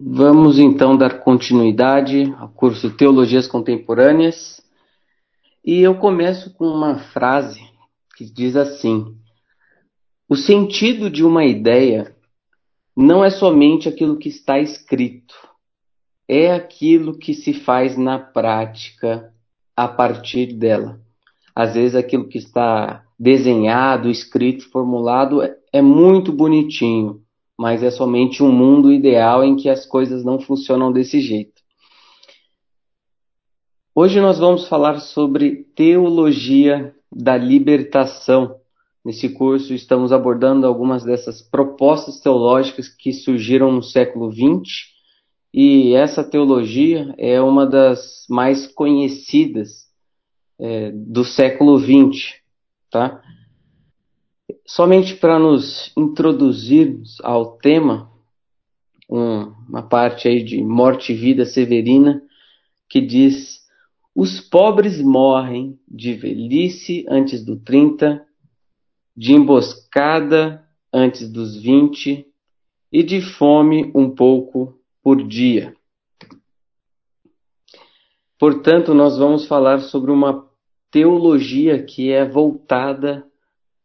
Vamos 0.00 0.60
então 0.60 0.96
dar 0.96 1.18
continuidade 1.22 2.32
ao 2.38 2.48
curso 2.48 2.96
Teologias 2.96 3.48
Contemporâneas 3.48 4.60
e 5.64 5.80
eu 5.80 5.96
começo 5.96 6.54
com 6.54 6.66
uma 6.68 7.00
frase 7.00 7.60
que 8.16 8.24
diz 8.24 8.54
assim: 8.54 9.16
O 10.28 10.36
sentido 10.36 11.10
de 11.10 11.24
uma 11.24 11.44
ideia 11.44 12.14
não 12.96 13.24
é 13.24 13.30
somente 13.30 13.88
aquilo 13.88 14.16
que 14.16 14.28
está 14.28 14.60
escrito, 14.60 15.34
é 16.28 16.52
aquilo 16.52 17.18
que 17.18 17.34
se 17.34 17.52
faz 17.52 17.98
na 17.98 18.20
prática 18.20 19.34
a 19.76 19.88
partir 19.88 20.52
dela. 20.52 21.00
Às 21.52 21.74
vezes 21.74 21.96
aquilo 21.96 22.28
que 22.28 22.38
está 22.38 23.04
desenhado, 23.18 24.08
escrito, 24.08 24.70
formulado 24.70 25.40
é 25.72 25.82
muito 25.82 26.32
bonitinho, 26.32 27.20
mas 27.58 27.82
é 27.82 27.90
somente 27.90 28.42
um 28.42 28.52
mundo 28.52 28.92
ideal 28.92 29.42
em 29.42 29.56
que 29.56 29.68
as 29.68 29.84
coisas 29.84 30.24
não 30.24 30.38
funcionam 30.38 30.92
desse 30.92 31.20
jeito. 31.20 31.60
Hoje 33.92 34.20
nós 34.20 34.38
vamos 34.38 34.68
falar 34.68 35.00
sobre 35.00 35.64
teologia 35.74 36.94
da 37.10 37.36
libertação. 37.36 38.60
Nesse 39.04 39.30
curso 39.30 39.74
estamos 39.74 40.12
abordando 40.12 40.66
algumas 40.66 41.02
dessas 41.02 41.42
propostas 41.42 42.20
teológicas 42.20 42.88
que 42.88 43.12
surgiram 43.12 43.72
no 43.72 43.82
século 43.82 44.30
XX 44.30 44.96
e 45.52 45.94
essa 45.94 46.22
teologia 46.22 47.12
é 47.18 47.40
uma 47.40 47.66
das 47.66 48.24
mais 48.28 48.66
conhecidas 48.68 49.88
é, 50.60 50.92
do 50.92 51.24
século 51.24 51.78
XX, 51.78 52.34
tá? 52.90 53.20
Somente 54.68 55.16
para 55.16 55.38
nos 55.38 55.90
introduzirmos 55.96 57.16
ao 57.22 57.56
tema, 57.56 58.12
um, 59.08 59.44
uma 59.66 59.82
parte 59.82 60.28
aí 60.28 60.42
de 60.42 60.62
morte 60.62 61.10
e 61.10 61.16
vida 61.16 61.46
severina, 61.46 62.22
que 62.86 63.00
diz: 63.00 63.62
Os 64.14 64.42
pobres 64.42 65.00
morrem 65.00 65.80
de 65.88 66.12
velhice 66.12 67.06
antes 67.08 67.42
do 67.42 67.56
30, 67.56 68.22
de 69.16 69.32
emboscada 69.32 70.62
antes 70.92 71.32
dos 71.32 71.56
20 71.56 72.26
e 72.92 73.02
de 73.02 73.22
fome 73.22 73.90
um 73.94 74.10
pouco 74.10 74.78
por 75.02 75.26
dia. 75.26 75.74
Portanto, 78.38 78.92
nós 78.92 79.16
vamos 79.16 79.46
falar 79.46 79.80
sobre 79.80 80.10
uma 80.10 80.46
teologia 80.90 81.82
que 81.82 82.12
é 82.12 82.28
voltada 82.28 83.27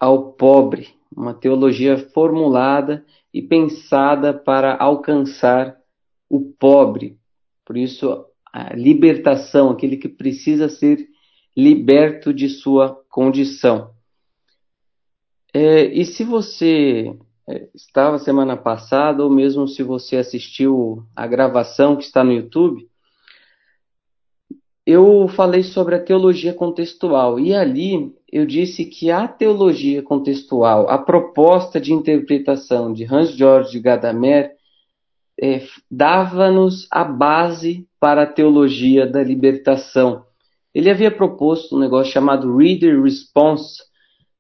ao 0.04 0.34
pobre, 0.34 0.90
uma 1.16 1.34
teologia 1.34 1.98
formulada 1.98 3.06
e 3.34 3.42
pensada 3.42 4.34
para 4.34 4.76
alcançar 4.76 5.78
o 6.30 6.42
pobre. 6.42 7.18
Por 7.66 7.78
isso, 7.78 8.26
a 8.52 8.76
libertação, 8.76 9.70
aquele 9.70 9.96
que 9.96 10.10
precisa 10.10 10.68
ser 10.68 11.08
liberto 11.56 12.34
de 12.34 12.50
sua 12.50 13.02
condição. 13.10 13.92
É, 15.54 15.86
e 15.86 16.04
se 16.04 16.26
você 16.26 17.18
é, 17.48 17.70
estava 17.74 18.20
semana 18.20 18.58
passada, 18.58 19.24
ou 19.24 19.30
mesmo 19.30 19.70
se 19.70 19.84
você 19.84 20.18
assistiu 20.18 21.06
a 21.16 21.26
gravação 21.26 21.96
que 21.96 22.04
está 22.04 22.26
no 22.26 22.34
YouTube, 22.34 22.90
eu 24.86 25.30
falei 25.30 25.64
sobre 25.64 25.96
a 25.96 26.04
teologia 26.04 26.54
contextual 26.54 27.40
e 27.40 27.56
ali 27.56 28.14
eu 28.34 28.48
disse 28.48 28.84
que 28.86 29.12
a 29.12 29.28
teologia 29.28 30.02
contextual, 30.02 30.90
a 30.90 30.98
proposta 30.98 31.80
de 31.80 31.94
interpretação 31.94 32.92
de 32.92 33.06
Hans-Georg 33.06 33.80
Gadamer, 33.80 34.56
é, 35.40 35.62
dava-nos 35.90 36.88
a 36.90 37.04
base 37.04 37.88
para 38.00 38.24
a 38.24 38.26
teologia 38.26 39.06
da 39.06 39.24
libertação. 39.24 40.26
Ele 40.74 40.90
havia 40.90 41.12
proposto 41.12 41.76
um 41.76 41.80
negócio 41.80 42.12
chamado 42.12 42.58
Reader 42.58 43.04
Response, 43.04 43.84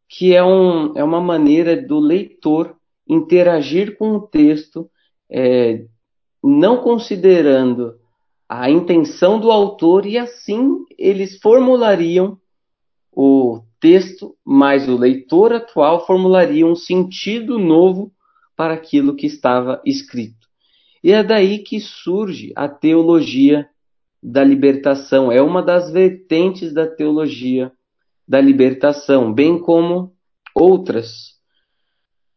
que 0.09 0.34
é, 0.34 0.44
um, 0.44 0.97
é 0.97 1.03
uma 1.03 1.22
maneira 1.22 1.79
do 1.79 2.00
leitor 2.00 2.75
interagir 3.07 3.96
com 3.96 4.16
o 4.16 4.22
texto, 4.22 4.90
é, 5.29 5.85
não 6.44 6.78
considerando 6.78 7.94
a 8.50 8.72
intenção 8.72 9.40
do 9.40 9.51
autor 9.51 10.07
e 10.07 10.17
assim 10.17 10.84
eles 10.97 11.38
formulariam 11.38 12.40
o 13.16 13.62
texto, 13.79 14.35
mas 14.46 14.88
o 14.88 14.97
leitor 14.97 15.53
atual 15.53 16.06
formularia 16.06 16.66
um 16.66 16.75
sentido 16.75 17.59
novo 17.59 18.12
para 18.56 18.74
aquilo 18.74 19.16
que 19.16 19.25
estava 19.25 19.81
escrito. 19.85 20.47
E 21.03 21.12
é 21.12 21.23
daí 21.23 21.59
que 21.59 21.79
surge 21.79 22.53
a 22.56 22.68
teologia 22.69 23.68
da 24.22 24.44
libertação. 24.44 25.31
É 25.31 25.41
uma 25.41 25.62
das 25.62 25.91
vertentes 25.91 26.73
da 26.73 26.88
teologia 26.88 27.72
da 28.25 28.40
libertação, 28.40 29.34
bem 29.34 29.59
como 29.59 30.13
outras. 30.56 31.34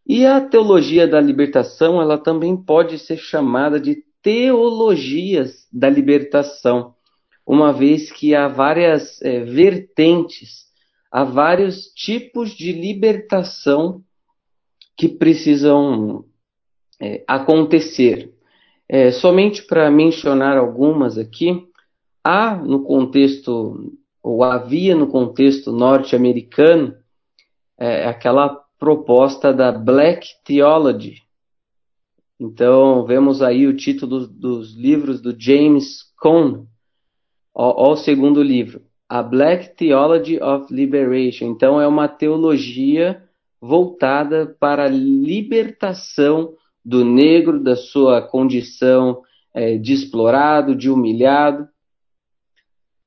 E 0.05 0.27
a 0.27 0.41
teologia 0.41 1.07
da 1.07 1.21
libertação, 1.21 2.01
ela 2.01 2.19
também 2.19 2.57
pode 2.57 2.99
ser 2.99 3.19
chamada 3.19 3.79
de 3.79 4.05
teologias 4.23 5.69
da 5.73 5.89
libertação, 5.89 6.95
uma 7.47 7.73
vez 7.73 8.11
que 8.11 8.35
há 8.35 8.49
várias 8.49 9.23
é, 9.23 9.45
vertentes, 9.45 10.66
há 11.17 11.25
vários 11.25 11.87
tipos 11.95 12.51
de 12.51 12.73
libertação 12.73 14.03
que 14.95 15.09
precisam 15.09 16.27
é, 17.01 17.25
acontecer. 17.27 18.35
É, 18.87 19.11
somente 19.11 19.63
para 19.63 19.91
mencionar 19.91 20.59
algumas 20.59 21.17
aqui, 21.17 21.67
há 22.23 22.55
no 22.57 22.85
contexto, 22.85 23.97
ou 24.23 24.45
havia 24.45 24.95
no 24.95 25.07
contexto 25.07 25.73
norte-americano, 25.73 26.95
é, 27.79 28.07
aquela 28.07 28.51
proposta 28.79 29.55
da 29.55 29.73
Black 29.73 30.29
Theology, 30.45 31.23
então, 32.39 33.07
vemos 33.07 33.41
aí 33.41 33.67
o 33.67 33.75
título 33.75 34.27
dos 34.27 34.75
livros 34.75 35.23
do 35.23 35.35
James 35.41 36.03
Cone, 36.19 36.69
o 37.55 37.97
segundo 37.97 38.43
livro, 38.43 38.83
A 39.09 39.23
Black 39.23 39.77
Theology 39.77 40.41
of 40.43 40.73
Liberation. 40.73 41.47
Então, 41.47 41.81
é 41.81 41.87
uma 41.87 42.09
teologia 42.09 43.23
voltada 43.61 44.57
para 44.59 44.85
a 44.85 44.89
libertação 44.89 46.55
do 46.85 47.05
negro, 47.05 47.63
da 47.63 47.75
sua 47.75 48.23
condição 48.23 49.23
é, 49.55 49.77
de 49.77 49.93
explorado, 49.93 50.77
de 50.77 50.91
humilhado. 50.91 51.69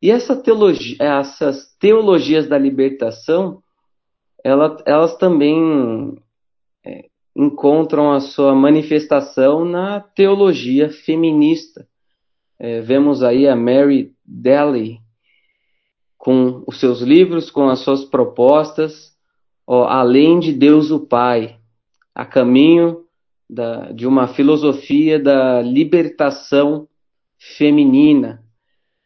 E 0.02 0.10
essa 0.10 0.36
teologia, 0.36 0.98
essas 1.00 1.76
teologias 1.78 2.48
da 2.48 2.58
libertação, 2.58 3.62
ela, 4.44 4.82
elas 4.86 5.18
também 5.18 6.18
é, 6.86 7.06
encontram 7.36 8.12
a 8.12 8.20
sua 8.20 8.56
manifestação 8.56 9.64
na 9.64 10.00
teologia 10.00 10.90
feminista. 10.90 11.88
É, 12.58 12.82
vemos 12.82 13.24
aí 13.24 13.48
a 13.48 13.56
Mary 13.56 14.14
Daly 14.26 15.00
com 16.20 16.64
os 16.68 16.80
seus 16.82 17.00
livros, 17.00 17.50
com 17.50 17.70
as 17.70 17.80
suas 17.80 18.04
propostas, 18.04 19.16
ó, 19.66 19.86
além 19.86 20.38
de 20.38 20.52
Deus 20.52 20.92
o 20.92 21.00
Pai, 21.00 21.58
a 22.14 22.26
caminho 22.26 23.06
da, 23.50 23.94
de 23.94 24.06
uma 24.06 24.28
filosofia 24.28 25.18
da 25.18 25.62
libertação 25.62 26.88
feminina, 27.38 28.44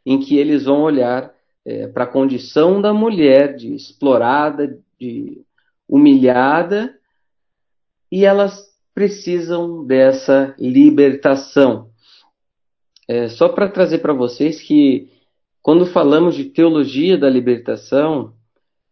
em 0.03 0.19
que 0.19 0.38
eles 0.38 0.66
vão 0.66 0.81
olhar 0.81 1.31
é, 1.63 1.88
para 1.88 2.06
a 2.06 2.12
condição 2.12 2.81
da 2.81 2.91
mulher, 2.91 3.56
de 3.56 3.75
explorada, 3.75 4.79
de 5.00 5.40
humilhada, 5.88 6.97
e 8.12 8.25
elas 8.25 8.73
precisam 8.94 9.85
dessa 9.85 10.56
libertação. 10.57 11.90
É, 13.08 13.29
só 13.29 13.49
para 13.49 13.70
trazer 13.70 13.99
para 13.99 14.14
vocês 14.14 14.59
que 14.61 15.12
quando 15.63 15.85
falamos 15.85 16.35
de 16.35 16.43
teologia 16.43 17.17
da 17.17 17.29
libertação, 17.29 18.33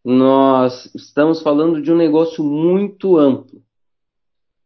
nós 0.03 0.89
estamos 0.95 1.41
falando 1.41 1.81
de 1.81 1.91
um 1.91 1.97
negócio 1.97 2.41
muito 2.41 3.17
amplo. 3.17 3.61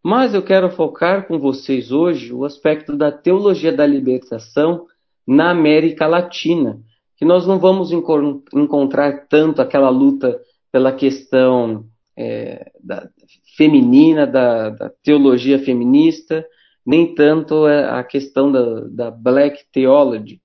Mas 0.03 0.35
eu 0.35 0.43
quero 0.43 0.69
focar 0.69 1.27
com 1.27 1.39
vocês 1.39 1.91
hoje 1.91 2.31
o 2.31 2.45
aspecto 2.45 2.95
da 2.95 3.11
teologia 3.11 3.73
da 3.73 3.87
libertação 3.87 4.85
na 5.25 5.49
América 5.49 6.05
Latina, 6.05 6.79
que 7.17 7.25
nós 7.25 7.47
não 7.47 7.57
vamos 7.57 7.91
encontrar 7.91 9.25
tanto 9.27 9.59
aquela 9.59 9.89
luta 9.89 10.39
pela 10.71 10.91
questão 10.91 11.87
é, 12.15 12.71
da, 12.83 13.09
feminina, 13.57 14.27
da, 14.27 14.69
da, 14.69 14.91
teologia 15.01 15.57
feminista, 15.57 16.45
nem 16.85 17.15
tanto 17.15 17.65
a 17.65 18.03
questão 18.03 18.51
da, 18.51 18.81
da 18.81 19.09
black 19.09 19.63
theology, 19.73 20.39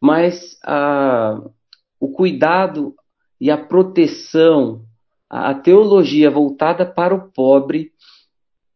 mas 0.00 0.58
a, 0.64 1.40
o 1.98 2.08
cuidado 2.08 2.94
e 3.40 3.50
a 3.50 3.56
proteção, 3.56 4.84
a, 5.28 5.50
a 5.50 5.54
teologia 5.54 6.30
voltada 6.30 6.86
para 6.86 7.14
o 7.14 7.30
pobre, 7.30 7.92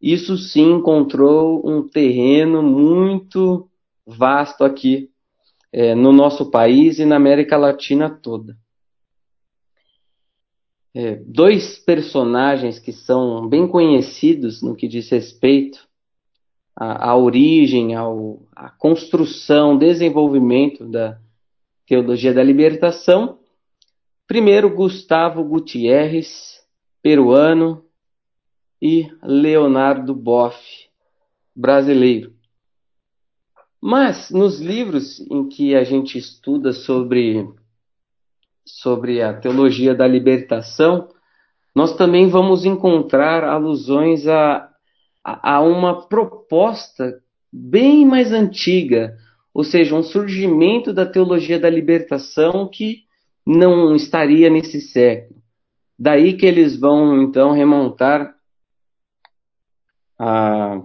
isso 0.00 0.36
sim 0.36 0.72
encontrou 0.72 1.62
um 1.64 1.88
terreno 1.88 2.62
muito 2.62 3.68
vasto 4.04 4.64
aqui 4.64 5.10
é, 5.72 5.94
no 5.94 6.12
nosso 6.12 6.50
país 6.50 6.98
e 6.98 7.04
na 7.04 7.16
América 7.16 7.56
Latina 7.56 8.10
toda. 8.10 8.56
É, 10.94 11.16
dois 11.24 11.78
personagens 11.78 12.78
que 12.78 12.92
são 12.92 13.48
bem 13.48 13.66
conhecidos 13.66 14.60
no 14.60 14.74
que 14.74 14.86
diz 14.86 15.08
respeito 15.08 15.88
à, 16.76 17.10
à 17.10 17.16
origem, 17.16 17.94
ao, 17.94 18.42
à 18.54 18.70
construção, 18.70 19.76
desenvolvimento 19.76 20.84
da 20.84 21.18
teologia 21.86 22.32
da 22.32 22.42
libertação. 22.42 23.38
Primeiro, 24.26 24.74
Gustavo 24.74 25.44
Gutierrez, 25.44 26.60
peruano, 27.02 27.84
e 28.82 29.08
Leonardo 29.22 30.12
Boff, 30.12 30.58
brasileiro. 31.54 32.32
Mas 33.80 34.28
nos 34.28 34.60
livros 34.60 35.20
em 35.30 35.48
que 35.48 35.76
a 35.76 35.84
gente 35.84 36.18
estuda 36.18 36.72
sobre, 36.72 37.48
sobre 38.66 39.22
a 39.22 39.38
teologia 39.38 39.94
da 39.94 40.04
libertação, 40.04 41.08
nós 41.72 41.94
também 41.96 42.28
vamos 42.28 42.64
encontrar 42.64 43.44
alusões 43.44 44.26
a, 44.26 44.68
a, 45.24 45.60
uma 45.60 46.06
proposta 46.08 47.20
bem 47.52 48.04
mais 48.06 48.32
antiga, 48.32 49.16
ou 49.54 49.62
seja, 49.62 49.94
um 49.94 50.02
surgimento 50.02 50.92
da 50.92 51.04
teologia 51.06 51.58
da 51.58 51.68
libertação 51.68 52.68
que 52.68 53.04
não 53.46 53.94
estaria 53.94 54.48
nesse 54.48 54.80
século. 54.80 55.40
Daí 55.98 56.36
que 56.36 56.46
eles 56.46 56.76
vão 56.76 57.22
então 57.22 57.52
remontar 57.52 58.34
a 60.18 60.82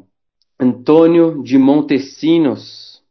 Antônio 0.59 1.41
de 1.43 1.57
Montesinos, 1.57 3.01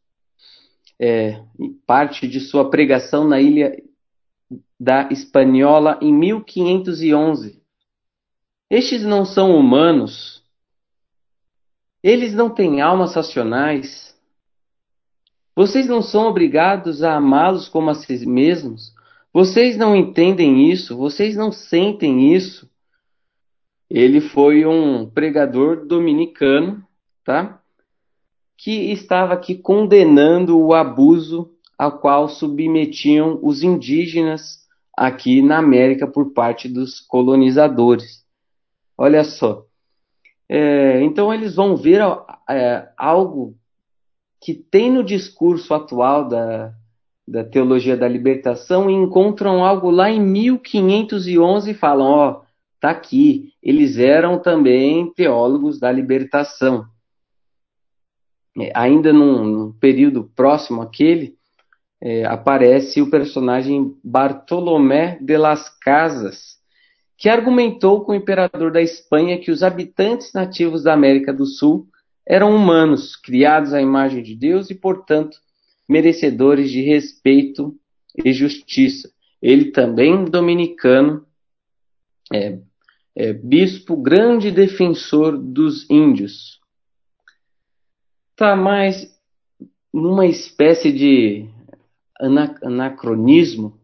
é, 0.99 1.43
parte 1.87 2.26
de 2.26 2.40
sua 2.40 2.70
pregação 2.70 3.26
na 3.26 3.40
ilha 3.40 3.76
da 4.78 5.08
Espanhola 5.11 5.99
em 6.02 6.12
1511. 6.12 7.62
Estes 8.69 9.02
não 9.02 9.25
são 9.25 9.56
humanos, 9.56 10.43
eles 12.08 12.32
não 12.32 12.49
têm 12.49 12.81
almas 12.81 13.17
racionais. 13.17 14.17
Vocês 15.56 15.88
não 15.88 16.00
são 16.00 16.29
obrigados 16.29 17.03
a 17.03 17.17
amá-los 17.17 17.69
como 17.69 17.91
a 17.91 17.94
si 17.94 18.25
mesmos. 18.25 18.94
Vocês 19.32 19.76
não 19.76 19.97
entendem 19.97 20.70
isso, 20.70 20.97
vocês 20.97 21.35
não 21.35 21.50
sentem 21.50 22.32
isso. 22.32 22.70
Ele 23.91 24.20
foi 24.20 24.64
um 24.64 25.11
pregador 25.11 25.85
dominicano, 25.85 26.81
tá? 27.25 27.61
que 28.56 28.93
estava 28.93 29.35
aqui 29.35 29.56
condenando 29.56 30.56
o 30.61 30.75
abuso 30.75 31.50
ao 31.76 31.99
qual 31.99 32.29
submetiam 32.29 33.41
os 33.43 33.64
indígenas 33.64 34.61
aqui 34.97 35.43
na 35.43 35.59
América 35.59 36.06
por 36.06 36.32
parte 36.32 36.69
dos 36.69 37.00
colonizadores. 37.00 38.25
Olha 38.97 39.25
só. 39.25 39.66
É, 40.49 41.03
então 41.03 41.33
eles 41.33 41.57
vão 41.57 41.77
ver 41.77 42.01
é, 42.49 42.89
algo 42.97 43.57
que 44.41 44.55
tem 44.55 44.91
no 44.91 45.03
discurso 45.03 45.75
atual 45.75 46.29
da, 46.29 46.73
da 47.27 47.43
teologia 47.43 47.97
da 47.97 48.07
libertação 48.07 48.89
e 48.89 48.95
encontram 48.95 49.65
algo 49.65 49.91
lá 49.91 50.11
em 50.11 50.21
1511 50.21 51.71
e 51.71 51.75
falam: 51.75 52.07
ó, 52.07 52.43
tá 52.81 52.91
aqui. 52.91 53.53
Eles 53.63 53.99
eram 53.99 54.39
também 54.39 55.13
teólogos 55.13 55.81
da 55.81 55.91
libertação. 55.91 56.87
É, 58.59 58.71
ainda 58.75 59.13
num, 59.13 59.45
num, 59.45 59.73
período 59.73 60.31
próximo 60.35 60.81
àquele, 60.81 61.37
é, 62.01 62.25
aparece 62.25 63.03
o 63.03 63.11
personagem 63.11 63.95
Bartolomé 64.03 65.19
de 65.21 65.37
las 65.37 65.69
Casas, 65.81 66.56
que 67.17 67.29
argumentou 67.29 68.05
com 68.05 68.13
o 68.13 68.15
imperador 68.15 68.71
da 68.71 68.83
Espanha 68.83 69.39
que 69.39 69.51
os 69.51 69.63
habitantes 69.63 70.33
nativos 70.33 70.83
da 70.83 70.93
América 70.93 71.33
do 71.33 71.47
Sul 71.47 71.89
eram 72.27 72.55
humanos, 72.55 73.17
criados 73.17 73.73
à 73.73 73.81
imagem 73.81 74.23
de 74.23 74.35
Deus 74.35 74.69
e, 74.69 74.75
portanto, 74.75 75.39
merecedores 75.89 76.71
de 76.71 76.83
respeito 76.83 77.75
e 78.25 78.33
justiça. 78.33 79.11
Ele 79.41 79.71
também 79.71 80.25
dominicano, 80.25 81.25
é, 82.33 82.59
é, 83.15 83.33
bispo 83.33 83.97
grande 83.97 84.51
defensor 84.51 85.39
dos 85.39 85.89
índios, 85.89 86.61
está 88.33 88.57
mais 88.57 89.17
numa 89.93 90.27
espécie 90.27 90.93
de 90.93 91.49
anacronismo. 92.62 93.81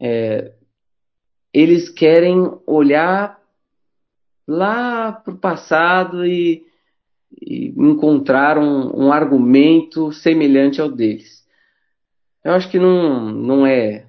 É, 0.00 0.54
eles 1.52 1.88
querem 1.88 2.52
olhar 2.66 3.38
lá 4.46 5.12
para 5.12 5.34
o 5.34 5.38
passado 5.38 6.26
e, 6.26 6.64
e 7.40 7.68
encontrar 7.76 8.58
um, 8.58 9.06
um, 9.06 9.12
argumento 9.12 10.12
semelhante 10.12 10.80
ao 10.80 10.90
deles. 10.90 11.44
Eu 12.44 12.52
acho 12.52 12.70
que 12.70 12.78
não, 12.78 13.30
não, 13.30 13.66
é, 13.66 14.06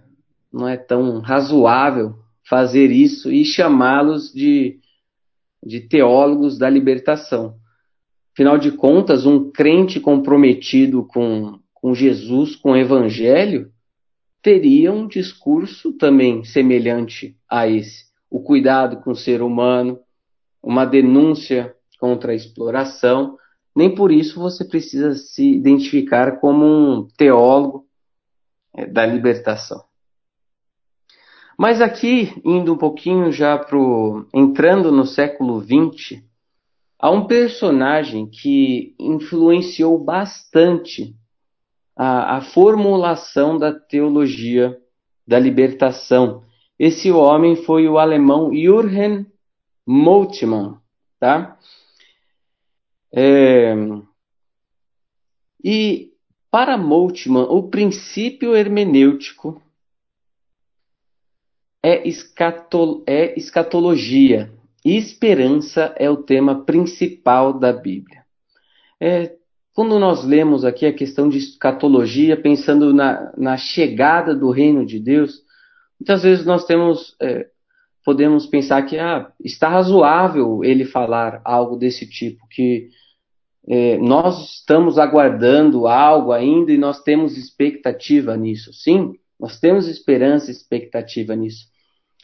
não 0.52 0.68
é 0.68 0.78
tão 0.78 1.20
razoável 1.20 2.16
fazer 2.48 2.92
isso 2.92 3.32
e 3.32 3.44
chamá-los 3.44 4.32
de, 4.34 4.80
de 5.64 5.82
teólogos 5.82 6.58
da 6.58 6.70
libertação. 6.70 7.56
Afinal 8.34 8.58
de 8.58 8.72
contas, 8.72 9.26
um 9.26 9.52
crente 9.52 10.00
comprometido 10.00 11.04
com, 11.06 11.60
com 11.74 11.94
Jesus, 11.94 12.56
com 12.56 12.72
o 12.72 12.78
Evangelho, 12.78 13.72
teria 14.42 14.92
um 14.92 15.08
discurso 15.08 15.94
também 15.94 16.44
semelhante 16.44 17.38
a 17.50 17.68
esse. 17.68 18.06
O 18.30 18.42
cuidado 18.42 19.02
com 19.02 19.12
o 19.12 19.16
ser 19.16 19.42
humano, 19.42 20.00
uma 20.62 20.86
denúncia 20.86 21.76
contra 22.00 22.32
a 22.32 22.36
exploração. 22.36 23.38
Nem 23.76 23.94
por 23.94 24.12
isso 24.12 24.40
você 24.40 24.66
precisa 24.66 25.16
se 25.16 25.50
identificar 25.50 26.40
como 26.40 26.66
um 26.66 27.08
teólogo 27.18 27.86
é, 28.76 28.86
da 28.86 29.06
libertação. 29.06 29.84
Mas 31.58 31.82
aqui, 31.82 32.34
indo 32.44 32.74
um 32.74 32.78
pouquinho 32.78 33.32
já 33.32 33.58
para 33.58 33.78
entrando 34.34 34.92
no 34.92 35.06
século 35.06 35.62
XX, 35.62 36.24
Há 37.04 37.10
um 37.10 37.26
personagem 37.26 38.30
que 38.30 38.94
influenciou 39.00 39.98
bastante 39.98 41.16
a, 42.04 42.38
a 42.38 42.42
formulação 42.42 43.60
da 43.60 43.72
teologia 43.72 44.76
da 45.28 45.38
libertação. 45.38 46.44
Esse 46.80 47.12
homem 47.12 47.56
foi 47.56 47.88
o 47.88 48.00
alemão 48.00 48.52
Jürgen 48.52 49.28
Moltmann, 49.86 50.80
tá? 51.20 51.60
É... 53.14 53.76
E 55.64 56.12
para 56.50 56.76
Moltmann, 56.76 57.46
o 57.48 57.70
princípio 57.70 58.56
hermenêutico 58.56 59.62
é, 61.84 62.02
é 63.06 63.36
escatologia, 63.38 64.52
esperança 64.84 65.94
é 66.00 66.10
o 66.10 66.18
tema 66.18 66.66
principal 66.66 67.54
da 67.54 67.72
Bíblia. 67.72 68.26
É, 69.00 69.38
quando 69.74 69.98
nós 69.98 70.24
lemos 70.26 70.66
aqui 70.66 70.86
a 70.86 70.94
questão 70.94 71.30
de 71.30 71.38
escatologia, 71.38 72.36
pensando 72.36 72.94
na, 72.94 73.32
na 73.38 73.58
chegada 73.58 74.36
do 74.36 74.52
reino 74.52 74.86
de 74.86 75.00
Deus, 75.00 75.42
muitas 76.00 76.24
vezes 76.24 76.46
nós 76.46 76.66
temos, 76.66 77.16
é, 77.22 77.48
podemos 78.04 78.46
pensar 78.46 78.82
que 78.84 78.98
ah, 78.98 79.32
está 79.44 79.70
razoável 79.70 80.64
ele 80.64 80.84
falar 80.84 81.42
algo 81.46 81.78
desse 81.78 82.06
tipo, 82.10 82.46
que 82.50 82.90
é, 83.68 83.98
nós 83.98 84.56
estamos 84.56 84.98
aguardando 84.98 85.88
algo 85.88 86.34
ainda 86.34 86.72
e 86.72 86.78
nós 86.78 87.02
temos 87.02 87.38
expectativa 87.38 88.36
nisso. 88.36 88.74
Sim, 88.74 89.14
nós 89.40 89.60
temos 89.60 89.88
esperança 89.88 90.50
e 90.50 90.54
expectativa 90.54 91.36
nisso. 91.36 91.68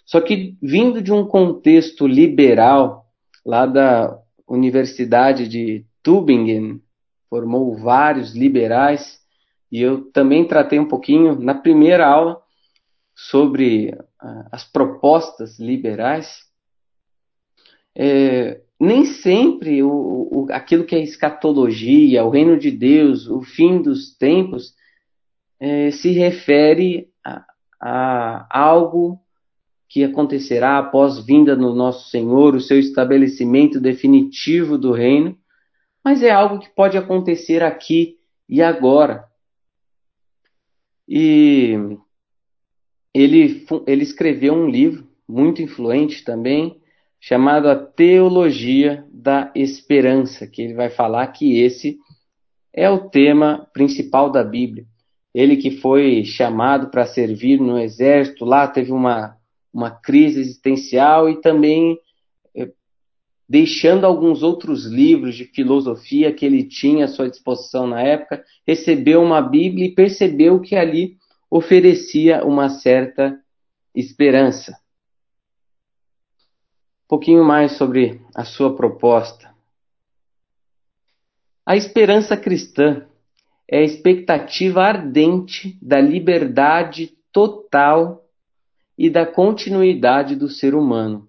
Só 0.05 0.19
que 0.19 0.57
vindo 0.61 1.01
de 1.01 1.13
um 1.13 1.25
contexto 1.25 2.07
liberal, 2.07 3.05
lá 3.45 3.65
da 3.65 4.17
Universidade 4.47 5.47
de 5.47 5.85
Tübingen, 6.03 6.81
formou 7.29 7.75
vários 7.75 8.33
liberais, 8.33 9.19
e 9.71 9.81
eu 9.81 10.11
também 10.11 10.47
tratei 10.47 10.79
um 10.79 10.87
pouquinho 10.87 11.39
na 11.39 11.53
primeira 11.53 12.07
aula 12.07 12.41
sobre 13.15 13.89
uh, 13.89 14.47
as 14.51 14.63
propostas 14.63 15.59
liberais. 15.59 16.45
É, 17.95 18.61
nem 18.79 19.05
sempre 19.05 19.81
o, 19.81 19.89
o, 19.89 20.47
aquilo 20.51 20.85
que 20.85 20.95
é 20.95 21.01
escatologia, 21.01 22.23
o 22.23 22.29
reino 22.29 22.57
de 22.57 22.69
Deus, 22.69 23.27
o 23.27 23.41
fim 23.41 23.81
dos 23.81 24.15
tempos, 24.15 24.73
é, 25.59 25.89
se 25.91 26.11
refere 26.11 27.09
a, 27.25 27.43
a 27.81 28.47
algo 28.49 29.19
que 29.89 30.03
acontecerá 30.03 30.77
após 30.77 31.25
vinda 31.25 31.55
no 31.55 31.73
nosso 31.73 32.09
Senhor, 32.09 32.53
o 32.53 32.61
seu 32.61 32.77
estabelecimento 32.77 33.79
definitivo 33.79 34.77
do 34.77 34.91
reino, 34.91 35.37
mas 36.07 36.23
é 36.23 36.31
algo 36.31 36.59
que 36.59 36.69
pode 36.69 36.97
acontecer 36.97 37.61
aqui 37.61 38.15
e 38.47 38.61
agora. 38.61 39.25
E 41.05 41.97
ele, 43.13 43.65
ele 43.85 44.03
escreveu 44.03 44.53
um 44.53 44.69
livro 44.69 45.05
muito 45.27 45.61
influente 45.61 46.23
também, 46.23 46.79
chamado 47.19 47.67
A 47.67 47.75
Teologia 47.75 49.05
da 49.11 49.51
Esperança, 49.53 50.47
que 50.47 50.61
ele 50.61 50.75
vai 50.75 50.89
falar 50.89 51.27
que 51.27 51.59
esse 51.59 51.97
é 52.73 52.89
o 52.89 53.09
tema 53.09 53.67
principal 53.73 54.31
da 54.31 54.45
Bíblia. 54.45 54.85
Ele 55.33 55.57
que 55.57 55.71
foi 55.71 56.23
chamado 56.23 56.89
para 56.89 57.05
servir 57.05 57.59
no 57.59 57.77
exército, 57.77 58.45
lá 58.45 58.65
teve 58.65 58.93
uma, 58.93 59.35
uma 59.73 59.91
crise 59.91 60.39
existencial 60.39 61.29
e 61.29 61.41
também 61.41 61.99
deixando 63.47 64.05
alguns 64.05 64.43
outros 64.43 64.85
livros 64.85 65.35
de 65.35 65.45
filosofia 65.45 66.33
que 66.33 66.45
ele 66.45 66.63
tinha 66.63 67.05
à 67.05 67.07
sua 67.07 67.29
disposição 67.29 67.87
na 67.87 68.01
época, 68.01 68.43
recebeu 68.65 69.21
uma 69.21 69.41
Bíblia 69.41 69.85
e 69.85 69.95
percebeu 69.95 70.59
que 70.59 70.75
ali 70.75 71.17
oferecia 71.49 72.43
uma 72.45 72.69
certa 72.69 73.39
esperança. 73.95 74.73
Um 77.05 77.07
pouquinho 77.07 77.43
mais 77.43 77.77
sobre 77.77 78.21
a 78.35 78.43
sua 78.43 78.75
proposta. 78.75 79.55
A 81.65 81.75
esperança 81.75 82.35
cristã 82.35 83.05
é 83.67 83.79
a 83.79 83.83
expectativa 83.83 84.83
ardente 84.83 85.77
da 85.81 85.99
liberdade 85.99 87.17
total 87.31 88.25
e 88.97 89.09
da 89.09 89.25
continuidade 89.25 90.35
do 90.35 90.49
ser 90.49 90.73
humano, 90.73 91.27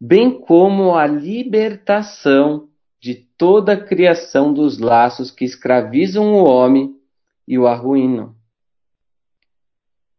bem 0.00 0.40
como 0.40 0.94
a 0.94 1.06
libertação 1.06 2.68
de 3.00 3.14
toda 3.14 3.74
a 3.74 3.80
criação 3.80 4.52
dos 4.52 4.78
laços 4.78 5.30
que 5.30 5.44
escravizam 5.44 6.32
o 6.32 6.44
homem 6.44 6.94
e 7.46 7.58
o 7.58 7.66
arruinam. 7.66 8.34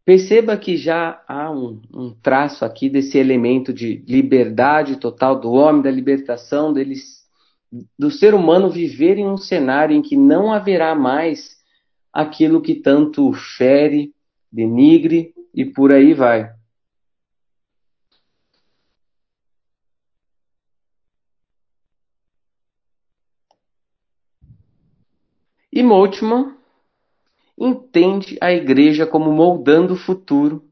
Perceba 0.03 0.57
que 0.57 0.75
já 0.77 1.23
há 1.27 1.51
um, 1.51 1.81
um, 1.93 2.13
traço 2.13 2.65
aqui 2.65 2.89
desse 2.89 3.17
elemento 3.17 3.71
de 3.71 4.03
liberdade 4.07 4.97
total 4.97 5.39
do 5.39 5.51
homem, 5.51 5.81
da 5.81 5.91
libertação 5.91 6.73
deles 6.73 7.21
do 7.97 8.11
ser 8.11 8.33
humano 8.33 8.69
viver 8.69 9.17
em 9.17 9.27
um 9.27 9.37
cenário 9.37 9.95
em 9.95 10.01
que 10.01 10.17
não 10.17 10.51
haverá 10.51 10.93
mais 10.93 11.55
aquilo 12.11 12.61
que 12.61 12.75
tanto 12.75 13.31
fere, 13.31 14.13
denigre 14.51 15.33
e 15.53 15.63
por 15.63 15.93
aí 15.93 16.13
vai. 16.13 16.51
E 25.81 25.83
Moltmann 25.83 26.53
entende 27.57 28.37
a 28.39 28.53
igreja 28.53 29.07
como 29.07 29.31
moldando 29.31 29.95
o 29.95 29.97
futuro 29.97 30.63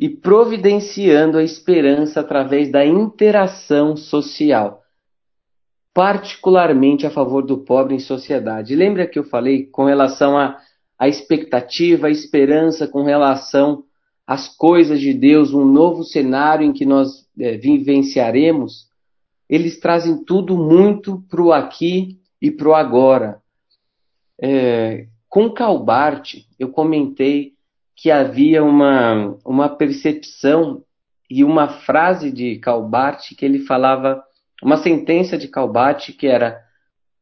e 0.00 0.08
providenciando 0.08 1.36
a 1.36 1.42
esperança 1.42 2.20
através 2.20 2.72
da 2.72 2.86
interação 2.86 3.94
social 3.98 4.82
particularmente 5.92 7.06
a 7.06 7.10
favor 7.10 7.42
do 7.42 7.58
pobre 7.58 7.94
em 7.94 7.98
sociedade. 7.98 8.74
Lembra 8.74 9.06
que 9.06 9.18
eu 9.18 9.24
falei 9.24 9.66
com 9.66 9.84
relação 9.84 10.38
à, 10.38 10.56
à 10.98 11.06
expectativa, 11.06 12.06
à 12.06 12.10
esperança, 12.10 12.88
com 12.88 13.04
relação 13.04 13.84
às 14.26 14.48
coisas 14.48 15.00
de 15.00 15.12
Deus, 15.12 15.52
um 15.52 15.66
novo 15.66 16.02
cenário 16.02 16.66
em 16.66 16.72
que 16.72 16.86
nós 16.86 17.28
é, 17.38 17.58
vivenciaremos? 17.58 18.88
Eles 19.50 19.78
trazem 19.78 20.24
tudo 20.24 20.56
muito 20.56 21.22
para 21.28 21.42
o 21.42 21.52
aqui 21.52 22.18
e 22.40 22.50
para 22.50 22.68
o 22.70 22.74
agora. 22.74 23.43
É, 24.40 25.06
com 25.28 25.50
Calbart, 25.50 26.36
eu 26.58 26.70
comentei 26.70 27.54
que 27.96 28.10
havia 28.10 28.62
uma, 28.62 29.36
uma 29.44 29.68
percepção 29.68 30.82
e 31.30 31.44
uma 31.44 31.68
frase 31.68 32.30
de 32.30 32.58
Calbart 32.58 33.34
que 33.36 33.44
ele 33.44 33.60
falava 33.60 34.22
uma 34.62 34.76
sentença 34.76 35.36
de 35.36 35.48
Calbate 35.48 36.12
que 36.12 36.26
era 36.26 36.62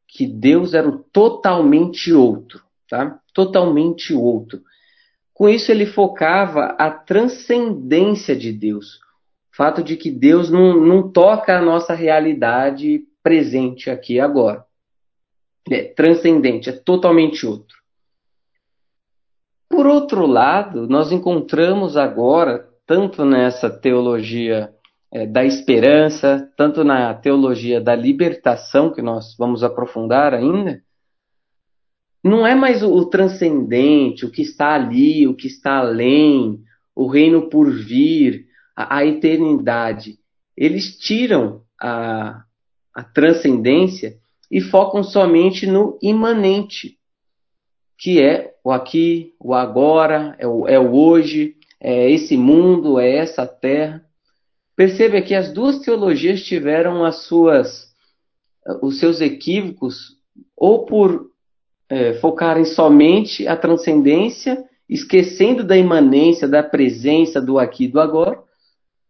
que 0.06 0.26
Deus 0.26 0.74
era 0.74 0.92
totalmente 1.10 2.12
outro, 2.12 2.62
tá? 2.88 3.18
Totalmente 3.32 4.12
outro. 4.12 4.60
Com 5.32 5.48
isso 5.48 5.72
ele 5.72 5.86
focava 5.86 6.76
a 6.78 6.90
transcendência 6.90 8.36
de 8.36 8.52
Deus, 8.52 8.96
o 9.52 9.56
fato 9.56 9.82
de 9.82 9.96
que 9.96 10.10
Deus 10.10 10.50
não, 10.50 10.78
não 10.78 11.10
toca 11.10 11.56
a 11.56 11.62
nossa 11.62 11.94
realidade 11.94 13.04
presente 13.22 13.88
aqui 13.88 14.20
agora. 14.20 14.66
É 15.70 15.84
transcendente, 15.84 16.70
é 16.70 16.72
totalmente 16.72 17.46
outro. 17.46 17.76
Por 19.68 19.86
outro 19.86 20.26
lado, 20.26 20.86
nós 20.86 21.12
encontramos 21.12 21.96
agora, 21.96 22.68
tanto 22.86 23.24
nessa 23.24 23.70
teologia 23.70 24.70
é, 25.10 25.26
da 25.26 25.44
esperança, 25.44 26.50
tanto 26.56 26.84
na 26.84 27.14
teologia 27.14 27.80
da 27.80 27.94
libertação, 27.94 28.92
que 28.92 29.00
nós 29.00 29.36
vamos 29.38 29.62
aprofundar 29.62 30.34
ainda, 30.34 30.82
não 32.22 32.46
é 32.46 32.54
mais 32.54 32.82
o, 32.82 32.92
o 32.92 33.06
transcendente, 33.06 34.24
o 34.24 34.30
que 34.30 34.42
está 34.42 34.74
ali, 34.74 35.26
o 35.26 35.34
que 35.34 35.46
está 35.46 35.78
além, 35.78 36.60
o 36.94 37.06
reino 37.06 37.48
por 37.48 37.70
vir, 37.70 38.46
a, 38.76 38.98
a 38.98 39.06
eternidade. 39.06 40.18
Eles 40.56 40.98
tiram 40.98 41.62
a, 41.80 42.44
a 42.94 43.02
transcendência 43.02 44.18
e 44.52 44.60
focam 44.60 45.02
somente 45.02 45.66
no 45.66 45.98
imanente, 46.02 46.98
que 47.98 48.20
é 48.20 48.52
o 48.62 48.70
aqui, 48.70 49.32
o 49.40 49.54
agora, 49.54 50.36
é 50.38 50.46
o, 50.46 50.68
é 50.68 50.78
o 50.78 50.94
hoje, 50.94 51.56
é 51.80 52.10
esse 52.10 52.36
mundo, 52.36 53.00
é 53.00 53.16
essa 53.16 53.46
terra. 53.46 54.04
Perceba 54.76 55.22
que 55.22 55.34
as 55.34 55.50
duas 55.54 55.78
teologias 55.78 56.42
tiveram 56.42 57.02
as 57.02 57.22
suas, 57.24 57.94
os 58.82 58.98
seus 58.98 59.22
equívocos, 59.22 60.18
ou 60.54 60.84
por 60.84 61.30
é, 61.88 62.12
focarem 62.14 62.66
somente 62.66 63.48
a 63.48 63.56
transcendência, 63.56 64.62
esquecendo 64.86 65.64
da 65.64 65.78
imanência, 65.78 66.46
da 66.46 66.62
presença 66.62 67.40
do 67.40 67.58
aqui 67.58 67.84
e 67.84 67.88
do 67.88 67.98
agora. 67.98 68.38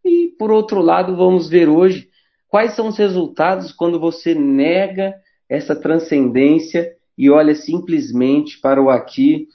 E, 0.05 0.29
por 0.39 0.53
outro 0.53 0.81
lado, 0.81 1.17
vamos 1.17 1.49
ver 1.49 1.69
hoje 1.69 2.09
quais 2.49 2.77
são 2.77 2.87
os 2.87 2.97
resultados 2.97 3.73
quando 3.73 3.99
você 3.99 4.37
nega 4.37 5.21
essa 5.53 5.77
transcendência 5.77 6.97
e 7.17 7.29
olha 7.29 7.55
simplesmente 7.55 8.59
para 8.59 8.83
o 8.83 8.89
aqui 8.89 9.49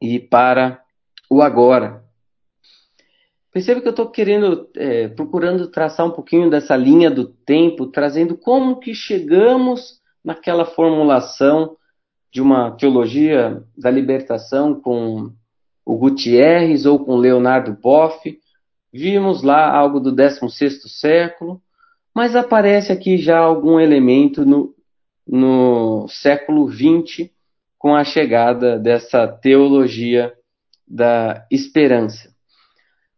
e 0.00 0.18
para 0.18 0.82
o 1.28 1.42
agora. 1.42 2.02
Perceba 3.52 3.82
que 3.82 3.86
eu 3.86 3.90
estou 3.90 4.10
querendo, 4.10 4.66
é, 4.74 5.08
procurando 5.08 5.68
traçar 5.68 6.06
um 6.06 6.10
pouquinho 6.10 6.48
dessa 6.48 6.74
linha 6.74 7.10
do 7.10 7.26
tempo, 7.26 7.86
trazendo 7.86 8.34
como 8.34 8.80
que 8.80 8.94
chegamos 8.94 10.00
naquela 10.24 10.64
formulação 10.64 11.76
de 12.32 12.40
uma 12.40 12.70
teologia 12.70 13.62
da 13.76 13.90
libertação 13.90 14.74
com 14.80 15.30
o 15.84 15.98
Gutierrez 15.98 16.86
ou 16.86 16.98
com 17.04 17.14
Leonardo 17.14 17.74
Boff. 17.74 18.40
Vimos 18.90 19.42
lá 19.42 19.70
algo 19.70 20.00
do 20.00 20.10
16º 20.10 20.88
século, 20.88 21.60
mas 22.14 22.34
aparece 22.34 22.90
aqui 22.90 23.18
já 23.18 23.38
algum 23.38 23.78
elemento 23.78 24.46
no, 24.46 24.73
no 25.26 26.06
século 26.08 26.70
XX 26.70 27.30
com 27.78 27.94
a 27.94 28.04
chegada 28.04 28.78
dessa 28.78 29.26
teologia 29.26 30.32
da 30.86 31.46
esperança. 31.50 32.34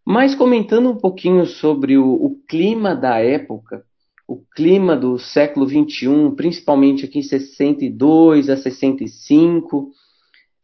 Mas 0.05 0.35
comentando 0.35 0.91
um 0.91 0.97
pouquinho 0.97 1.47
sobre 1.47 1.99
o, 1.99 2.13
o 2.13 2.37
clima 2.49 2.95
da 2.95 3.19
época, 3.19 3.85
o 4.27 4.37
clima 4.55 4.97
do 4.97 5.19
século 5.19 5.69
XXI, 5.69 6.35
principalmente 6.37 7.05
aqui 7.05 7.19
em 7.19 7.23
62 7.23 8.51
a 8.51 8.57
65, 8.57 9.93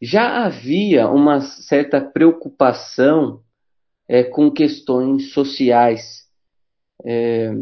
já 0.01 0.45
havia 0.45 1.09
uma 1.09 1.41
certa 1.41 2.01
preocupação 2.01 3.41
é, 4.09 4.25
com 4.25 4.51
questões 4.51 5.33
sociais, 5.33 6.27
é, 7.05 7.53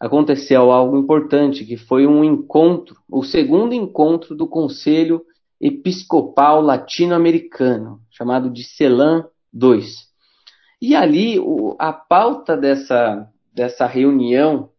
aconteceu 0.00 0.70
algo 0.70 0.96
importante, 0.96 1.66
que 1.66 1.76
foi 1.76 2.06
um 2.06 2.24
encontro, 2.24 2.96
o 3.10 3.22
segundo 3.22 3.74
encontro 3.74 4.34
do 4.34 4.46
Conselho 4.46 5.22
Episcopal 5.60 6.60
Latino-Americano, 6.60 8.00
chamado 8.10 8.50
de 8.50 8.62
CELAM 8.64 9.26
II. 9.52 9.84
E 10.80 10.94
ali 10.94 11.38
o, 11.38 11.74
a 11.78 11.92
pauta 11.92 12.56
dessa, 12.56 13.28
dessa 13.52 13.86
reunião 13.86 14.70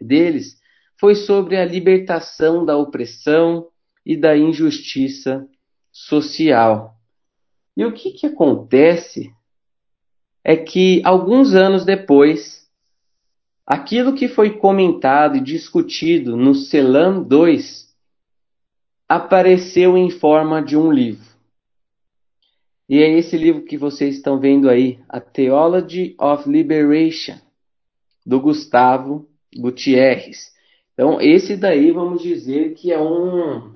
deles 0.00 0.58
foi 0.98 1.14
sobre 1.14 1.56
a 1.56 1.64
libertação 1.64 2.64
da 2.64 2.76
opressão 2.76 3.68
e 4.04 4.16
da 4.16 4.36
injustiça 4.36 5.46
social. 5.92 6.96
E 7.76 7.84
o 7.84 7.92
que, 7.92 8.10
que 8.10 8.26
acontece 8.26 9.32
é 10.42 10.56
que 10.56 11.00
alguns 11.04 11.54
anos 11.54 11.84
depois, 11.84 12.68
aquilo 13.66 14.14
que 14.14 14.28
foi 14.28 14.58
comentado 14.58 15.36
e 15.36 15.40
discutido 15.40 16.36
no 16.36 16.54
Celam 16.54 17.22
2 17.22 17.93
apareceu 19.08 19.96
em 19.96 20.10
forma 20.10 20.62
de 20.62 20.76
um 20.76 20.90
livro. 20.90 21.34
E 22.88 22.98
é 22.98 23.18
esse 23.18 23.36
livro 23.36 23.64
que 23.64 23.78
vocês 23.78 24.16
estão 24.16 24.38
vendo 24.38 24.68
aí, 24.68 24.98
A 25.08 25.20
Theology 25.20 26.14
of 26.20 26.48
Liberation, 26.48 27.36
do 28.24 28.40
Gustavo 28.40 29.26
Gutierrez. 29.56 30.52
Então, 30.92 31.20
esse 31.20 31.56
daí 31.56 31.90
vamos 31.90 32.22
dizer 32.22 32.74
que 32.74 32.92
é 32.92 33.00
um 33.00 33.72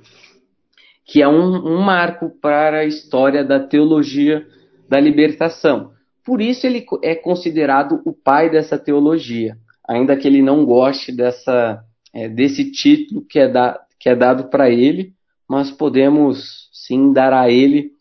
que 1.05 1.23
é 1.23 1.29
um, 1.29 1.57
um 1.67 1.81
marco 1.81 2.29
para 2.29 2.81
a 2.81 2.85
história 2.85 3.43
da 3.43 3.59
teologia 3.59 4.47
da 4.87 5.01
libertação. 5.01 5.93
Por 6.23 6.43
isso 6.43 6.67
ele 6.67 6.85
é 7.03 7.15
considerado 7.15 8.03
o 8.05 8.13
pai 8.13 8.51
dessa 8.51 8.79
teologia, 8.79 9.57
ainda 9.89 10.15
que 10.15 10.29
ele 10.29 10.43
não 10.43 10.67
goste 10.67 11.11
dessa, 11.11 11.83
é, 12.13 12.29
desse 12.29 12.71
título 12.71 13.25
que 13.27 13.39
é, 13.39 13.49
da, 13.49 13.81
que 13.99 14.11
é 14.11 14.15
dado 14.15 14.51
para 14.51 14.69
ele, 14.69 15.15
mas 15.49 15.71
podemos 15.71 16.69
sim 16.73 17.13
dar 17.13 17.33
a 17.33 17.51
ele 17.51 17.93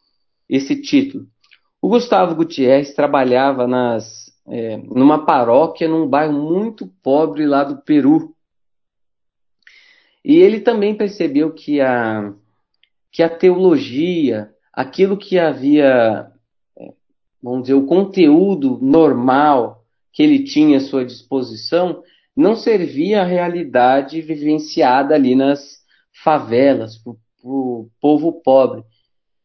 esse 0.49 0.81
título. 0.81 1.25
O 1.81 1.89
Gustavo 1.89 2.35
Gutierrez 2.35 2.93
trabalhava 2.93 3.67
nas, 3.67 4.31
é, 4.47 4.77
numa 4.77 5.25
paróquia 5.25 5.87
num 5.87 6.07
bairro 6.07 6.33
muito 6.33 6.87
pobre 7.01 7.45
lá 7.45 7.63
do 7.63 7.81
Peru. 7.81 8.35
E 10.23 10.35
ele 10.35 10.59
também 10.59 10.95
percebeu 10.95 11.53
que 11.53 11.79
a, 11.79 12.33
que 13.11 13.23
a 13.23 13.29
teologia, 13.29 14.51
aquilo 14.73 15.15
que 15.15 15.39
havia 15.39 16.31
vamos 17.41 17.63
dizer, 17.63 17.75
o 17.75 17.85
conteúdo 17.85 18.79
normal 18.81 19.83
que 20.11 20.23
ele 20.23 20.43
tinha 20.43 20.77
à 20.77 20.81
sua 20.81 21.05
disposição 21.05 22.03
não 22.35 22.55
servia 22.55 23.21
à 23.21 23.25
realidade 23.25 24.21
vivenciada 24.21 25.15
ali 25.15 25.35
nas 25.35 25.77
favelas, 26.23 27.01
povo 28.01 28.41
pobre. 28.41 28.83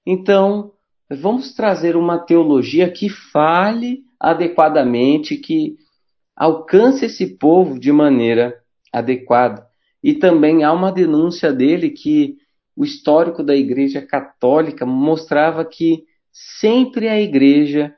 Então, 0.05 0.73
vamos 1.11 1.55
trazer 1.55 1.97
uma 1.97 2.19
teologia 2.19 2.91
que 2.91 3.09
fale 3.09 4.05
adequadamente, 4.19 5.37
que 5.37 5.77
alcance 6.37 7.07
esse 7.07 7.37
povo 7.37 7.79
de 7.79 7.93
maneira 7.93 8.61
adequada. 8.93 9.67
E 10.03 10.15
também 10.15 10.65
há 10.65 10.73
uma 10.73 10.91
denúncia 10.91 11.53
dele 11.53 11.91
que 11.91 12.37
o 12.75 12.85
histórico 12.85 13.43
da 13.43 13.55
Igreja 13.55 14.01
Católica 14.01 14.87
mostrava 14.87 15.65
que 15.65 16.05
sempre 16.33 17.09
a 17.09 17.21
igreja 17.21 17.95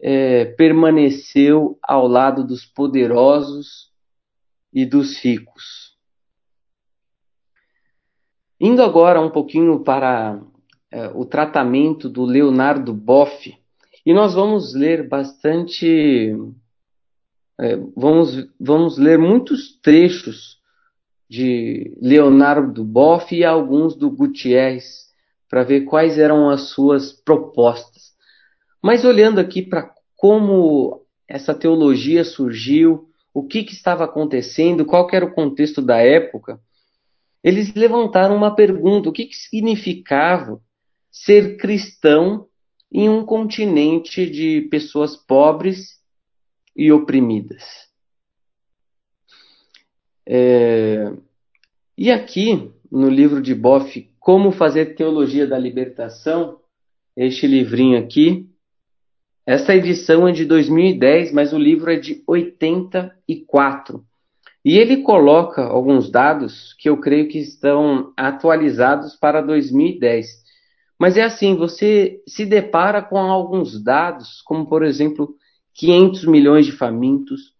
é, 0.00 0.44
permaneceu 0.44 1.78
ao 1.82 2.06
lado 2.06 2.46
dos 2.46 2.64
poderosos 2.64 3.90
e 4.72 4.86
dos 4.86 5.18
ricos. 5.18 5.91
Indo 8.64 8.80
agora 8.80 9.20
um 9.20 9.28
pouquinho 9.28 9.80
para 9.80 10.40
é, 10.88 11.08
o 11.08 11.24
tratamento 11.24 12.08
do 12.08 12.24
Leonardo 12.24 12.94
Boff, 12.94 13.52
e 14.06 14.14
nós 14.14 14.34
vamos 14.34 14.72
ler 14.72 15.08
bastante, 15.08 16.32
é, 17.60 17.76
vamos, 17.96 18.48
vamos 18.60 18.98
ler 18.98 19.18
muitos 19.18 19.76
trechos 19.80 20.60
de 21.28 21.92
Leonardo 22.00 22.84
Boff 22.84 23.34
e 23.34 23.44
alguns 23.44 23.96
do 23.96 24.08
Gutierrez 24.08 25.08
para 25.50 25.64
ver 25.64 25.80
quais 25.80 26.16
eram 26.16 26.48
as 26.48 26.68
suas 26.68 27.12
propostas. 27.12 28.12
Mas 28.80 29.04
olhando 29.04 29.40
aqui 29.40 29.62
para 29.62 29.92
como 30.16 31.04
essa 31.26 31.52
teologia 31.52 32.22
surgiu, 32.22 33.08
o 33.34 33.42
que, 33.42 33.64
que 33.64 33.72
estava 33.72 34.04
acontecendo, 34.04 34.84
qual 34.84 35.08
era 35.10 35.24
o 35.24 35.34
contexto 35.34 35.82
da 35.82 35.96
época, 35.96 36.60
eles 37.42 37.74
levantaram 37.74 38.36
uma 38.36 38.54
pergunta: 38.54 39.08
o 39.08 39.12
que, 39.12 39.26
que 39.26 39.36
significava 39.36 40.60
ser 41.10 41.56
cristão 41.56 42.46
em 42.90 43.08
um 43.08 43.24
continente 43.24 44.28
de 44.28 44.62
pessoas 44.70 45.16
pobres 45.16 46.00
e 46.76 46.92
oprimidas? 46.92 47.62
É... 50.26 51.12
E 51.96 52.10
aqui, 52.10 52.70
no 52.90 53.08
livro 53.08 53.42
de 53.42 53.54
Boff, 53.54 54.10
como 54.18 54.52
Fazer 54.52 54.94
Teologia 54.94 55.46
da 55.46 55.58
Libertação, 55.58 56.60
este 57.16 57.46
livrinho 57.46 57.98
aqui. 57.98 58.48
Essa 59.44 59.74
edição 59.74 60.26
é 60.28 60.32
de 60.32 60.44
2010, 60.44 61.32
mas 61.32 61.52
o 61.52 61.58
livro 61.58 61.90
é 61.90 61.96
de 61.96 62.22
84. 62.26 64.04
E 64.64 64.78
ele 64.78 64.98
coloca 64.98 65.64
alguns 65.64 66.10
dados 66.10 66.72
que 66.78 66.88
eu 66.88 66.96
creio 66.96 67.28
que 67.28 67.38
estão 67.38 68.12
atualizados 68.16 69.16
para 69.16 69.40
2010. 69.40 70.42
Mas 70.98 71.16
é 71.16 71.22
assim, 71.22 71.56
você 71.56 72.22
se 72.28 72.46
depara 72.46 73.02
com 73.02 73.18
alguns 73.18 73.82
dados, 73.82 74.40
como 74.42 74.68
por 74.68 74.84
exemplo, 74.84 75.34
500 75.74 76.26
milhões 76.26 76.66
de 76.66 76.72
famintos, 76.72 77.54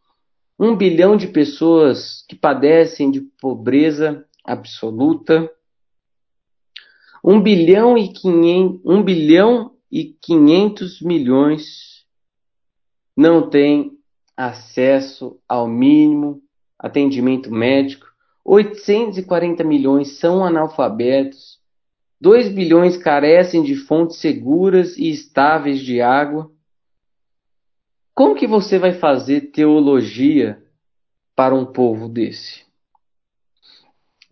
1 0.58 0.76
bilhão 0.76 1.16
de 1.16 1.26
pessoas 1.26 2.24
que 2.28 2.36
padecem 2.36 3.10
de 3.10 3.20
pobreza 3.20 4.24
absoluta, 4.44 5.50
1 7.24 7.40
bilhão 7.40 7.98
e 7.98 8.12
500, 8.12 8.80
1 8.84 9.02
bilhão 9.02 9.72
e 9.90 10.04
500 10.20 11.02
milhões 11.02 12.06
não 13.16 13.50
têm 13.50 13.98
acesso 14.36 15.40
ao 15.48 15.66
mínimo 15.66 16.40
atendimento 16.82 17.50
médico, 17.50 18.06
840 18.44 19.62
milhões 19.62 20.18
são 20.18 20.44
analfabetos, 20.44 21.60
2 22.20 22.48
bilhões 22.48 22.96
carecem 22.96 23.62
de 23.62 23.76
fontes 23.76 24.16
seguras 24.16 24.96
e 24.98 25.08
estáveis 25.10 25.80
de 25.80 26.00
água. 26.02 26.50
Como 28.14 28.34
que 28.34 28.46
você 28.46 28.78
vai 28.78 28.92
fazer 28.92 29.52
teologia 29.52 30.62
para 31.34 31.54
um 31.54 31.64
povo 31.64 32.08
desse? 32.08 32.70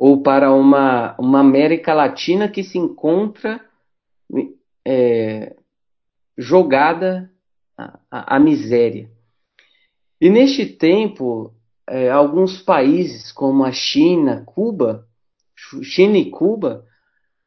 ou 0.01 0.23
para 0.23 0.51
uma, 0.51 1.15
uma 1.19 1.41
América 1.41 1.93
Latina 1.93 2.49
que 2.49 2.65
se 2.65 2.79
encontra 2.79 3.63
é, 4.83 5.55
jogada 6.39 7.31
à, 7.77 8.37
à, 8.37 8.41
miséria. 8.41 9.11
E 10.19 10.31
neste 10.31 10.65
tempo, 10.65 11.53
é, 11.91 12.11
alguns 12.11 12.63
países 12.63 13.33
como 13.33 13.65
a 13.65 13.73
China, 13.73 14.43
Cuba, 14.47 15.07
China 15.83 16.17
e 16.17 16.31
Cuba, 16.31 16.87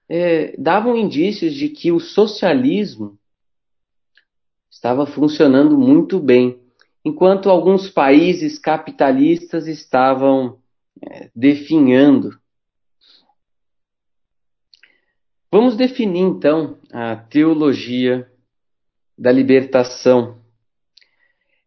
é, 0.08 0.56
davam 0.58 0.96
indícios 0.96 1.54
de 1.54 1.70
que 1.70 1.92
o 1.92 2.00
socialismo 2.00 3.18
estava 4.70 5.06
funcionando 5.06 5.78
muito 5.78 6.20
bem, 6.20 6.60
enquanto 7.04 7.50
alguns 7.50 7.90
países 7.90 8.60
capitalistas 8.60 9.68
estavam 9.68 10.60
é, 11.02 11.30
definhando 11.36 12.38
Vamos 15.54 15.78
definir 15.78 16.22
então 16.22 16.80
a 16.92 17.16
teologia 17.16 18.28
da 19.16 19.32
libertação. 19.32 20.43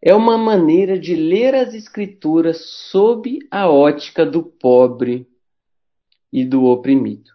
É 0.07 0.15
uma 0.15 0.39
maneira 0.39 0.97
de 0.97 1.17
ler 1.17 1.53
as 1.53 1.75
Escrituras 1.75 2.65
sob 2.93 3.41
a 3.51 3.69
ótica 3.69 4.25
do 4.25 4.41
pobre 4.41 5.27
e 6.33 6.45
do 6.45 6.63
oprimido. 6.67 7.33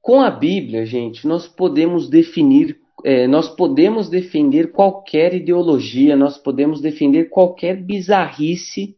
Com 0.00 0.22
a 0.22 0.30
Bíblia, 0.30 0.86
gente, 0.86 1.26
nós 1.26 1.46
podemos 1.46 2.08
definir, 2.08 2.80
é, 3.04 3.26
nós 3.26 3.50
podemos 3.50 4.08
defender 4.08 4.72
qualquer 4.72 5.34
ideologia, 5.34 6.16
nós 6.16 6.38
podemos 6.38 6.80
defender 6.80 7.28
qualquer 7.28 7.76
bizarrice 7.76 8.96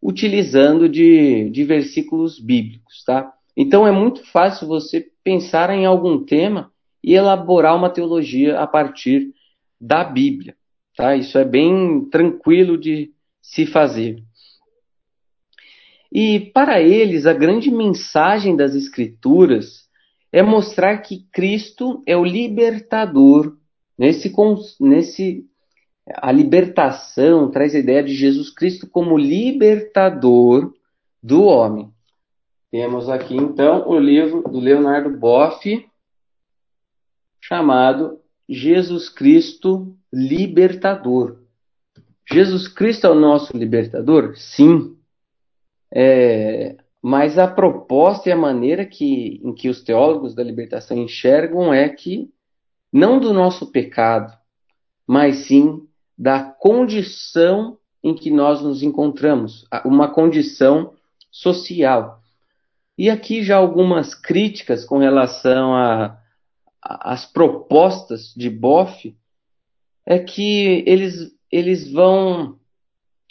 utilizando 0.00 0.88
de, 0.88 1.50
de 1.50 1.64
versículos 1.64 2.38
bíblicos, 2.38 3.02
tá? 3.04 3.34
Então 3.56 3.84
é 3.84 3.90
muito 3.90 4.24
fácil 4.30 4.68
você 4.68 5.04
pensar 5.24 5.70
em 5.70 5.84
algum 5.84 6.24
tema 6.24 6.70
e 7.02 7.12
elaborar 7.12 7.74
uma 7.74 7.90
teologia 7.90 8.60
a 8.60 8.68
partir 8.68 9.34
da 9.80 10.04
Bíblia. 10.04 10.54
Tá? 10.96 11.16
Isso 11.16 11.36
é 11.38 11.44
bem 11.44 12.08
tranquilo 12.10 12.78
de 12.78 13.12
se 13.42 13.66
fazer. 13.66 14.22
E 16.12 16.38
para 16.54 16.80
eles, 16.80 17.26
a 17.26 17.32
grande 17.32 17.70
mensagem 17.70 18.54
das 18.54 18.74
Escrituras 18.74 19.88
é 20.32 20.42
mostrar 20.42 20.98
que 20.98 21.26
Cristo 21.32 22.02
é 22.06 22.16
o 22.16 22.24
libertador. 22.24 23.56
Nesse, 23.98 24.32
nesse, 24.80 25.44
a 26.16 26.30
libertação 26.30 27.50
traz 27.50 27.74
a 27.74 27.78
ideia 27.78 28.02
de 28.02 28.14
Jesus 28.14 28.50
Cristo 28.50 28.88
como 28.88 29.18
libertador 29.18 30.72
do 31.22 31.44
homem. 31.44 31.90
Temos 32.70 33.08
aqui 33.08 33.36
então 33.36 33.88
o 33.88 33.98
livro 33.98 34.42
do 34.42 34.58
Leonardo 34.58 35.10
Boff, 35.10 35.88
chamado 37.40 38.20
Jesus 38.48 39.08
Cristo 39.08 39.96
Libertador. 40.12 41.38
Jesus 42.30 42.68
Cristo 42.68 43.06
é 43.06 43.10
o 43.10 43.14
nosso 43.14 43.56
libertador? 43.56 44.34
Sim. 44.36 44.96
É, 45.92 46.76
mas 47.02 47.38
a 47.38 47.46
proposta 47.46 48.28
e 48.28 48.32
a 48.32 48.36
maneira 48.36 48.84
que, 48.86 49.40
em 49.44 49.52
que 49.52 49.68
os 49.68 49.82
teólogos 49.82 50.34
da 50.34 50.42
libertação 50.42 50.96
enxergam 50.96 51.72
é 51.72 51.88
que 51.88 52.30
não 52.92 53.20
do 53.20 53.32
nosso 53.32 53.70
pecado, 53.70 54.32
mas 55.06 55.46
sim 55.46 55.86
da 56.16 56.42
condição 56.42 57.76
em 58.02 58.14
que 58.14 58.30
nós 58.30 58.62
nos 58.62 58.82
encontramos, 58.82 59.66
uma 59.84 60.08
condição 60.08 60.92
social. 61.30 62.20
E 62.96 63.10
aqui 63.10 63.42
já 63.42 63.56
algumas 63.56 64.14
críticas 64.14 64.84
com 64.84 64.98
relação 64.98 65.74
às 66.84 67.24
propostas 67.24 68.34
de 68.36 68.50
Boff 68.50 69.16
é 70.04 70.18
que 70.18 70.84
eles, 70.86 71.34
eles 71.50 71.90
vão 71.90 72.58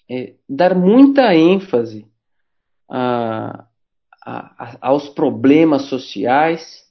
é, 0.09 0.33
dar 0.49 0.73
muita 0.73 1.35
ênfase 1.35 2.07
a, 2.89 3.67
a, 4.25 4.77
aos 4.81 5.07
problemas 5.09 5.83
sociais 5.83 6.83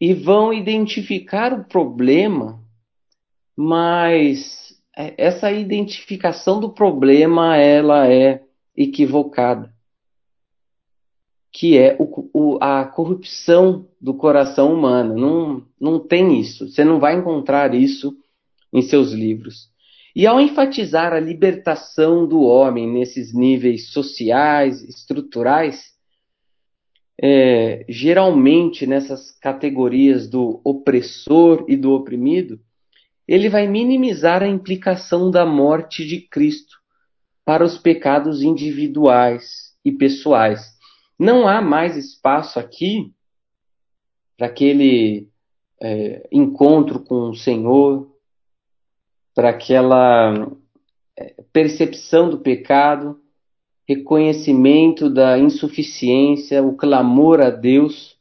e 0.00 0.14
vão 0.14 0.52
identificar 0.52 1.52
o 1.52 1.64
problema, 1.64 2.62
mas 3.56 4.80
é, 4.96 5.14
essa 5.18 5.50
identificação 5.50 6.60
do 6.60 6.72
problema 6.72 7.56
ela 7.56 8.08
é 8.08 8.40
equivocada 8.76 9.73
que 11.54 11.78
é 11.78 11.96
o, 12.00 12.28
o, 12.34 12.58
a 12.60 12.84
corrupção 12.84 13.86
do 14.00 14.12
coração 14.12 14.74
humano. 14.74 15.14
Não, 15.14 15.62
não 15.80 16.00
tem 16.00 16.40
isso. 16.40 16.68
Você 16.68 16.82
não 16.82 16.98
vai 16.98 17.14
encontrar 17.14 17.72
isso 17.72 18.12
em 18.72 18.82
seus 18.82 19.12
livros. 19.12 19.68
E 20.16 20.26
ao 20.26 20.40
enfatizar 20.40 21.12
a 21.12 21.20
libertação 21.20 22.26
do 22.26 22.42
homem 22.42 22.90
nesses 22.90 23.32
níveis 23.32 23.92
sociais, 23.92 24.82
estruturais, 24.82 25.92
é, 27.22 27.84
geralmente 27.88 28.84
nessas 28.84 29.30
categorias 29.30 30.28
do 30.28 30.60
opressor 30.64 31.64
e 31.68 31.76
do 31.76 31.92
oprimido, 31.92 32.58
ele 33.28 33.48
vai 33.48 33.68
minimizar 33.68 34.42
a 34.42 34.48
implicação 34.48 35.30
da 35.30 35.46
morte 35.46 36.04
de 36.04 36.20
Cristo 36.20 36.78
para 37.44 37.64
os 37.64 37.78
pecados 37.78 38.42
individuais 38.42 39.72
e 39.84 39.92
pessoais 39.92 40.73
não 41.18 41.46
há 41.46 41.60
mais 41.60 41.96
espaço 41.96 42.58
aqui 42.58 43.12
para 44.36 44.46
aquele 44.46 45.28
é, 45.80 46.28
encontro 46.32 47.00
com 47.00 47.30
o 47.30 47.34
Senhor, 47.34 48.10
para 49.34 49.50
aquela 49.50 50.50
é, 51.16 51.34
percepção 51.52 52.30
do 52.30 52.38
pecado, 52.38 53.20
reconhecimento 53.86 55.10
da 55.10 55.38
insuficiência, 55.38 56.62
o 56.62 56.76
clamor 56.76 57.40
a 57.40 57.50
Deus. 57.50 58.16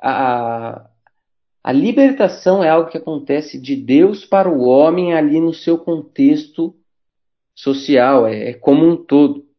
A, 0.00 0.88
a 1.62 1.72
libertação 1.72 2.62
é 2.62 2.70
algo 2.70 2.90
que 2.90 2.98
acontece 2.98 3.60
de 3.60 3.76
Deus 3.76 4.24
para 4.24 4.48
o 4.48 4.62
homem 4.62 5.12
ali 5.12 5.40
no 5.40 5.52
seu 5.52 5.76
contexto 5.76 6.74
social, 7.54 8.26
é, 8.26 8.50
é 8.50 8.54
como 8.54 8.86
um 8.86 8.96
todo. 8.96 9.49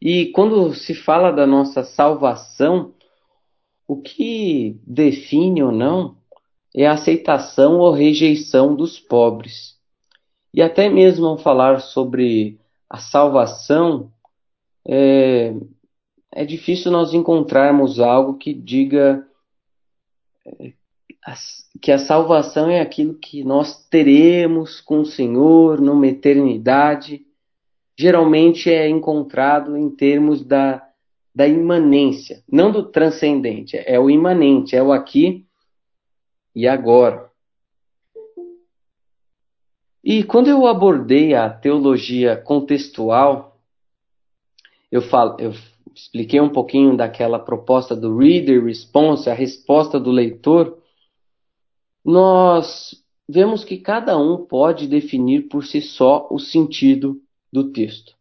E 0.00 0.26
quando 0.26 0.74
se 0.74 0.94
fala 0.94 1.32
da 1.32 1.46
nossa 1.46 1.82
salvação, 1.82 2.94
o 3.86 4.00
que 4.00 4.78
define 4.86 5.62
ou 5.62 5.72
não 5.72 6.16
é 6.74 6.86
a 6.86 6.92
aceitação 6.92 7.78
ou 7.78 7.92
rejeição 7.92 8.76
dos 8.76 9.00
pobres. 9.00 9.76
E 10.52 10.62
até 10.62 10.88
mesmo 10.88 11.26
ao 11.26 11.38
falar 11.38 11.80
sobre 11.80 12.58
a 12.88 12.98
salvação, 12.98 14.12
é, 14.86 15.54
é 16.32 16.44
difícil 16.44 16.92
nós 16.92 17.12
encontrarmos 17.12 17.98
algo 17.98 18.38
que 18.38 18.54
diga 18.54 19.26
é, 20.46 20.72
que 21.80 21.92
a 21.92 21.98
salvação 21.98 22.70
é 22.70 22.80
aquilo 22.80 23.14
que 23.14 23.44
nós 23.44 23.86
teremos 23.88 24.80
com 24.80 25.00
o 25.00 25.06
Senhor 25.06 25.80
numa 25.80 26.06
eternidade 26.06 27.26
geralmente 27.98 28.70
é 28.70 28.88
encontrado 28.88 29.76
em 29.76 29.90
termos 29.90 30.44
da, 30.44 30.86
da 31.34 31.48
imanência, 31.48 32.44
não 32.50 32.70
do 32.70 32.84
transcendente, 32.84 33.76
é 33.76 33.98
o 33.98 34.08
imanente, 34.08 34.76
é 34.76 34.82
o 34.82 34.92
aqui 34.92 35.44
e 36.54 36.68
agora. 36.68 37.28
E 40.02 40.22
quando 40.22 40.48
eu 40.48 40.66
abordei 40.66 41.34
a 41.34 41.50
teologia 41.50 42.36
contextual, 42.36 43.60
eu, 44.92 45.02
falo, 45.02 45.36
eu 45.40 45.52
expliquei 45.92 46.40
um 46.40 46.48
pouquinho 46.48 46.96
daquela 46.96 47.38
proposta 47.38 47.96
do 47.96 48.16
reader 48.16 48.64
response, 48.64 49.28
a 49.28 49.34
resposta 49.34 49.98
do 49.98 50.12
leitor. 50.12 50.78
Nós 52.04 52.94
vemos 53.28 53.64
que 53.64 53.76
cada 53.76 54.16
um 54.16 54.46
pode 54.46 54.86
definir 54.86 55.48
por 55.48 55.66
si 55.66 55.82
só 55.82 56.28
o 56.30 56.38
sentido 56.38 57.20
do 57.52 57.72
texto. 57.72 58.18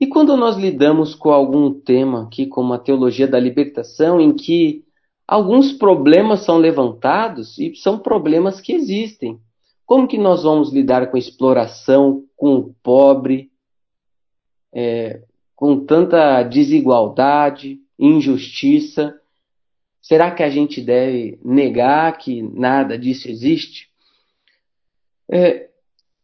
E 0.00 0.06
quando 0.06 0.36
nós 0.36 0.56
lidamos 0.56 1.14
com 1.14 1.30
algum 1.30 1.72
tema 1.72 2.22
aqui, 2.22 2.46
como 2.46 2.72
a 2.72 2.78
teologia 2.78 3.28
da 3.28 3.38
libertação, 3.38 4.18
em 4.20 4.34
que 4.34 4.84
alguns 5.28 5.72
problemas 5.72 6.40
são 6.40 6.56
levantados 6.56 7.58
e 7.58 7.74
são 7.76 7.98
problemas 7.98 8.60
que 8.60 8.72
existem. 8.72 9.38
Como 9.86 10.08
que 10.08 10.18
nós 10.18 10.42
vamos 10.42 10.72
lidar 10.72 11.10
com 11.10 11.16
exploração, 11.16 12.24
com 12.36 12.56
o 12.56 12.74
pobre, 12.82 13.50
é, 14.72 15.22
com 15.54 15.84
tanta 15.84 16.42
desigualdade, 16.42 17.78
injustiça? 17.98 19.20
Será 20.00 20.30
que 20.30 20.42
a 20.42 20.48
gente 20.48 20.80
deve 20.80 21.38
negar 21.44 22.16
que 22.16 22.42
nada 22.42 22.98
disso 22.98 23.28
existe? 23.28 23.90
É, 25.30 25.68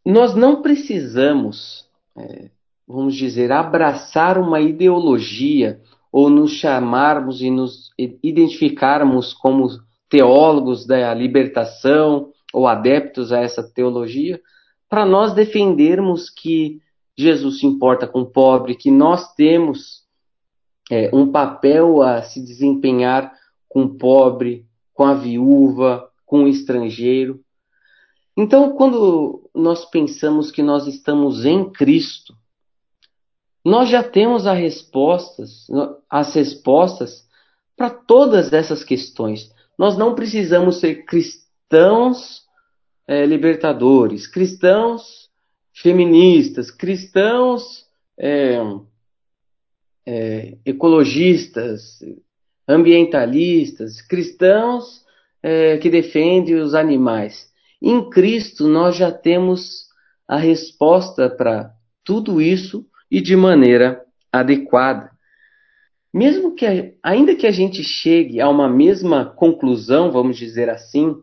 nós 0.04 0.34
não 0.34 0.62
precisamos 0.62 1.85
é, 2.18 2.50
vamos 2.86 3.14
dizer, 3.14 3.50
abraçar 3.52 4.38
uma 4.38 4.60
ideologia 4.60 5.80
ou 6.12 6.30
nos 6.30 6.52
chamarmos 6.52 7.42
e 7.42 7.50
nos 7.50 7.90
identificarmos 8.22 9.34
como 9.34 9.68
teólogos 10.08 10.86
da 10.86 11.12
libertação 11.12 12.30
ou 12.52 12.66
adeptos 12.66 13.32
a 13.32 13.40
essa 13.40 13.62
teologia, 13.62 14.40
para 14.88 15.04
nós 15.04 15.34
defendermos 15.34 16.30
que 16.30 16.80
Jesus 17.18 17.60
se 17.60 17.66
importa 17.66 18.06
com 18.06 18.20
o 18.20 18.30
pobre, 18.30 18.76
que 18.76 18.90
nós 18.90 19.34
temos 19.34 20.04
é, 20.90 21.10
um 21.12 21.30
papel 21.30 22.02
a 22.02 22.22
se 22.22 22.40
desempenhar 22.40 23.32
com 23.68 23.82
o 23.82 23.94
pobre, 23.94 24.64
com 24.94 25.04
a 25.04 25.14
viúva, 25.14 26.08
com 26.24 26.44
o 26.44 26.48
estrangeiro. 26.48 27.40
Então, 28.36 28.72
quando 28.76 29.45
nós 29.56 29.84
pensamos 29.84 30.50
que 30.50 30.62
nós 30.62 30.86
estamos 30.86 31.44
em 31.44 31.70
Cristo, 31.70 32.36
nós 33.64 33.88
já 33.88 34.02
temos 34.02 34.46
as 34.46 34.56
respostas, 34.56 35.66
as 36.08 36.32
respostas 36.34 37.26
para 37.76 37.90
todas 37.90 38.52
essas 38.52 38.84
questões. 38.84 39.52
Nós 39.76 39.98
não 39.98 40.14
precisamos 40.14 40.78
ser 40.78 41.04
cristãos 41.04 42.44
é, 43.08 43.26
libertadores, 43.26 44.26
cristãos 44.26 45.28
feministas, 45.72 46.70
cristãos 46.70 47.86
é, 48.18 48.58
é, 50.06 50.56
ecologistas, 50.64 51.98
ambientalistas, 52.68 54.00
cristãos 54.00 55.04
que 55.80 55.88
defendem 55.88 56.56
os 56.56 56.74
animais. 56.74 57.52
Em 57.80 58.08
Cristo 58.10 58.66
nós 58.68 58.96
já 58.96 59.12
temos 59.12 59.86
a 60.26 60.36
resposta 60.36 61.28
para 61.28 61.72
tudo 62.04 62.40
isso 62.40 62.86
e 63.10 63.20
de 63.20 63.36
maneira 63.36 64.02
adequada. 64.32 65.10
Mesmo 66.12 66.54
que, 66.54 66.96
ainda 67.02 67.34
que 67.34 67.46
a 67.46 67.50
gente 67.50 67.84
chegue 67.84 68.40
a 68.40 68.48
uma 68.48 68.68
mesma 68.68 69.26
conclusão, 69.26 70.10
vamos 70.10 70.36
dizer 70.36 70.70
assim, 70.70 71.14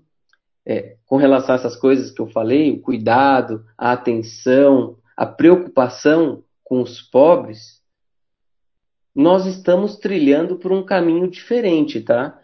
é, 0.66 0.98
com 1.06 1.18
relação 1.18 1.56
a 1.56 1.58
essas 1.58 1.76
coisas 1.76 2.12
que 2.12 2.22
eu 2.22 2.28
falei, 2.28 2.72
o 2.72 2.82
cuidado, 2.82 3.66
a 3.78 3.92
atenção, 3.92 4.98
a 5.18 5.26
preocupação 5.26 6.44
com 6.64 6.82
os 6.82 7.02
pobres, 7.02 7.82
nós 9.16 9.46
estamos 9.46 9.98
trilhando 9.98 10.58
por 10.58 10.72
um 10.72 10.84
caminho 10.84 11.28
diferente, 11.30 12.02
tá? 12.02 12.40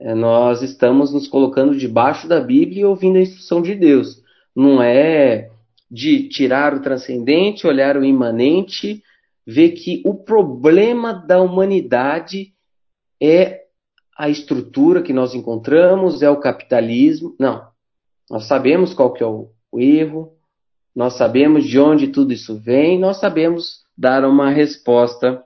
É, 0.00 0.14
nós 0.14 0.62
estamos 0.62 1.12
nos 1.12 1.26
colocando 1.26 1.76
debaixo 1.76 2.28
da 2.28 2.40
Bíblia 2.40 2.82
e 2.82 2.84
ouvindo 2.84 3.16
a 3.16 3.22
instrução 3.22 3.60
de 3.60 3.74
Deus. 3.74 4.22
Não 4.54 4.82
é 4.82 5.50
de 5.90 6.28
tirar 6.28 6.74
o 6.74 6.80
transcendente, 6.80 7.66
olhar 7.66 7.96
o 7.96 8.04
imanente, 8.04 9.02
ver 9.46 9.70
que 9.70 10.02
o 10.04 10.14
problema 10.14 11.12
da 11.12 11.40
humanidade 11.40 12.52
é 13.20 13.62
a 14.16 14.28
estrutura 14.28 15.02
que 15.02 15.12
nós 15.12 15.34
encontramos, 15.34 16.22
é 16.22 16.30
o 16.30 16.40
capitalismo. 16.40 17.34
Não. 17.38 17.66
Nós 18.30 18.44
sabemos 18.46 18.92
qual 18.92 19.12
que 19.12 19.22
é 19.22 19.26
o, 19.26 19.50
o 19.72 19.80
erro, 19.80 20.32
nós 20.94 21.14
sabemos 21.14 21.64
de 21.64 21.78
onde 21.78 22.08
tudo 22.08 22.32
isso 22.32 22.58
vem, 22.58 22.98
nós 22.98 23.18
sabemos 23.18 23.84
dar 23.96 24.24
uma 24.24 24.50
resposta 24.50 25.42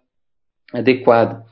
adequada. 0.73 1.45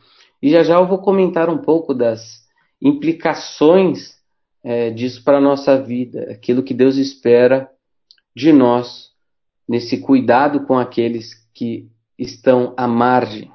E 0.43 0.51
já 0.51 0.63
já 0.63 0.75
eu 0.75 0.87
vou 0.87 0.99
comentar 0.99 1.49
um 1.51 1.59
pouco 1.59 1.95
das 1.95 2.40
implicações 2.81 4.19
é, 4.63 4.91
disso 4.91 5.23
para 5.23 5.39
a 5.39 5.41
nossa 5.41 5.81
vida, 5.81 6.31
aquilo 6.31 6.63
que 6.63 6.75
Deus 6.75 6.97
espera 6.97 7.71
de 8.35 8.53
nós, 8.53 9.11
nesse 9.69 9.99
cuidado 9.99 10.67
com 10.67 10.79
aqueles 10.79 11.35
que 11.53 11.89
estão 12.19 12.75
à 12.77 12.87
margem. 12.87 13.51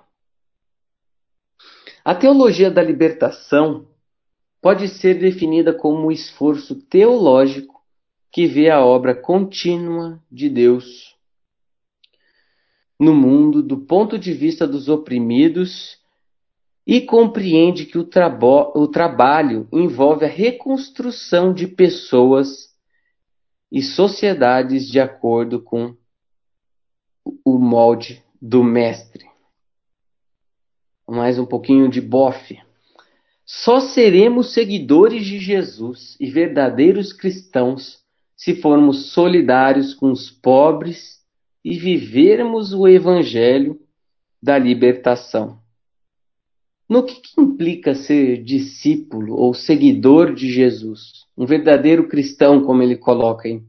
A 2.04 2.14
teologia 2.14 2.70
da 2.70 2.84
libertação 2.84 3.88
pode 4.62 4.88
ser 4.88 5.16
definida 5.16 5.74
como 5.74 6.08
um 6.08 6.12
esforço 6.12 6.76
teológico 6.76 7.82
que 8.32 8.48
vê 8.48 8.70
a 8.70 8.84
obra 8.84 9.16
contínua 9.16 10.22
de 10.32 10.50
Deus 10.50 11.16
no 13.00 13.14
mundo 13.14 13.62
do 13.62 13.78
ponto 13.78 14.18
de 14.18 14.34
vista 14.34 14.66
dos 14.68 14.88
oprimidos 14.88 15.98
e 16.86 17.02
compreende 17.02 17.86
que 17.86 17.98
o, 17.98 18.08
o 18.76 18.88
trabalho 18.88 19.68
envolve 19.72 20.26
a 20.26 20.30
reconstrução 20.30 21.54
de 21.54 21.68
pessoas 21.68 22.70
e 23.72 23.82
sociedades 23.82 24.88
de 24.88 25.00
acordo 25.00 25.62
com 25.62 25.96
o 27.44 27.58
molde 27.58 28.24
do 28.40 28.64
mestre. 28.64 29.26
Mais 31.08 31.40
um 31.40 31.46
pouquinho 31.46 31.90
de 31.90 32.02
bofe. 32.02 32.60
Só 33.46 33.80
seremos 33.80 34.54
seguidores 34.54 35.26
de 35.26 35.40
Jesus 35.40 36.16
e 36.20 36.30
verdadeiros 36.30 37.14
cristãos 37.14 38.04
se 38.36 38.56
formos 38.56 39.12
solidários 39.12 39.94
com 39.94 40.12
os 40.12 40.30
pobres 40.30 41.24
e 41.64 41.78
vivermos 41.78 42.74
o 42.74 42.88
evangelho 42.88 43.80
da 44.42 44.58
libertação. 44.58 45.65
No 46.88 47.04
que, 47.04 47.16
que, 47.16 47.42
implica 47.42 47.96
ser 47.96 48.44
discípulo 48.44 49.36
ou 49.36 49.54
seguidor 49.54 50.34
de 50.34 50.52
Jesus? 50.52 51.26
Um 51.38 51.46
verdadeiro 51.46 52.08
cristão, 52.08 52.64
como 52.64 52.84
ele 52.84 52.96
coloca 52.96 53.48
aí. 53.48 53.62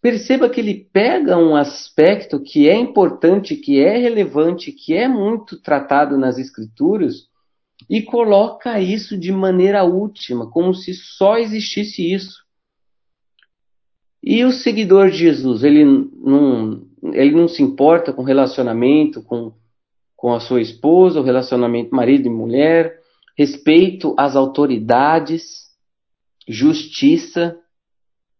Perceba 0.00 0.48
que 0.48 0.60
ele 0.60 0.88
pega 0.92 1.36
um 1.36 1.54
aspecto 1.54 2.40
que 2.40 2.68
é 2.68 2.76
importante, 2.76 3.56
que 3.56 3.80
é 3.80 3.96
relevante, 3.98 4.72
que 4.72 4.94
é 4.94 5.06
muito 5.06 5.60
tratado 5.60 6.16
nas 6.16 6.38
Escrituras 6.38 7.28
e 7.88 8.02
coloca 8.02 8.80
isso 8.80 9.16
de 9.16 9.32
maneira 9.32 9.84
última, 9.84 10.50
como 10.50 10.74
se 10.74 10.94
só 10.94 11.36
existisse 11.38 12.12
isso. 12.12 12.42
E 14.22 14.44
o 14.44 14.52
seguidor 14.52 15.10
de 15.10 15.18
Jesus, 15.18 15.64
ele 15.64 15.84
não, 15.84 16.86
ele 17.12 17.32
não 17.32 17.48
se 17.48 17.62
importa 17.62 18.12
com 18.12 18.22
relacionamento, 18.22 19.22
com 19.22 19.52
com 20.22 20.32
a 20.32 20.38
sua 20.38 20.60
esposa, 20.60 21.18
o 21.18 21.24
relacionamento 21.24 21.92
marido 21.92 22.28
e 22.28 22.30
mulher, 22.30 23.00
respeito 23.36 24.14
às 24.16 24.36
autoridades, 24.36 25.72
justiça, 26.46 27.58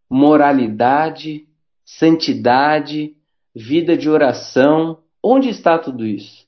moralidade, 0.09 1.45
santidade, 1.83 3.17
vida 3.53 3.97
de 3.97 4.09
oração. 4.09 4.99
Onde 5.21 5.49
está 5.49 5.77
tudo 5.77 6.05
isso? 6.05 6.47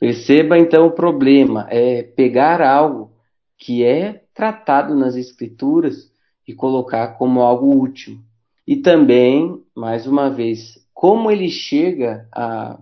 Perceba 0.00 0.58
então 0.58 0.86
o 0.86 0.92
problema 0.92 1.66
é 1.68 2.02
pegar 2.02 2.62
algo 2.62 3.12
que 3.58 3.84
é 3.84 4.24
tratado 4.32 4.94
nas 4.94 5.16
escrituras 5.16 6.10
e 6.48 6.54
colocar 6.54 7.18
como 7.18 7.42
algo 7.42 7.78
útil. 7.78 8.18
E 8.66 8.74
também, 8.76 9.62
mais 9.76 10.06
uma 10.06 10.30
vez, 10.30 10.82
como 10.94 11.30
ele 11.30 11.50
chega 11.50 12.26
a 12.32 12.80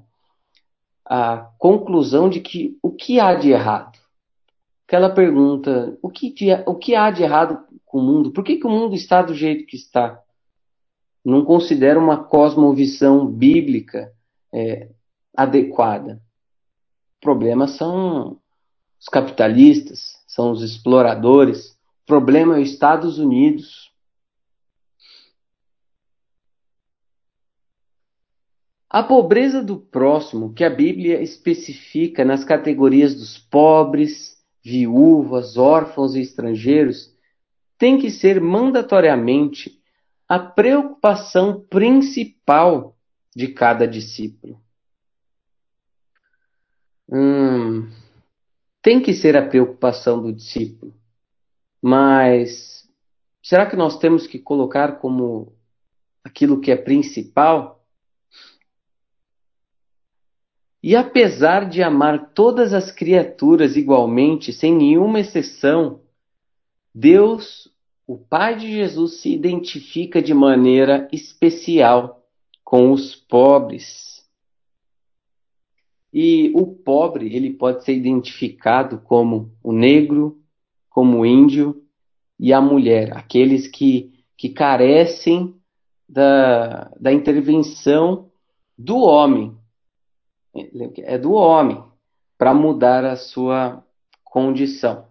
a 1.15 1.51
conclusão 1.59 2.31
de 2.31 2.41
que 2.41 2.79
o 2.83 2.91
que 2.91 3.21
há 3.21 3.35
de 3.35 3.51
errado? 3.51 3.99
Aquela 4.87 5.11
pergunta, 5.11 5.99
o 6.01 6.09
que, 6.09 6.33
de, 6.33 6.51
o 6.67 6.75
que 6.75 6.95
há 6.95 7.11
de 7.11 7.23
errado 7.23 7.59
com 7.85 7.99
o 7.99 8.03
mundo? 8.03 8.33
Por 8.33 8.43
que, 8.43 8.57
que 8.57 8.67
o 8.67 8.71
mundo 8.71 8.95
está 8.95 9.21
do 9.21 9.35
jeito 9.35 9.67
que 9.67 9.77
está? 9.77 10.19
Não 11.23 11.45
considera 11.45 12.01
uma 12.01 12.25
cosmovisão 12.25 13.27
bíblica 13.27 14.11
é, 14.51 14.89
adequada. 15.37 16.15
O 17.19 17.21
problema 17.21 17.69
são 17.69 18.39
os 18.99 19.07
capitalistas, 19.07 20.19
são 20.27 20.51
os 20.51 20.63
exploradores. 20.63 21.73
O 22.05 22.07
problema 22.07 22.57
é 22.57 22.63
os 22.63 22.71
Estados 22.71 23.19
Unidos. 23.19 23.92
A 28.93 29.03
pobreza 29.03 29.63
do 29.63 29.79
próximo, 29.79 30.53
que 30.53 30.63
a 30.63 30.69
Bíblia 30.69 31.23
especifica 31.23 32.27
nas 32.27 32.45
categorias 32.45 33.15
dos 33.15 33.39
pobres, 33.39 34.37
viúvas, 34.63 35.57
órfãos 35.57 36.15
e 36.15 36.21
estrangeiros, 36.21 37.11
tem 37.79 37.99
que 37.99 38.11
ser 38.11 38.39
mandatoriamente 38.39 39.81
a 40.29 40.39
preocupação 40.39 41.59
principal 41.71 42.95
de 43.35 43.49
cada 43.49 43.89
discípulo. 43.89 44.61
Hum, 47.09 47.91
tem 48.83 49.01
que 49.01 49.15
ser 49.15 49.39
a 49.39 49.49
preocupação 49.49 50.21
do 50.21 50.35
discípulo, 50.35 50.93
mas 51.81 52.87
será 53.43 53.65
que 53.65 53.75
nós 53.75 53.99
temos 53.99 54.27
que 54.27 54.39
colocar 54.39 54.99
como 54.99 55.55
aquilo 56.23 56.61
que 56.61 56.71
é 56.71 56.77
principal? 56.77 57.82
E 60.83 60.97
apesar 60.97 61.69
de 61.69 61.81
amar 61.81 62.33
todas 62.35 62.75
as 62.75 62.91
criaturas 62.91 63.77
igualmente, 63.77 64.53
sem 64.53 64.75
nenhuma 64.75 65.21
exceção, 65.21 66.01
Deus, 66.93 67.71
o 68.05 68.19
Pai 68.19 68.57
de 68.57 68.69
Jesus, 68.69 69.21
se 69.21 69.33
identifica 69.33 70.21
de 70.21 70.35
maneira 70.35 71.09
especial 71.13 72.27
com 72.65 72.91
os 72.91 73.15
pobres. 73.15 74.27
E 76.13 76.53
o 76.57 76.67
pobre, 76.67 77.35
ele 77.35 77.53
pode 77.53 77.85
ser 77.85 77.95
identificado 77.95 78.99
como 78.99 79.53
o 79.63 79.73
negro, 79.73 80.39
como 80.91 81.21
o 81.21 81.27
índio 81.27 81.81
e 82.39 82.53
a 82.53 82.61
mulher, 82.61 83.17
aqueles 83.17 83.69
que, 83.69 84.13
que 84.37 84.49
carecem 84.49 85.55
da, 86.09 86.91
da 87.01 87.13
intervenção 87.13 88.31
do 88.77 88.99
homem 88.99 89.62
é 90.55 91.19
do 91.19 91.33
homem 91.33 91.83
para 92.37 92.53
mudar 92.53 93.05
a 93.05 93.17
sua 93.17 93.85
condição. 94.25 95.07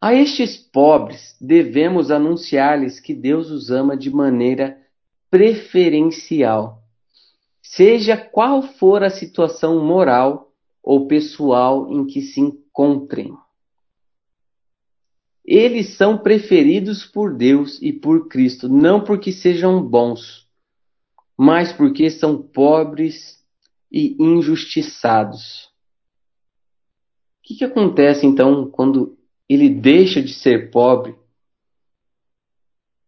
A 0.00 0.14
estes 0.14 0.56
pobres 0.56 1.36
devemos 1.40 2.10
anunciar-lhes 2.10 3.00
que 3.00 3.12
Deus 3.12 3.50
os 3.50 3.70
ama 3.70 3.96
de 3.96 4.10
maneira 4.10 4.80
preferencial, 5.30 6.82
seja 7.60 8.16
qual 8.16 8.62
for 8.62 9.02
a 9.02 9.10
situação 9.10 9.84
moral 9.84 10.52
ou 10.82 11.06
pessoal 11.06 11.90
em 11.92 12.06
que 12.06 12.22
se 12.22 12.40
encontrem. 12.40 13.34
Eles 15.44 15.96
são 15.96 16.18
preferidos 16.18 17.04
por 17.04 17.34
Deus 17.34 17.80
e 17.82 17.92
por 17.92 18.28
Cristo, 18.28 18.68
não 18.68 19.02
porque 19.02 19.32
sejam 19.32 19.82
bons, 19.82 20.47
mas 21.38 21.72
porque 21.72 22.10
são 22.10 22.42
pobres 22.42 23.38
e 23.92 24.16
injustiçados. 24.18 25.66
O 27.38 27.42
que, 27.44 27.54
que 27.54 27.64
acontece 27.64 28.26
então 28.26 28.68
quando 28.68 29.16
ele 29.48 29.68
deixa 29.70 30.20
de 30.20 30.34
ser 30.34 30.72
pobre? 30.72 31.14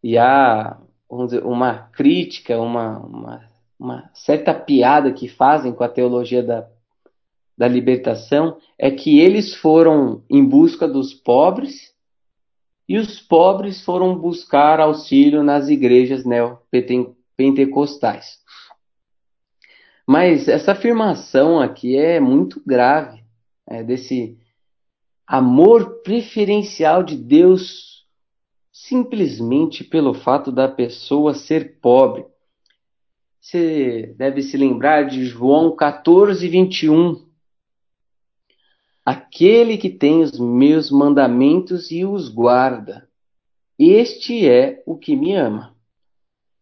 E 0.03 0.16
há 0.16 0.81
dizer, 1.27 1.45
uma 1.45 1.90
crítica, 1.90 2.59
uma, 2.59 2.99
uma, 3.01 3.51
uma 3.79 4.11
certa 4.14 4.55
piada 4.55 5.12
que 5.12 5.29
fazem 5.29 5.73
com 5.73 5.83
a 5.83 5.88
teologia 5.88 6.43
da, 6.43 6.69
da 7.59 7.66
libertação 7.66 8.57
é 8.79 8.90
que 8.93 9.19
eles 9.19 9.55
foram 9.57 10.23
em 10.31 10.43
busca 10.43 10.87
dos 10.87 11.12
pobres 11.12 11.93
e 12.88 12.97
os 12.97 13.21
pobres 13.21 13.85
foram 13.85 14.16
buscar 14.16 14.81
auxílio 14.81 15.43
nas 15.43 15.69
igrejas 15.69 16.25
pentecostais. 17.40 18.38
Mas 20.07 20.46
essa 20.46 20.72
afirmação 20.72 21.59
aqui 21.59 21.96
é 21.96 22.20
muito 22.20 22.62
grave, 22.66 23.24
é, 23.66 23.83
desse 23.83 24.37
amor 25.26 26.03
preferencial 26.03 27.03
de 27.03 27.16
Deus 27.16 28.05
simplesmente 28.70 29.83
pelo 29.83 30.12
fato 30.12 30.53
da 30.53 30.68
pessoa 30.68 31.33
ser 31.33 31.81
pobre. 31.81 32.26
Você 33.40 34.14
deve 34.18 34.42
se 34.42 34.59
lembrar 34.59 35.05
de 35.05 35.24
João 35.24 35.74
14, 35.74 36.46
21. 36.46 37.26
Aquele 39.03 39.79
que 39.79 39.88
tem 39.88 40.20
os 40.20 40.38
meus 40.38 40.90
mandamentos 40.90 41.90
e 41.90 42.05
os 42.05 42.29
guarda, 42.29 43.09
este 43.79 44.46
é 44.46 44.83
o 44.85 44.98
que 44.98 45.16
me 45.16 45.35
ama. 45.35 45.74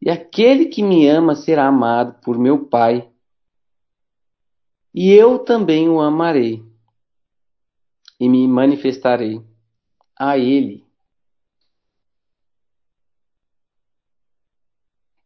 E 0.00 0.10
aquele 0.10 0.66
que 0.66 0.82
me 0.82 1.08
ama 1.08 1.34
será 1.34 1.66
amado 1.66 2.20
por 2.22 2.38
meu 2.38 2.66
Pai. 2.66 3.08
E 4.94 5.10
eu 5.12 5.38
também 5.38 5.88
o 5.88 6.00
amarei 6.00 6.62
e 8.18 8.28
me 8.28 8.46
manifestarei 8.48 9.40
a 10.18 10.38
ele. 10.38 10.84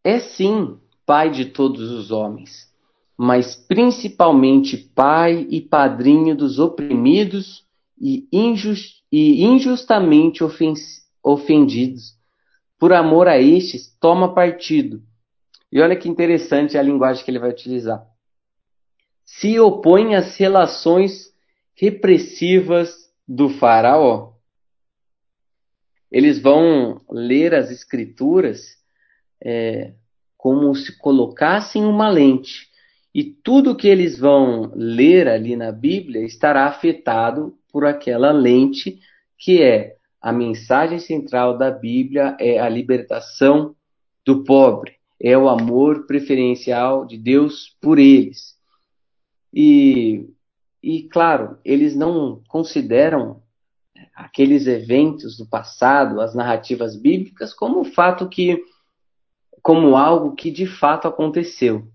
É 0.05 0.19
sim 0.19 0.79
Pai 1.05 1.31
de 1.31 1.47
todos 1.47 1.91
os 1.91 2.11
homens, 2.11 2.73
mas 3.17 3.55
principalmente 3.55 4.77
Pai 4.77 5.47
e 5.51 5.61
Padrinho 5.61 6.37
dos 6.37 6.59
oprimidos 6.59 7.67
e, 8.01 8.27
injust, 8.33 9.03
e 9.11 9.45
injustamente 9.45 10.43
ofendidos. 11.23 12.17
Por 12.83 12.93
amor 12.93 13.29
a 13.29 13.39
estes, 13.39 13.97
toma 14.01 14.35
partido. 14.35 15.05
E 15.71 15.81
olha 15.81 15.95
que 15.95 16.09
interessante 16.09 16.77
a 16.77 16.83
linguagem 16.83 17.25
que 17.25 17.31
ele 17.31 17.39
vai 17.39 17.51
utilizar. 17.51 18.05
Se 19.25 19.57
opõe 19.61 20.17
às 20.17 20.37
relações 20.37 21.33
repressivas 21.77 23.09
do 23.27 23.49
Faraó. 23.49 24.33
Eles 26.11 26.41
vão 26.41 27.01
ler 27.09 27.55
as 27.55 27.71
Escrituras 27.71 28.77
é, 29.41 29.93
como 30.37 30.75
se 30.75 30.99
colocassem 30.99 31.85
uma 31.85 32.09
lente. 32.09 32.69
E 33.15 33.23
tudo 33.23 33.77
que 33.77 33.87
eles 33.87 34.19
vão 34.19 34.73
ler 34.75 35.29
ali 35.29 35.55
na 35.55 35.71
Bíblia 35.71 36.25
estará 36.25 36.67
afetado 36.67 37.57
por 37.71 37.87
aquela 37.87 38.33
lente 38.33 38.99
que 39.39 39.63
é 39.63 40.02
a 40.23 40.33
mensagem 40.33 41.01
central 41.01 41.59
da 41.59 41.69
Bíblia 41.69 42.37
é 42.39 42.61
a 42.61 42.69
libertação 42.69 43.75
do 44.25 44.45
pobre, 44.45 44.95
é 45.21 45.37
o 45.37 45.49
amor 45.49 46.07
preferencial 46.07 47.05
de 47.05 47.19
Deus 47.19 47.77
por 47.81 47.99
eles. 47.99 48.55
E, 49.53 50.29
e 50.81 51.03
claro, 51.09 51.59
eles 51.65 51.97
não 51.97 52.41
consideram 52.47 53.43
aqueles 54.15 54.69
eventos 54.69 55.37
do 55.37 55.47
passado, 55.47 56.21
as 56.21 56.35
narrativas 56.35 56.97
bíblicas, 56.97 57.53
como 57.53 57.81
o 57.81 57.85
fato 57.85 58.29
que 58.29 58.63
como 59.61 59.97
algo 59.97 60.35
que 60.35 60.51
de 60.51 60.67
fato 60.67 61.07
aconteceu. 61.07 61.87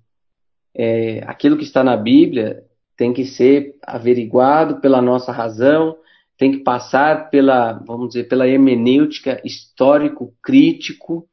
É, 0.74 1.22
aquilo 1.26 1.58
que 1.58 1.66
está 1.66 1.84
na 1.84 1.98
Bíblia 1.98 2.64
tem 2.96 3.14
que 3.14 3.26
ser 3.26 3.78
averiguado 3.86 4.80
pela 4.80 5.02
nossa 5.02 5.34
razão, 5.34 5.98
tem 6.38 6.52
que 6.52 6.60
passar 6.60 7.30
pela, 7.30 7.74
vamos 7.86 8.10
dizer, 8.10 8.26
pela 8.26 8.48
hermenêutica 8.48 9.42
histórico-crítico, 9.44 11.28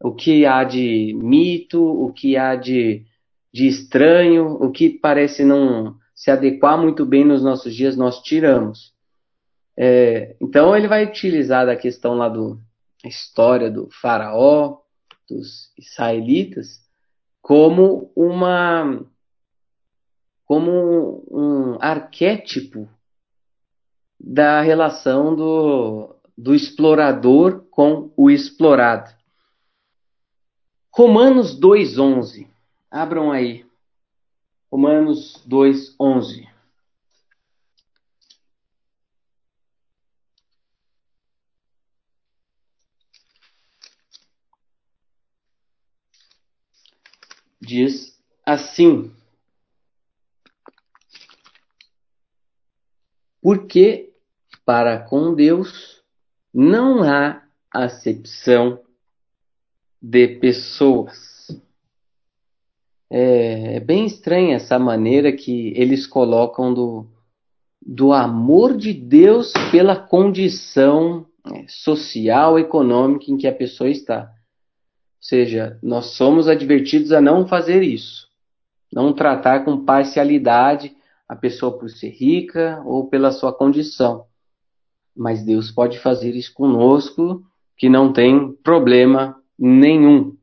o 0.00 0.12
que 0.12 0.44
há 0.44 0.64
de 0.64 1.16
mito, 1.22 1.80
o 1.80 2.12
que 2.12 2.36
há 2.36 2.56
de, 2.56 3.04
de 3.52 3.68
estranho, 3.68 4.46
o 4.46 4.70
que 4.70 4.90
parece 4.90 5.44
não 5.44 5.96
se 6.14 6.30
adequar 6.30 6.80
muito 6.80 7.06
bem 7.06 7.24
nos 7.24 7.42
nossos 7.42 7.74
dias, 7.74 7.96
nós 7.96 8.20
tiramos. 8.22 8.92
É, 9.76 10.36
então 10.40 10.76
ele 10.76 10.88
vai 10.88 11.04
utilizar 11.04 11.64
da 11.64 11.76
questão 11.76 12.14
lá 12.14 12.28
do 12.28 12.60
história 13.04 13.70
do 13.70 13.88
faraó, 13.90 14.78
dos 15.28 15.72
israelitas 15.78 16.82
como 17.40 18.12
uma 18.14 19.04
como 20.44 21.24
um 21.30 21.78
arquétipo 21.80 22.88
da 24.22 24.60
relação 24.60 25.34
do, 25.34 26.14
do 26.38 26.54
explorador 26.54 27.64
com 27.70 28.12
o 28.16 28.30
explorado. 28.30 29.10
Romanos 30.94 31.58
2:11. 31.58 32.46
Abram 32.90 33.32
aí. 33.32 33.66
Romanos 34.70 35.42
2:11. 35.46 36.52
diz 47.72 48.20
assim: 48.44 49.14
Porque 53.40 54.11
para 54.64 54.98
com 54.98 55.34
Deus 55.34 56.02
não 56.52 57.02
há 57.02 57.42
acepção 57.70 58.80
de 60.00 60.28
pessoas. 60.28 61.48
É, 63.10 63.76
é 63.76 63.80
bem 63.80 64.06
estranha 64.06 64.56
essa 64.56 64.78
maneira 64.78 65.32
que 65.32 65.72
eles 65.76 66.06
colocam 66.06 66.72
do, 66.72 67.06
do 67.80 68.12
amor 68.12 68.76
de 68.76 68.92
Deus 68.92 69.52
pela 69.70 69.96
condição 69.96 71.26
é, 71.52 71.66
social, 71.68 72.58
econômica 72.58 73.30
em 73.30 73.36
que 73.36 73.46
a 73.46 73.54
pessoa 73.54 73.90
está 73.90 74.32
seja, 75.22 75.78
nós 75.80 76.16
somos 76.16 76.48
advertidos 76.48 77.12
a 77.12 77.20
não 77.20 77.46
fazer 77.46 77.82
isso. 77.82 78.26
Não 78.92 79.12
tratar 79.12 79.64
com 79.64 79.84
parcialidade 79.84 80.94
a 81.28 81.36
pessoa 81.36 81.78
por 81.78 81.88
ser 81.88 82.10
rica 82.10 82.82
ou 82.84 83.08
pela 83.08 83.30
sua 83.30 83.52
condição. 83.52 84.26
Mas 85.14 85.44
Deus 85.44 85.70
pode 85.70 85.98
fazer 85.98 86.34
isso 86.34 86.52
conosco, 86.54 87.42
que 87.76 87.88
não 87.88 88.12
tem 88.12 88.52
problema 88.62 89.36
nenhum. 89.58 90.36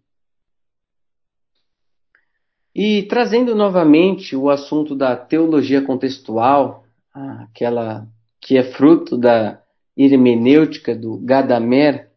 E 2.74 3.04
trazendo 3.04 3.56
novamente 3.56 4.36
o 4.36 4.50
assunto 4.50 4.96
da 4.96 5.16
teologia 5.16 5.82
contextual, 5.82 6.86
aquela 7.14 8.08
que 8.40 8.58
é 8.58 8.64
fruto 8.64 9.18
da 9.18 9.62
hermenêutica 9.98 10.96
do 10.96 11.18
Gadamer, 11.18 12.10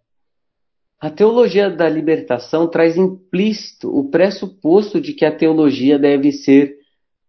a 1.00 1.10
teologia 1.10 1.68
da 1.68 1.88
libertação 1.88 2.68
traz 2.68 2.96
implícito 2.96 3.88
o 3.92 4.08
pressuposto 4.08 5.00
de 5.00 5.12
que 5.12 5.24
a 5.24 5.34
teologia 5.34 5.98
deve 5.98 6.30
ser 6.30 6.76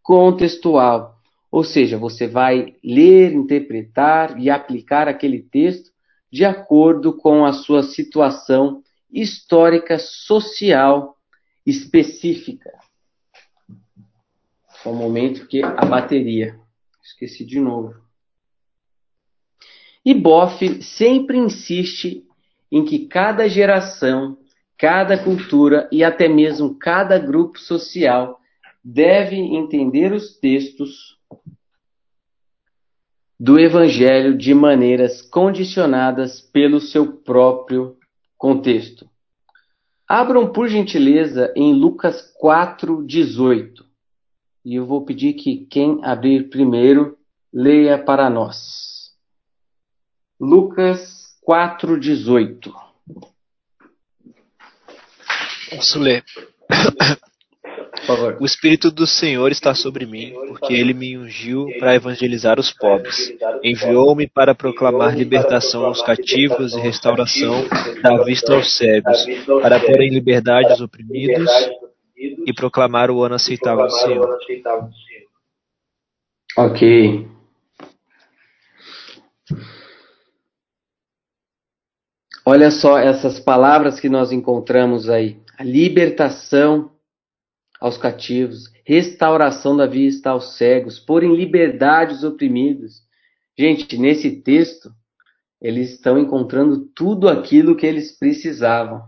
contextual, 0.03 1.12
ou 1.53 1.63
seja, 1.63 1.99
você 1.99 2.25
vai 2.25 2.75
ler, 2.83 3.31
interpretar 3.31 4.41
e 4.41 4.49
aplicar 4.49 5.07
aquele 5.07 5.39
texto 5.39 5.91
de 6.31 6.43
acordo 6.43 7.15
com 7.15 7.45
a 7.45 7.53
sua 7.53 7.83
situação 7.83 8.81
histórica 9.11 9.99
social 9.99 11.15
específica. 11.63 12.71
Só 14.81 14.91
um 14.91 14.95
momento 14.95 15.45
que 15.45 15.61
a 15.63 15.85
bateria. 15.85 16.59
Esqueci 17.03 17.45
de 17.45 17.59
novo. 17.59 18.01
E 20.03 20.11
Boff 20.11 20.81
sempre 20.81 21.37
insiste 21.37 22.25
em 22.71 22.83
que 22.83 23.05
cada 23.05 23.47
geração, 23.47 24.39
cada 24.75 25.23
cultura 25.23 25.87
e 25.91 26.03
até 26.03 26.27
mesmo 26.27 26.73
cada 26.79 27.19
grupo 27.19 27.59
social 27.59 28.41
deve 28.83 29.35
entender 29.35 30.11
os 30.11 30.35
textos 30.39 31.21
do 33.39 33.59
Evangelho 33.59 34.37
de 34.37 34.53
maneiras 34.53 35.21
condicionadas 35.21 36.39
pelo 36.39 36.79
seu 36.79 37.17
próprio 37.17 37.97
contexto. 38.37 39.09
Abram, 40.07 40.51
por 40.51 40.67
gentileza, 40.67 41.51
em 41.55 41.73
Lucas 41.73 42.33
4,18. 42.41 43.83
E 44.65 44.75
eu 44.75 44.85
vou 44.85 45.03
pedir 45.03 45.33
que 45.33 45.65
quem 45.65 45.99
abrir 46.03 46.49
primeiro 46.49 47.17
leia 47.51 47.97
para 47.97 48.29
nós. 48.29 49.11
Lucas 50.39 51.35
4,18. 51.47 52.73
Posso 55.69 55.99
ler. 55.99 56.23
O 58.39 58.45
Espírito 58.45 58.91
do 58.91 59.05
Senhor 59.05 59.51
está 59.51 59.73
sobre 59.73 60.05
mim, 60.05 60.33
porque 60.47 60.73
ele 60.73 60.93
me 60.93 61.17
ungiu 61.17 61.67
para 61.79 61.95
evangelizar 61.95 62.59
os 62.59 62.71
pobres. 62.71 63.33
Enviou-me 63.63 64.27
para 64.27 64.55
proclamar 64.55 65.15
libertação 65.15 65.85
aos 65.85 66.01
cativos 66.01 66.73
e 66.73 66.79
restauração 66.79 67.65
da 68.01 68.23
vista 68.23 68.53
aos 68.53 68.75
cegos, 68.75 69.25
para 69.61 69.79
pôr 69.79 70.01
em 70.01 70.09
liberdade 70.09 70.73
os 70.73 70.81
oprimidos 70.81 71.49
e 72.17 72.53
proclamar 72.53 73.11
o 73.11 73.23
ano 73.23 73.35
aceitável 73.35 73.85
do 73.85 73.91
Senhor. 73.91 74.39
Ok. 76.57 77.27
Olha 82.45 82.69
só 82.71 82.97
essas 82.97 83.39
palavras 83.39 83.99
que 83.99 84.09
nós 84.09 84.31
encontramos 84.31 85.09
aí: 85.09 85.37
a 85.57 85.63
libertação 85.63 86.92
aos 87.83 87.97
cativos, 87.97 88.71
restauração 88.85 89.75
da 89.75 89.85
vista 89.85 90.29
aos 90.29 90.55
cegos, 90.55 91.01
pôr 91.01 91.21
em 91.21 91.35
liberdade 91.35 92.13
os 92.13 92.23
oprimidos. 92.23 93.01
Gente, 93.59 93.97
nesse 93.97 94.41
texto, 94.41 94.89
eles 95.59 95.91
estão 95.91 96.17
encontrando 96.17 96.87
tudo 96.95 97.27
aquilo 97.27 97.75
que 97.75 97.85
eles 97.85 98.17
precisavam. 98.17 99.03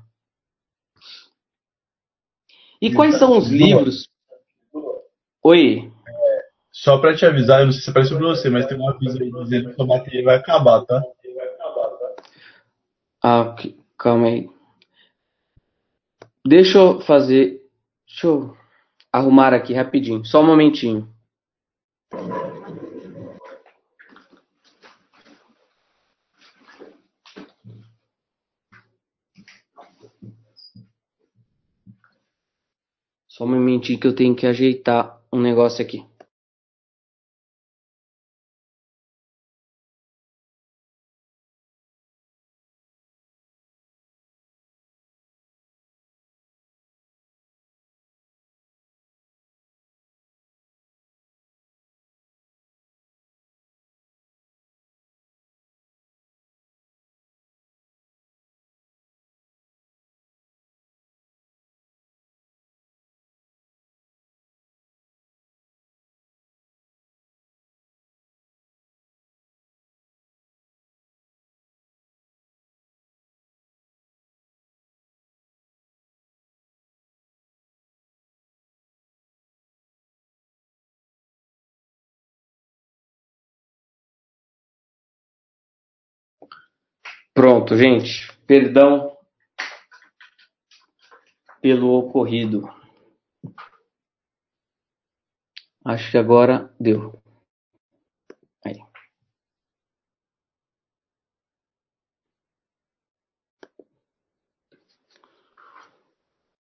E 2.82 2.93
quais 2.93 3.17
são 3.17 3.38
os 3.38 3.47
livros? 3.47 4.09
Oi. 5.41 5.89
Só 6.69 6.97
para 6.97 7.15
te 7.15 7.26
avisar, 7.26 7.61
eu 7.61 7.67
não 7.67 7.71
sei 7.71 7.82
se 7.82 7.89
apareceu 7.89 8.17
para 8.17 8.28
você, 8.28 8.49
mas 8.49 8.67
tem 8.67 8.78
um 8.78 8.89
aviso 8.89 9.23
aí 9.23 9.32
dizendo 9.32 9.73
que 9.73 9.82
a 9.82 9.86
bateria 9.86 10.23
vai 10.26 10.36
acabar, 10.36 10.84
tá? 10.84 11.01
Ah, 13.23 13.55
calma 13.97 14.28
aí. 14.28 14.49
Deixa 16.45 16.78
eu 16.78 16.99
fazer. 16.99 17.61
Deixa 18.05 18.28
eu 18.28 18.64
arrumar 19.16 19.53
aqui 19.53 19.74
rapidinho. 19.74 20.26
Só 20.26 20.41
um 20.41 20.47
momentinho. 20.47 21.07
Só 33.28 33.43
um 33.43 33.49
momentinho 33.49 33.99
que 33.99 34.07
eu 34.07 34.16
tenho 34.16 34.36
que 34.36 34.45
ajeitar 34.45 35.22
um 35.32 35.41
negócio 35.41 35.84
aqui. 35.84 36.05
Pronto, 87.36 87.76
gente. 87.76 88.32
Perdão 88.48 89.18
pelo 91.62 91.92
ocorrido. 91.92 92.64
Acho 95.84 96.10
que 96.12 96.18
agora 96.18 96.74
deu. 96.80 97.22
Aí. 98.66 98.78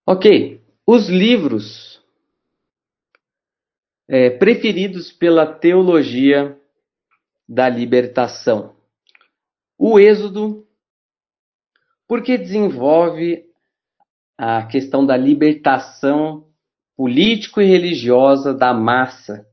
Ok. 0.05 0.61
Os 0.85 1.07
livros 1.07 2.03
é, 4.09 4.29
preferidos 4.29 5.09
pela 5.09 5.45
teologia 5.45 6.61
da 7.47 7.69
libertação. 7.69 8.75
O 9.77 9.99
Êxodo, 9.99 10.64
porque 12.07 12.37
desenvolve 12.37 13.45
a 14.37 14.65
questão 14.65 15.05
da 15.05 15.15
libertação 15.15 16.47
político 16.95 17.61
e 17.61 17.65
religiosa 17.65 18.53
da 18.53 18.73
massa, 18.73 19.45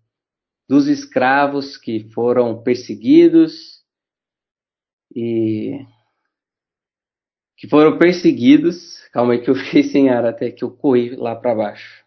dos 0.68 0.86
escravos 0.86 1.76
que 1.76 2.08
foram 2.10 2.62
perseguidos 2.62 3.82
e 5.14 5.84
que 7.56 7.68
foram 7.68 7.98
perseguidos. 7.98 9.00
Calma 9.12 9.34
aí 9.34 9.42
que 9.42 9.50
eu 9.50 9.54
fiquei 9.54 9.82
sem 9.90 10.08
ar 10.08 10.24
até 10.24 10.50
que 10.50 10.64
eu 10.64 10.70
corri 10.70 11.14
lá 11.16 11.34
para 11.36 11.54
baixo. 11.54 12.02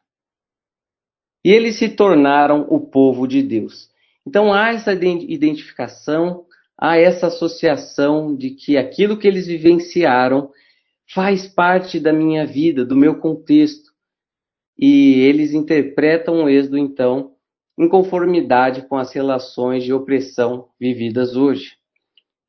E 1.43 1.51
eles 1.51 1.77
se 1.77 1.89
tornaram 1.89 2.65
o 2.69 2.79
povo 2.79 3.27
de 3.27 3.43
Deus. 3.43 3.89
Então 4.25 4.51
há 4.51 4.69
essa 4.69 4.91
identificação 4.93 6.44
há 6.77 6.97
essa 6.97 7.27
associação 7.27 8.35
de 8.35 8.51
que 8.51 8.77
aquilo 8.77 9.17
que 9.17 9.27
eles 9.27 9.47
vivenciaram 9.47 10.51
faz 11.13 11.47
parte 11.47 11.99
da 11.99 12.11
minha 12.11 12.45
vida, 12.45 12.83
do 12.83 12.95
meu 12.95 13.19
contexto. 13.19 13.91
E 14.77 15.19
eles 15.21 15.53
interpretam 15.53 16.43
o 16.43 16.49
êxodo, 16.49 16.77
então, 16.77 17.33
em 17.77 17.87
conformidade 17.87 18.87
com 18.87 18.97
as 18.97 19.13
relações 19.13 19.83
de 19.83 19.93
opressão 19.93 20.69
vividas 20.79 21.35
hoje. 21.35 21.77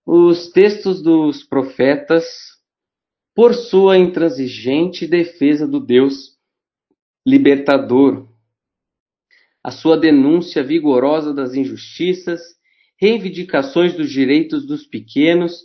Os 0.04 0.50
textos 0.50 1.02
dos 1.02 1.42
profetas, 1.42 2.24
por 3.34 3.54
sua 3.54 3.98
intransigente 3.98 5.06
defesa 5.06 5.66
do 5.66 5.80
Deus 5.80 6.36
libertador, 7.26 8.28
a 9.62 9.72
sua 9.72 9.96
denúncia 9.96 10.62
vigorosa 10.62 11.34
das 11.34 11.54
injustiças 11.54 12.40
reivindicações 12.98 13.94
dos 13.94 14.10
direitos 14.10 14.66
dos 14.66 14.86
pequenos 14.86 15.64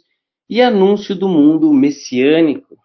e 0.50 0.62
anúncio 0.62 1.16
do 1.16 1.30
mundo 1.30 1.74
messiânico. 1.74 2.78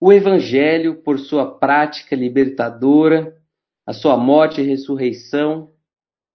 O 0.00 0.12
Evangelho, 0.12 1.02
por 1.02 1.18
sua 1.18 1.58
prática 1.58 2.14
libertadora, 2.14 3.36
a 3.84 3.92
sua 3.92 4.16
morte 4.16 4.60
e 4.60 4.64
ressurreição, 4.64 5.72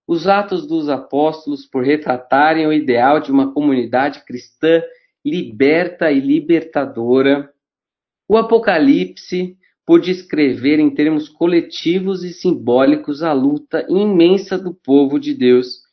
os 0.07 0.28
Atos 0.28 0.68
dos 0.68 0.89
Apóstolos, 0.89 1.66
por 1.66 1.84
retratarem 1.84 2.68
o 2.68 2.74
ideal 2.74 3.20
de 3.20 3.32
uma 3.32 3.53
comunidade 3.53 4.24
cristã 4.26 4.84
liberta 5.24 6.11
e 6.11 6.20
libertadora, 6.20 7.51
o 8.28 8.38
Apocalipse, 8.38 9.57
por 9.86 10.01
descrever 10.01 10.80
em 10.80 10.89
termos 10.89 11.30
coletivos 11.30 12.24
e 12.24 12.34
simbólicos 12.34 13.24
a 13.24 13.34
luta 13.34 13.86
imensa 13.89 14.57
do 14.57 14.74
povo 14.74 15.20
de 15.20 15.34
Deus 15.34 15.85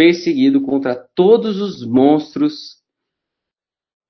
perseguido 0.00 0.62
contra 0.62 0.94
todos 0.94 1.60
os 1.60 1.86
monstros 1.86 2.78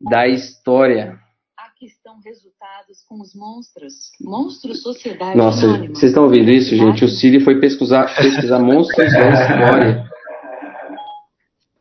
da 0.01 0.29
história. 0.29 1.19
Aqui 1.59 1.87
estão 1.87 2.21
resultados 2.25 3.03
com 3.09 3.21
os 3.21 3.35
monstros. 3.35 4.13
Monstros 4.21 4.83
Sociedade 4.83 5.37
Nossa, 5.37 5.67
Anônima. 5.67 5.95
vocês 5.97 6.13
estão 6.13 6.23
ouvindo 6.23 6.49
isso, 6.49 6.77
gente? 6.77 7.05
O 7.05 7.09
Siri 7.09 7.41
foi 7.41 7.59
pesquisar, 7.59 8.07
pesquisar 8.15 8.61
monstros 8.61 9.13
da 9.13 9.31
história. 9.31 10.11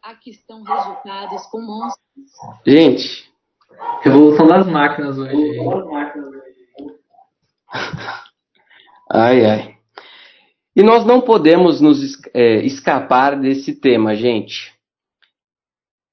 Aqui 0.01 0.31
estão 0.31 0.63
resultados 0.63 1.45
com 1.51 1.61
monstros. 1.61 2.31
Gente, 2.65 3.31
Revolução 4.01 4.47
das 4.47 4.65
máquinas 4.65 5.19
hoje. 5.19 5.35
ai, 9.11 9.45
ai. 9.45 9.78
E 10.75 10.83
nós 10.83 11.05
não 11.05 11.21
podemos 11.21 11.81
nos 11.81 11.99
é, 12.33 12.63
escapar 12.65 13.39
desse 13.39 13.73
tema, 13.79 14.15
gente. 14.15 14.73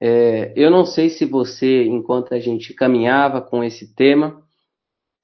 É, 0.01 0.53
eu 0.57 0.71
não 0.71 0.85
sei 0.85 1.11
se 1.11 1.25
você, 1.25 1.85
enquanto 1.85 2.35
a 2.35 2.39
gente 2.39 2.75
caminhava 2.75 3.41
com 3.41 3.63
esse 3.63 3.95
tema, 3.95 4.43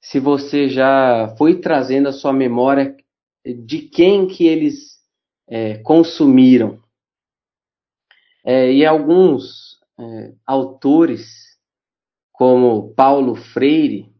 se 0.00 0.18
você 0.18 0.68
já 0.68 1.34
foi 1.38 1.60
trazendo 1.60 2.08
a 2.08 2.12
sua 2.12 2.32
memória 2.32 2.96
de 3.44 3.80
quem 3.80 4.26
que 4.26 4.46
eles 4.46 4.98
é, 5.48 5.78
consumiram. 5.78 6.80
É, 8.44 8.72
e 8.72 8.84
alguns 8.84 9.78
é, 9.98 10.32
autores, 10.46 11.56
como 12.32 12.92
Paulo 12.94 13.34
Freire, 13.36 14.11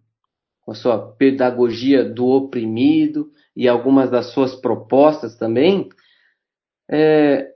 a 0.73 0.75
sua 0.75 0.99
pedagogia 0.99 2.05
do 2.05 2.27
oprimido, 2.27 3.31
e 3.55 3.69
algumas 3.69 4.11
das 4.11 4.33
suas 4.33 4.55
propostas 4.55 5.37
também, 5.37 5.89
é, 6.91 7.51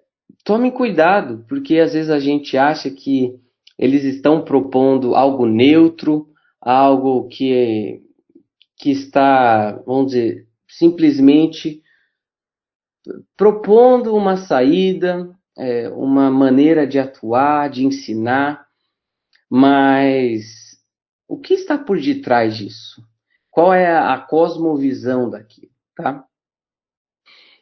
tome 0.45 0.71
cuidado, 0.71 1.45
porque 1.49 1.79
às 1.79 1.93
vezes 1.93 2.11
a 2.11 2.21
gente 2.21 2.57
acha 2.57 2.91
que 2.91 3.35
eles 3.79 4.05
estão 4.05 4.45
propondo 4.45 5.14
algo 5.14 5.47
neutro, 5.47 6.29
algo 6.61 7.29
que, 7.29 8.03
que 8.79 8.91
está, 8.91 9.73
vamos 9.87 10.12
dizer, 10.12 10.47
simplesmente 10.69 11.83
propondo 13.37 14.14
uma 14.14 14.37
saída, 14.37 15.31
é, 15.57 15.89
uma 15.91 16.31
maneira 16.31 16.87
de 16.87 16.99
atuar, 16.99 17.71
de 17.71 17.85
ensinar, 17.85 18.67
mas 19.49 20.66
o 21.29 21.39
que 21.39 21.55
está 21.55 21.77
por 21.77 22.01
detrás 22.01 22.57
disso? 22.57 23.03
Qual 23.51 23.72
é 23.72 23.97
a 23.97 24.18
cosmovisão 24.18 25.31
daqui, 25.31 25.70
tá? 25.95 26.24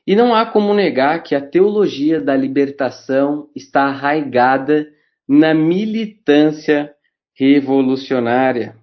E 0.06 0.14
não 0.14 0.34
há 0.34 0.44
como 0.44 0.74
negar 0.74 1.22
que 1.22 1.34
a 1.34 1.40
teologia 1.40 2.20
da 2.20 2.36
libertação 2.36 3.48
está 3.54 3.84
arraigada 3.84 4.86
na 5.26 5.54
militância 5.54 6.94
revolucionária. 7.32 8.76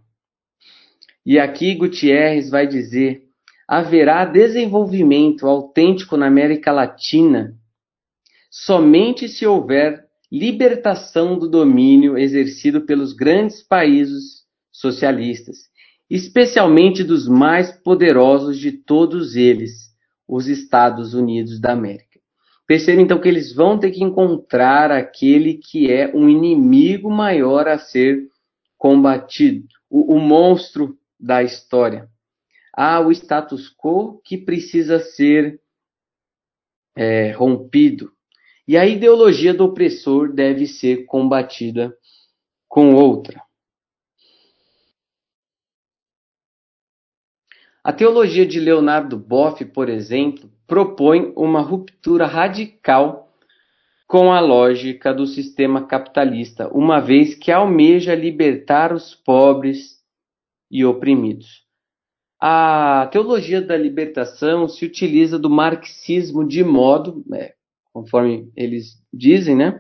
E 1.24 1.38
aqui 1.38 1.76
Gutierrez 1.76 2.50
vai 2.50 2.66
dizer: 2.66 3.24
haverá 3.68 4.26
desenvolvimento 4.26 5.48
autêntico 5.48 6.18
na 6.18 6.26
América 6.26 6.72
Latina 6.72 7.56
somente 8.52 9.30
se 9.30 9.48
houver 9.48 10.06
libertação 10.30 11.40
do 11.40 11.50
domínio 11.50 12.18
exercido 12.18 12.82
pelos 12.82 13.14
grandes 13.14 13.64
países 13.64 14.41
socialistas, 14.72 15.70
especialmente 16.10 17.04
dos 17.04 17.28
mais 17.28 17.72
poderosos 17.72 18.58
de 18.58 18.72
todos 18.72 19.36
eles, 19.36 19.92
os 20.28 20.48
Estados 20.48 21.14
Unidos 21.14 21.60
da 21.60 21.74
América. 21.74 22.20
Perceba 22.66 23.02
então 23.02 23.20
que 23.20 23.28
eles 23.28 23.54
vão 23.54 23.78
ter 23.78 23.92
que 23.92 24.04
encontrar 24.04 24.92
aquele 24.92 25.56
que 25.56 25.92
é 25.92 26.10
um 26.16 26.30
inimigo 26.30 27.10
maior 27.10 27.68
a 27.68 27.78
ser 27.78 28.30
combatido, 28.78 29.68
o, 29.90 30.16
o 30.16 30.20
monstro 30.20 30.98
da 31.20 31.44
história. 31.44 32.10
Há 32.74 33.00
o 33.02 33.12
status 33.12 33.70
quo 33.70 34.22
que 34.24 34.38
precisa 34.38 35.00
ser 35.00 35.60
é, 36.96 37.32
rompido. 37.32 38.12
E 38.68 38.78
a 38.78 38.86
ideologia 38.86 39.54
do 39.54 39.66
opressor 39.66 40.32
deve 40.32 40.66
ser 40.66 41.06
combatida 41.06 41.94
com 42.68 42.96
outra. 42.96 43.42
A 47.84 47.92
teologia 47.92 48.46
de 48.46 48.60
Leonardo 48.60 49.18
Boff, 49.18 49.66
por 49.66 49.90
exemplo, 49.90 50.52
propõe 50.68 51.34
uma 51.36 51.62
ruptura 51.62 52.28
radical 52.28 53.28
com 54.08 54.32
a 54.32 54.40
lógica 54.40 55.12
do 55.12 55.26
sistema 55.26 55.88
capitalista, 55.88 56.68
uma 56.68 57.00
vez 57.00 57.34
que 57.34 57.52
almeja 57.52 58.14
libertar 58.14 58.94
os 58.94 59.16
pobres 59.16 60.00
e 60.70 60.86
oprimidos. 60.86 61.66
A 62.40 63.10
teologia 63.12 63.62
da 63.62 63.76
libertação 63.76 64.68
se 64.68 64.86
utiliza 64.86 65.40
do 65.40 65.50
marxismo 65.50 66.48
de 66.48 66.64
modo, 66.64 67.24
é, 67.34 67.56
conforme 67.92 68.52
eles 68.56 69.02
dizem, 69.12 69.56
né, 69.56 69.80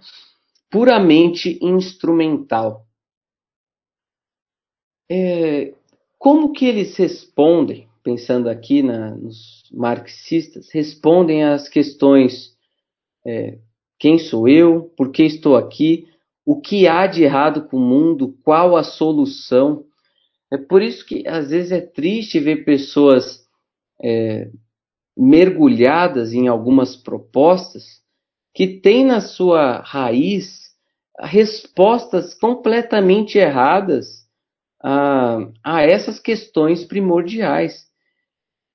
puramente 0.72 1.60
instrumental. 1.62 2.88
É, 5.12 5.74
como 6.18 6.54
que 6.54 6.66
eles 6.66 6.95
respondem, 6.95 7.91
pensando 8.04 8.49
aqui 8.49 8.82
na, 8.82 9.12
nos 9.12 9.64
marxistas, 9.72 10.70
respondem 10.72 11.43
às 11.43 11.68
questões 11.68 12.52
é, 13.26 13.60
quem 13.99 14.18
sou 14.18 14.47
eu, 14.47 14.91
por 14.97 15.12
que 15.12 15.24
estou 15.24 15.56
aqui, 15.56 16.08
o 16.45 16.60
que 16.60 16.88
há 16.88 17.06
de 17.06 17.24
errado 17.24 17.68
com 17.68 17.78
o 17.78 17.80
mundo, 17.80 18.36
qual 18.43 18.76
a 18.76 18.84
solução. 18.84 19.86
É 20.52 20.58
por 20.58 20.82
isso 20.82 21.06
que 21.06 21.28
às 21.28 21.49
vezes 21.52 21.72
é 21.72 21.82
triste 21.82 22.39
ver 22.39 22.66
pessoas 22.66 23.45
é, 24.04 24.49
mergulhadas 25.16 26.34
em 26.34 26.47
algumas 26.47 26.95
propostas 26.95 28.02
que 28.54 28.68
tem 28.68 29.06
na 29.06 29.22
sua 29.22 29.82
raiz 29.82 30.72
respostas 31.20 32.34
completamente 32.34 33.38
erradas 33.38 34.26
a, 34.84 35.38
a 35.64 35.82
essas 35.84 36.20
questões 36.20 36.84
primordiais. 36.84 37.86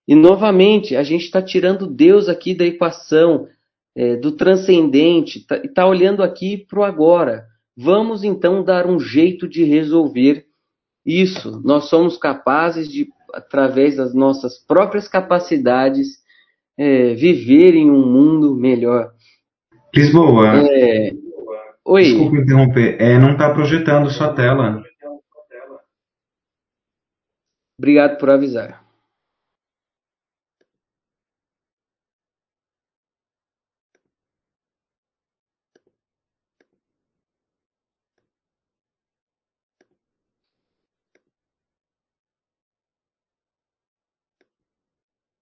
E 0.07 0.15
novamente, 0.15 0.95
a 0.95 1.03
gente 1.03 1.25
está 1.25 1.43
tirando 1.43 1.87
Deus 1.87 2.29
aqui 2.29 2.55
da 2.55 2.65
equação, 2.65 3.49
é, 3.95 4.17
do 4.17 4.33
transcendente, 4.33 5.39
está 5.39 5.59
tá 5.75 5.87
olhando 5.87 6.23
aqui 6.23 6.57
para 6.57 6.81
o 6.81 6.85
agora. 6.85 7.47
Vamos 7.77 8.23
então 8.23 8.63
dar 8.63 8.87
um 8.87 9.01
jeito 9.01 9.49
de 9.49 9.65
resolver 9.65 10.47
isso. 11.05 11.61
Nós 11.65 11.89
somos 11.89 12.17
capazes 12.17 12.89
de, 12.89 13.09
através 13.35 13.97
das 13.97 14.15
nossas 14.15 14.59
próprias 14.59 15.09
capacidades, 15.09 16.09
é, 16.79 17.15
viver 17.15 17.75
em 17.75 17.91
um 17.91 18.07
mundo 18.07 18.55
melhor. 18.55 19.13
Lisboa. 19.95 20.53
É... 20.71 21.11
Oi. 21.85 22.05
Desculpa 22.05 22.37
interromper. 22.37 23.01
É, 23.01 23.19
não 23.19 23.33
está 23.33 23.53
projetando 23.53 24.11
sua 24.11 24.35
tela. 24.35 24.83
Obrigado 27.79 28.19
por 28.19 28.31
avisar. 28.31 28.86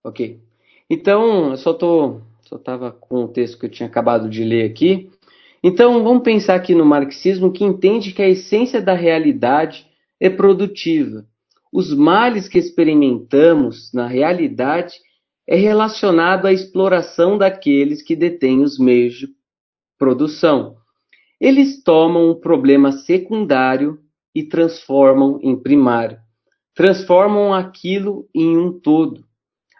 Ok. 0.04 0.38
Então, 0.88 1.50
eu 1.50 1.56
só 1.56 1.70
estou 1.72 2.22
só 2.42 2.56
estava 2.56 2.92
com 2.92 3.24
o 3.24 3.28
texto 3.28 3.58
que 3.58 3.66
eu 3.66 3.70
tinha 3.70 3.88
acabado 3.88 4.28
de 4.28 4.44
ler 4.44 4.70
aqui. 4.70 5.10
Então, 5.62 6.04
vamos 6.04 6.22
pensar 6.22 6.54
aqui 6.56 6.74
no 6.74 6.84
marxismo 6.84 7.50
que 7.50 7.64
entende 7.64 8.12
que 8.12 8.20
a 8.20 8.28
essência 8.28 8.82
da 8.82 8.92
realidade 8.92 9.86
é 10.20 10.28
produtiva. 10.28 11.26
Os 11.72 11.94
males 11.94 12.46
que 12.46 12.58
experimentamos 12.58 13.90
na 13.94 14.06
realidade 14.06 14.94
é 15.48 15.56
relacionado 15.56 16.46
à 16.46 16.52
exploração 16.52 17.38
daqueles 17.38 18.02
que 18.02 18.14
detêm 18.14 18.62
os 18.62 18.78
meios 18.78 19.14
de 19.14 19.28
produção. 19.98 20.76
Eles 21.40 21.82
tomam 21.82 22.30
um 22.30 22.34
problema 22.34 22.92
secundário 22.92 23.98
e 24.34 24.42
transformam 24.42 25.38
em 25.42 25.56
primário. 25.56 26.18
Transformam 26.74 27.54
aquilo 27.54 28.28
em 28.34 28.56
um 28.56 28.70
todo. 28.70 29.24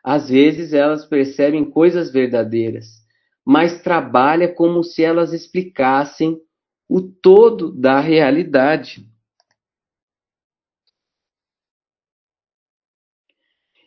Às 0.05 0.28
vezes 0.28 0.74
elas 0.74 1.07
percebem 1.07 1.64
coisas 1.64 2.12
verdadeiras, 2.12 3.02
mas 3.42 3.80
trabalha 3.80 4.46
como 4.46 4.84
se 4.84 5.02
elas 5.02 5.32
explicassem 5.32 6.38
o 6.86 7.00
todo 7.00 7.72
da 7.72 8.00
realidade. 8.00 9.09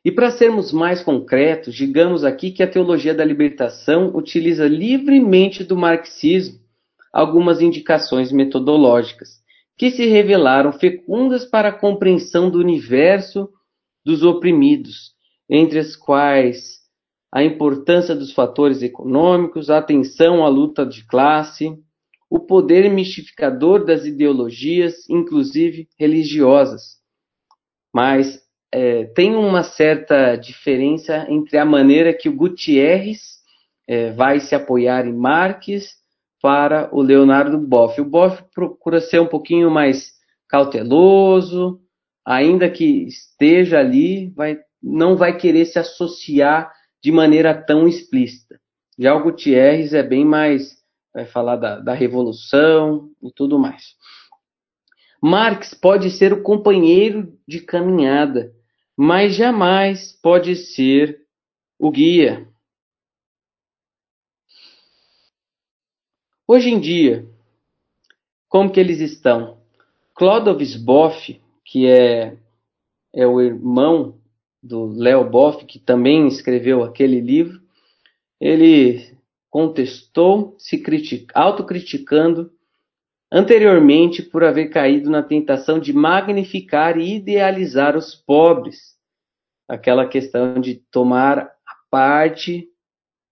E 0.04 0.12
para 0.12 0.32
sermos 0.32 0.72
mais 0.72 1.04
concretos, 1.04 1.76
digamos 1.76 2.24
aqui 2.24 2.50
que 2.50 2.64
a 2.64 2.68
teologia 2.70 3.14
da 3.14 3.24
libertação 3.24 4.16
utiliza 4.16 4.68
livremente 4.68 5.64
do 5.64 5.76
marxismo 5.76 6.60
algumas 7.14 7.62
indicações 7.62 8.32
metodológicas 8.32 9.44
que 9.78 9.92
se 9.92 10.08
revelaram 10.08 10.72
fecundas 10.72 11.46
para 11.46 11.70
a 11.70 11.78
compreensão 11.78 12.50
do 12.50 12.58
universo 12.58 13.50
dos 14.04 14.24
oprimidos 14.24 15.17
entre 15.50 15.80
as 15.80 15.96
quais 15.96 16.78
a 17.32 17.44
importância 17.44 18.16
dos 18.16 18.34
fatores 18.34 18.82
econômicos, 18.82 19.70
a 19.70 19.78
atenção 19.78 20.46
à 20.46 20.50
luta 20.50 20.86
de 20.86 21.06
classe, 21.06 21.78
o 22.30 22.40
poder 22.40 22.90
mistificador 22.90 23.86
das 23.86 24.06
ideologias, 24.06 25.10
inclusive 25.10 25.88
religiosas. 26.00 26.98
Mas 27.94 28.42
é, 28.72 29.06
tem 29.06 29.36
uma 29.36 29.64
certa 29.64 30.36
diferença 30.36 31.26
entre 31.30 31.58
a 31.58 31.66
maneira 31.66 32.14
que 32.14 32.28
o 32.28 32.36
Gutierrez 32.36 33.38
é, 33.88 34.12
vai 34.12 34.40
se 34.40 34.54
apoiar 34.54 35.08
em 35.08 35.14
Marx 35.14 35.96
para 36.42 36.90
o 36.94 37.02
Leonardo 37.02 37.58
Boff. 37.58 38.00
O 38.00 38.06
Boff 38.06 38.44
procura 38.54 39.00
ser 39.00 39.20
um 39.22 39.28
pouquinho 39.28 39.72
mais 39.72 40.14
cauteloso, 40.48 41.80
ainda 42.26 42.70
que 42.70 43.08
esteja 43.08 43.80
ali, 43.80 44.30
vai 44.36 44.58
não 44.82 45.16
vai 45.16 45.38
querer 45.38 45.66
se 45.66 45.80
associar 45.80 46.72
de 47.02 47.12
maneira 47.12 47.54
tão 47.54 47.88
explícita. 47.88 48.60
Já 48.98 49.16
o 49.16 49.24
Gutierrez 49.24 49.94
é 49.94 50.04
bem 50.04 50.26
mais, 50.26 50.78
vai 51.14 51.26
falar 51.26 51.56
da, 51.56 51.80
da 51.80 51.94
revolução 51.94 53.10
e 53.22 53.32
tudo 53.32 53.60
mais. 53.60 53.96
Marx 55.22 55.74
pode 55.74 56.12
ser 56.12 56.34
o 56.34 56.44
companheiro 56.44 57.38
de 57.48 57.60
caminhada, 57.60 58.54
mas 58.96 59.36
jamais 59.36 60.12
pode 60.22 60.56
ser 60.56 61.22
o 61.78 61.92
guia. 61.92 62.48
Hoje 66.48 66.70
em 66.70 66.80
dia, 66.80 67.28
como 68.48 68.72
que 68.72 68.80
eles 68.80 69.00
estão? 69.00 69.58
Clodovs 70.16 70.76
Boff, 70.76 71.40
que 71.66 71.88
é, 71.88 72.38
é 73.14 73.28
o 73.28 73.42
irmão 73.42 74.20
do 74.62 74.88
Léo 74.88 75.30
Boff, 75.30 75.66
que 75.66 75.80
também 75.80 76.28
escreveu 76.28 76.84
aquele 76.84 77.20
livro, 77.20 77.62
ele 78.40 79.18
contestou, 79.50 80.56
se 80.58 80.84
autocriticando 81.34 82.52
anteriormente 83.32 84.22
por 84.22 84.44
haver 84.44 84.70
caído 84.70 85.10
na 85.10 85.24
tentação 85.24 85.80
de 85.80 85.94
magnificar 85.94 86.98
e 86.98 87.16
idealizar 87.16 87.96
os 87.96 88.16
pobres. 88.16 88.96
Aquela 89.68 90.08
questão 90.08 90.60
de 90.62 90.76
tomar 90.76 91.40
a 91.40 91.76
parte 91.90 92.70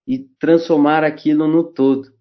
e 0.07 0.19
transformar 0.39 1.03
aquilo 1.03 1.47
no 1.47 1.63
todo. 1.63 2.13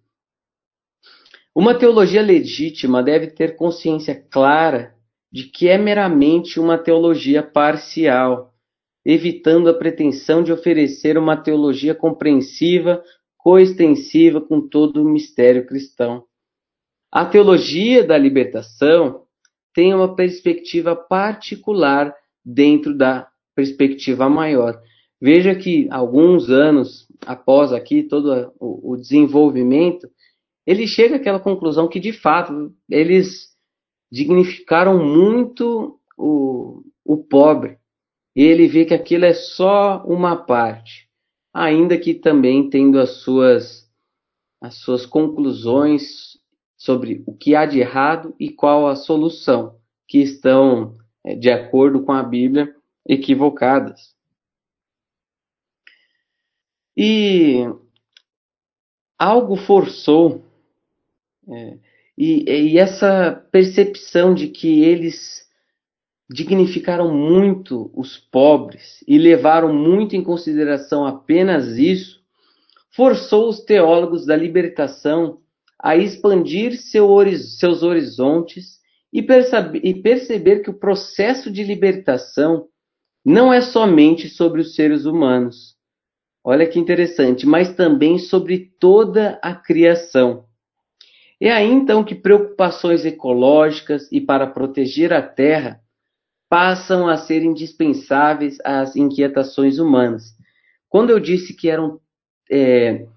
Uma 1.53 1.77
teologia 1.77 2.21
legítima 2.21 3.03
deve 3.03 3.27
ter 3.27 3.55
consciência 3.55 4.15
clara 4.15 4.95
de 5.31 5.43
que 5.43 5.67
é 5.67 5.77
meramente 5.77 6.59
uma 6.59 6.77
teologia 6.77 7.43
parcial, 7.43 8.54
evitando 9.05 9.69
a 9.69 9.73
pretensão 9.73 10.41
de 10.41 10.51
oferecer 10.51 11.17
uma 11.17 11.37
teologia 11.37 11.93
compreensiva, 11.93 13.03
coextensiva 13.37 14.41
com 14.41 14.59
todo 14.59 15.03
o 15.03 15.09
mistério 15.09 15.65
cristão. 15.67 16.23
A 17.11 17.25
teologia 17.25 18.03
da 18.03 18.17
libertação 18.17 19.23
tem 19.73 19.93
uma 19.93 20.15
perspectiva 20.15 20.95
particular 20.95 22.13
dentro 22.43 22.97
da 22.97 23.27
perspectiva 23.55 24.27
maior. 24.27 24.81
Veja 25.21 25.55
que 25.55 25.87
alguns 25.91 26.49
anos 26.49 27.07
após 27.25 27.71
aqui 27.71 28.03
todo 28.03 28.53
o 28.59 28.95
desenvolvimento, 28.97 30.09
ele 30.65 30.87
chega 30.87 31.15
àquela 31.15 31.39
conclusão 31.39 31.87
que 31.87 31.99
de 31.99 32.11
fato 32.11 32.73
eles 32.89 33.49
dignificaram 34.11 35.03
muito 35.03 35.99
o, 36.17 36.83
o 37.03 37.17
pobre. 37.17 37.77
E 38.35 38.43
ele 38.43 38.67
vê 38.67 38.85
que 38.85 38.93
aquilo 38.93 39.25
é 39.25 39.33
só 39.33 40.03
uma 40.05 40.35
parte, 40.35 41.09
ainda 41.53 41.97
que 41.97 42.13
também 42.13 42.69
tendo 42.69 42.99
as 42.99 43.21
suas 43.21 43.85
as 44.61 44.75
suas 44.75 45.05
conclusões 45.05 46.39
sobre 46.75 47.23
o 47.27 47.33
que 47.35 47.55
há 47.55 47.65
de 47.65 47.79
errado 47.79 48.35
e 48.39 48.49
qual 48.49 48.87
a 48.87 48.95
solução, 48.95 49.79
que 50.07 50.19
estão 50.19 50.97
é, 51.23 51.35
de 51.35 51.51
acordo 51.51 52.03
com 52.03 52.11
a 52.11 52.23
Bíblia 52.23 52.75
equivocadas. 53.07 54.15
E 56.97 57.65
algo 59.19 59.55
forçou, 59.55 60.43
é, 61.47 61.77
e, 62.17 62.71
e 62.71 62.77
essa 62.79 63.33
percepção 63.51 64.33
de 64.33 64.47
que 64.47 64.83
eles 64.83 65.44
dignificaram 66.29 67.13
muito 67.13 67.91
os 67.93 68.17
pobres 68.17 69.03
e 69.07 69.17
levaram 69.17 69.73
muito 69.73 70.15
em 70.15 70.23
consideração 70.23 71.05
apenas 71.05 71.77
isso, 71.77 72.21
forçou 72.91 73.49
os 73.49 73.61
teólogos 73.61 74.25
da 74.25 74.35
libertação 74.35 75.39
a 75.79 75.95
expandir 75.95 76.77
seu, 76.77 77.07
seus 77.37 77.83
horizontes 77.83 78.79
e, 79.13 79.21
perceber, 79.21 79.81
e 79.83 79.93
perceber 79.93 80.59
que 80.59 80.69
o 80.69 80.79
processo 80.79 81.51
de 81.51 81.63
libertação 81.63 82.67
não 83.23 83.53
é 83.53 83.61
somente 83.61 84.29
sobre 84.29 84.61
os 84.61 84.75
seres 84.75 85.05
humanos, 85.05 85.75
Olha 86.47 86.67
que 86.67 86.77
interessante, 86.77 87.47
mas 87.47 87.73
também 87.73 88.19
sobre 88.19 88.71
toda 88.79 89.39
a 89.41 89.55
criação. 89.55 90.45
É 91.41 91.51
aí 91.51 91.67
então 91.67 92.03
que 92.03 92.13
preocupações 92.13 93.03
ecológicas 93.03 94.07
e 94.11 94.21
para 94.21 94.45
proteger 94.45 95.11
a 95.11 95.23
terra 95.23 95.81
passam 96.49 97.07
a 97.07 97.17
ser 97.17 97.43
indispensáveis 97.43 98.57
às 98.63 98.95
inquietações 98.95 99.79
humanas. 99.79 100.35
Quando 100.89 101.09
eu 101.09 101.19
disse 101.19 101.53
que 101.53 101.69
eram 101.69 101.99
é, 102.51 103.07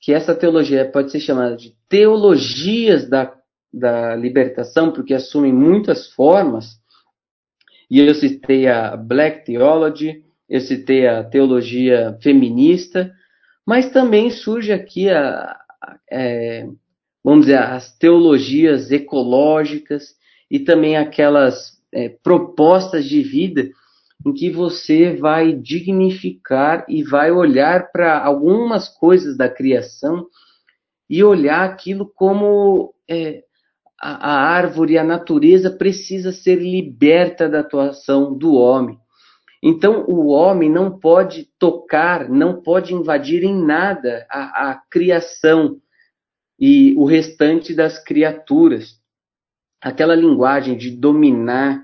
que 0.00 0.12
essa 0.12 0.34
teologia 0.34 0.90
pode 0.90 1.10
ser 1.10 1.20
chamada 1.20 1.56
de 1.56 1.74
teologias 1.88 3.08
da, 3.08 3.34
da 3.72 4.14
libertação, 4.14 4.92
porque 4.92 5.14
assumem 5.14 5.52
muitas 5.52 6.12
formas, 6.12 6.78
e 7.90 8.00
eu 8.00 8.14
citei 8.14 8.68
a 8.68 8.96
Black 8.96 9.46
Theology, 9.46 10.22
eu 10.48 10.60
citei 10.60 11.06
a 11.06 11.24
teologia 11.24 12.18
feminista, 12.22 13.12
mas 13.66 13.90
também 13.90 14.30
surge 14.30 14.72
aqui 14.72 15.08
a, 15.08 15.56
a 15.82 15.96
é, 16.10 16.66
vamos 17.24 17.46
dizer, 17.46 17.58
as 17.58 17.96
teologias 17.96 18.90
ecológicas 18.90 20.14
e 20.50 20.60
também 20.60 20.98
aquelas 20.98 21.73
é, 21.94 22.08
propostas 22.08 23.06
de 23.06 23.22
vida 23.22 23.70
em 24.26 24.32
que 24.32 24.50
você 24.50 25.14
vai 25.16 25.52
dignificar 25.52 26.84
e 26.88 27.02
vai 27.02 27.30
olhar 27.30 27.90
para 27.92 28.18
algumas 28.18 28.88
coisas 28.88 29.36
da 29.36 29.48
criação 29.48 30.26
e 31.08 31.22
olhar 31.22 31.64
aquilo 31.64 32.10
como 32.14 32.94
é, 33.08 33.42
a, 34.00 34.30
a 34.30 34.40
árvore, 34.48 34.98
a 34.98 35.04
natureza 35.04 35.70
precisa 35.70 36.32
ser 36.32 36.56
liberta 36.56 37.48
da 37.48 37.60
atuação 37.60 38.36
do 38.36 38.54
homem. 38.54 38.98
Então, 39.62 40.04
o 40.06 40.26
homem 40.26 40.70
não 40.70 40.98
pode 40.98 41.48
tocar, 41.58 42.28
não 42.28 42.60
pode 42.60 42.92
invadir 42.92 43.42
em 43.42 43.54
nada 43.54 44.26
a, 44.30 44.70
a 44.70 44.82
criação 44.90 45.80
e 46.58 46.94
o 46.96 47.04
restante 47.04 47.74
das 47.74 48.02
criaturas. 48.02 49.00
Aquela 49.80 50.14
linguagem 50.14 50.76
de 50.76 50.90
dominar 50.90 51.83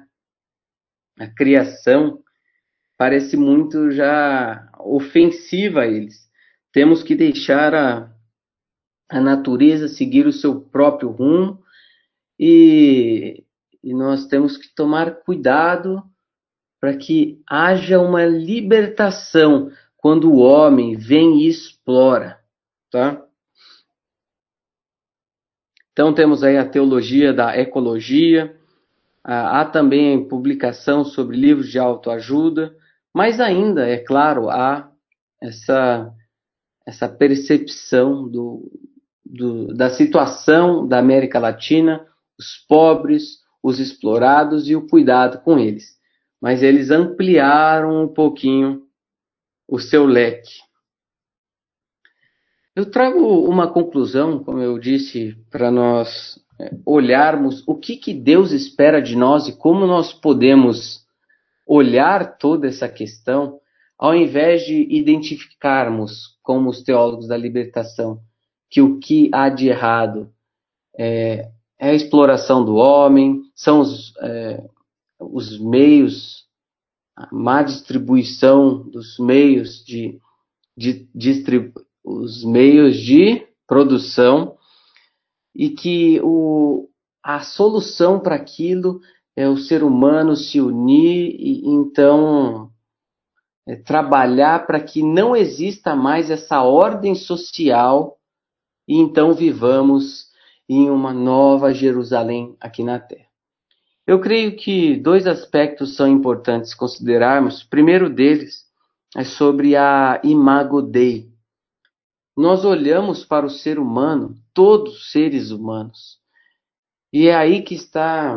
a 1.21 1.27
criação 1.27 2.23
parece 2.97 3.37
muito 3.37 3.91
já 3.91 4.71
ofensiva 4.79 5.83
a 5.83 5.87
eles. 5.87 6.31
Temos 6.73 7.03
que 7.03 7.15
deixar 7.15 7.75
a, 7.75 8.11
a 9.11 9.21
natureza 9.21 9.87
seguir 9.87 10.27
o 10.27 10.33
seu 10.33 10.63
próprio 10.63 11.11
rumo 11.11 11.63
e, 12.39 13.45
e 13.85 13.93
nós 13.93 14.27
temos 14.29 14.57
que 14.57 14.75
tomar 14.75 15.17
cuidado 15.17 16.03
para 16.81 16.97
que 16.97 17.43
haja 17.47 18.01
uma 18.01 18.25
libertação 18.25 19.71
quando 19.99 20.33
o 20.33 20.39
homem 20.39 20.97
vem 20.97 21.43
e 21.43 21.49
explora, 21.49 22.41
tá? 22.91 23.23
Então 25.93 26.15
temos 26.15 26.43
aí 26.43 26.57
a 26.57 26.67
teologia 26.67 27.35
da 27.35 27.59
ecologia, 27.59 28.59
há 29.25 29.65
também 29.65 30.27
publicação 30.29 31.05
sobre 31.05 31.37
livros 31.37 31.69
de 31.69 31.79
autoajuda, 31.79 32.75
mas 33.15 33.41
ainda, 33.41 33.89
é 33.89 33.99
claro, 33.99 34.49
há 34.49 34.91
essa, 35.43 36.13
essa 36.87 37.09
percepção 37.09 38.29
do, 38.29 38.71
do, 39.25 39.75
da 39.75 39.91
situação 39.91 40.87
da 40.87 40.99
América 40.99 41.39
Latina, 41.39 42.07
os 42.39 42.65
pobres, 42.69 43.41
os 43.63 43.79
explorados 43.79 44.69
e 44.69 44.77
o 44.77 44.87
cuidado 44.87 45.41
com 45.43 45.59
eles 45.59 46.01
mas 46.41 46.63
eles 46.63 46.91
ampliaram 46.91 48.05
um 48.05 48.09
pouquinho 48.09 48.83
o 49.69 49.79
seu 49.79 50.07
leque. 50.07 50.55
Eu 52.75 52.91
trago 52.91 53.19
uma 53.47 53.71
conclusão, 53.71 54.43
como 54.43 54.61
eu 54.61 54.79
disse, 54.79 55.37
para 55.51 55.71
nós 55.71 56.41
olharmos 56.85 57.63
o 57.67 57.75
que, 57.75 57.97
que 57.97 58.15
Deus 58.15 58.53
espera 58.53 59.01
de 59.01 59.17
nós 59.17 59.49
e 59.49 59.57
como 59.57 59.87
nós 59.87 60.13
podemos 60.13 61.05
olhar 61.67 62.37
toda 62.37 62.67
essa 62.67 62.89
questão, 62.89 63.61
ao 63.99 64.15
invés 64.15 64.65
de 64.65 64.87
identificarmos, 64.91 66.39
como 66.43 66.71
os 66.71 66.83
teólogos 66.83 67.29
da 67.29 67.37
libertação, 67.37 68.21
que 68.71 68.81
o 68.81 68.99
que 68.99 69.31
há 69.33 69.49
de 69.49 69.69
errado 69.69 70.31
é, 70.97 71.51
é 71.79 71.91
a 71.91 71.95
exploração 71.95 72.65
do 72.65 72.75
homem, 72.75 73.43
são 73.55 73.81
os, 73.81 74.13
é, 74.21 74.65
os 75.19 75.59
meios, 75.61 76.45
a 77.17 77.29
má 77.33 77.63
distribuição 77.63 78.83
dos 78.91 79.19
meios 79.19 79.85
de, 79.85 80.19
de 80.77 81.09
distribu 81.15 81.73
os 82.03 82.45
meios 82.45 82.97
de 82.97 83.47
produção 83.67 84.57
e 85.61 85.69
que 85.69 86.19
o, 86.23 86.89
a 87.23 87.41
solução 87.41 88.19
para 88.19 88.35
aquilo 88.35 88.99
é 89.37 89.47
o 89.47 89.59
ser 89.59 89.85
humano 89.85 90.35
se 90.35 90.59
unir 90.59 91.37
e 91.39 91.67
então 91.67 92.71
é, 93.69 93.77
trabalhar 93.77 94.67
para 94.67 94.81
que 94.81 95.03
não 95.03 95.37
exista 95.37 95.95
mais 95.95 96.31
essa 96.31 96.63
ordem 96.63 97.15
social 97.15 98.17
e 98.89 98.97
então 98.97 99.35
vivamos 99.35 100.31
em 100.67 100.89
uma 100.89 101.13
nova 101.13 101.75
Jerusalém 101.75 102.57
aqui 102.59 102.83
na 102.83 102.99
Terra. 102.99 103.29
Eu 104.07 104.19
creio 104.19 104.57
que 104.57 104.97
dois 104.97 105.27
aspectos 105.27 105.95
são 105.95 106.09
importantes 106.09 106.73
considerarmos. 106.73 107.61
O 107.61 107.69
primeiro 107.69 108.09
deles 108.09 108.65
é 109.15 109.25
sobre 109.25 109.77
a 109.77 110.23
imago 110.25 110.81
Dei. 110.81 111.29
Nós 112.35 112.65
olhamos 112.65 113.27
para 113.27 113.45
o 113.45 113.51
ser 113.51 113.79
humano, 113.79 114.40
todos 114.53 114.97
os 114.97 115.13
seres 115.13 115.51
humanos, 115.51 116.19
e 117.13 117.29
é 117.29 117.35
aí 117.35 117.63
que 117.63 117.75
está 117.75 118.37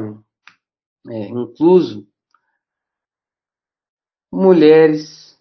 é, 1.09 1.27
incluso 1.27 2.07
mulheres, 4.31 5.37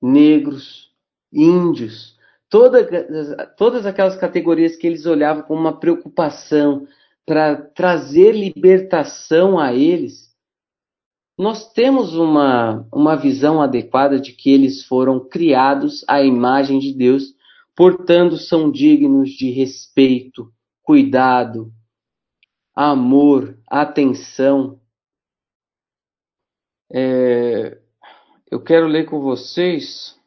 negros, 0.00 0.90
índios, 1.32 2.16
toda, 2.48 3.46
todas 3.56 3.84
aquelas 3.84 4.16
categorias 4.16 4.76
que 4.76 4.86
eles 4.86 5.04
olhavam 5.04 5.42
com 5.42 5.54
uma 5.54 5.78
preocupação 5.78 6.86
para 7.26 7.56
trazer 7.56 8.32
libertação 8.32 9.58
a 9.58 9.74
eles, 9.74 10.34
nós 11.38 11.70
temos 11.72 12.14
uma, 12.14 12.88
uma 12.92 13.14
visão 13.14 13.60
adequada 13.60 14.18
de 14.18 14.32
que 14.32 14.50
eles 14.50 14.84
foram 14.84 15.20
criados 15.20 16.04
à 16.08 16.22
imagem 16.22 16.78
de 16.78 16.92
Deus, 16.92 17.34
portanto, 17.78 18.36
são 18.36 18.72
dignos 18.72 19.30
de 19.30 19.50
respeito, 19.50 20.52
cuidado, 20.82 21.72
amor, 22.74 23.56
atenção. 23.68 24.80
É, 26.92 27.80
eu 28.50 28.60
quero 28.64 28.88
ler 28.88 29.04
com 29.04 29.20
vocês 29.20 30.20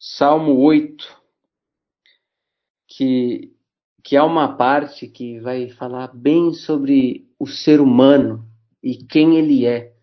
Salmo 0.00 0.58
8, 0.58 1.22
que, 2.88 3.54
que 4.02 4.16
é 4.16 4.22
uma 4.22 4.56
parte 4.56 5.06
que 5.06 5.38
vai 5.38 5.68
falar 5.68 6.14
bem 6.14 6.54
sobre 6.54 7.30
o 7.38 7.46
ser 7.46 7.78
humano 7.82 8.42
e 8.82 8.96
quem 9.04 9.36
ele 9.36 9.66
é. 9.66 9.93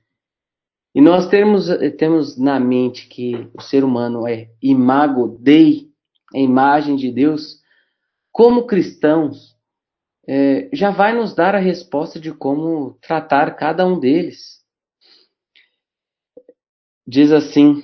E 0.93 0.99
nós 0.99 1.27
temos, 1.29 1.67
temos 1.97 2.37
na 2.37 2.59
mente 2.59 3.07
que 3.07 3.49
o 3.53 3.61
ser 3.61 3.83
humano 3.83 4.27
é 4.27 4.49
imago 4.61 5.37
Dei, 5.39 5.89
a 6.33 6.39
imagem 6.39 6.95
de 6.95 7.11
Deus. 7.11 7.61
Como 8.31 8.67
cristãos, 8.67 9.55
é, 10.27 10.69
já 10.73 10.91
vai 10.91 11.15
nos 11.15 11.33
dar 11.33 11.55
a 11.55 11.59
resposta 11.59 12.19
de 12.19 12.33
como 12.33 12.97
tratar 13.01 13.55
cada 13.55 13.85
um 13.85 13.99
deles. 13.99 14.61
Diz 17.07 17.31
assim: 17.31 17.83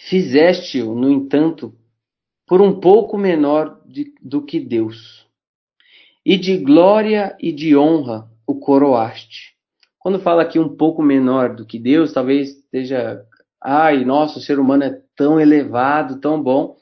Fizeste-o, 0.00 0.94
no 0.94 1.10
entanto, 1.10 1.74
por 2.46 2.60
um 2.60 2.80
pouco 2.80 3.18
menor 3.18 3.80
de, 3.86 4.14
do 4.20 4.44
que 4.44 4.58
Deus, 4.58 5.26
e 6.24 6.36
de 6.36 6.58
glória 6.58 7.36
e 7.40 7.52
de 7.52 7.76
honra 7.76 8.30
o 8.46 8.58
coroaste. 8.58 9.56
Quando 10.02 10.18
fala 10.18 10.42
aqui 10.42 10.58
um 10.58 10.76
pouco 10.76 11.00
menor 11.00 11.54
do 11.54 11.64
que 11.64 11.78
Deus, 11.78 12.12
talvez 12.12 12.50
esteja, 12.50 13.24
ai, 13.62 14.04
nossa, 14.04 14.40
o 14.40 14.42
ser 14.42 14.58
humano 14.58 14.82
é 14.82 15.00
tão 15.16 15.40
elevado, 15.40 16.20
tão 16.20 16.42
bom. 16.42 16.76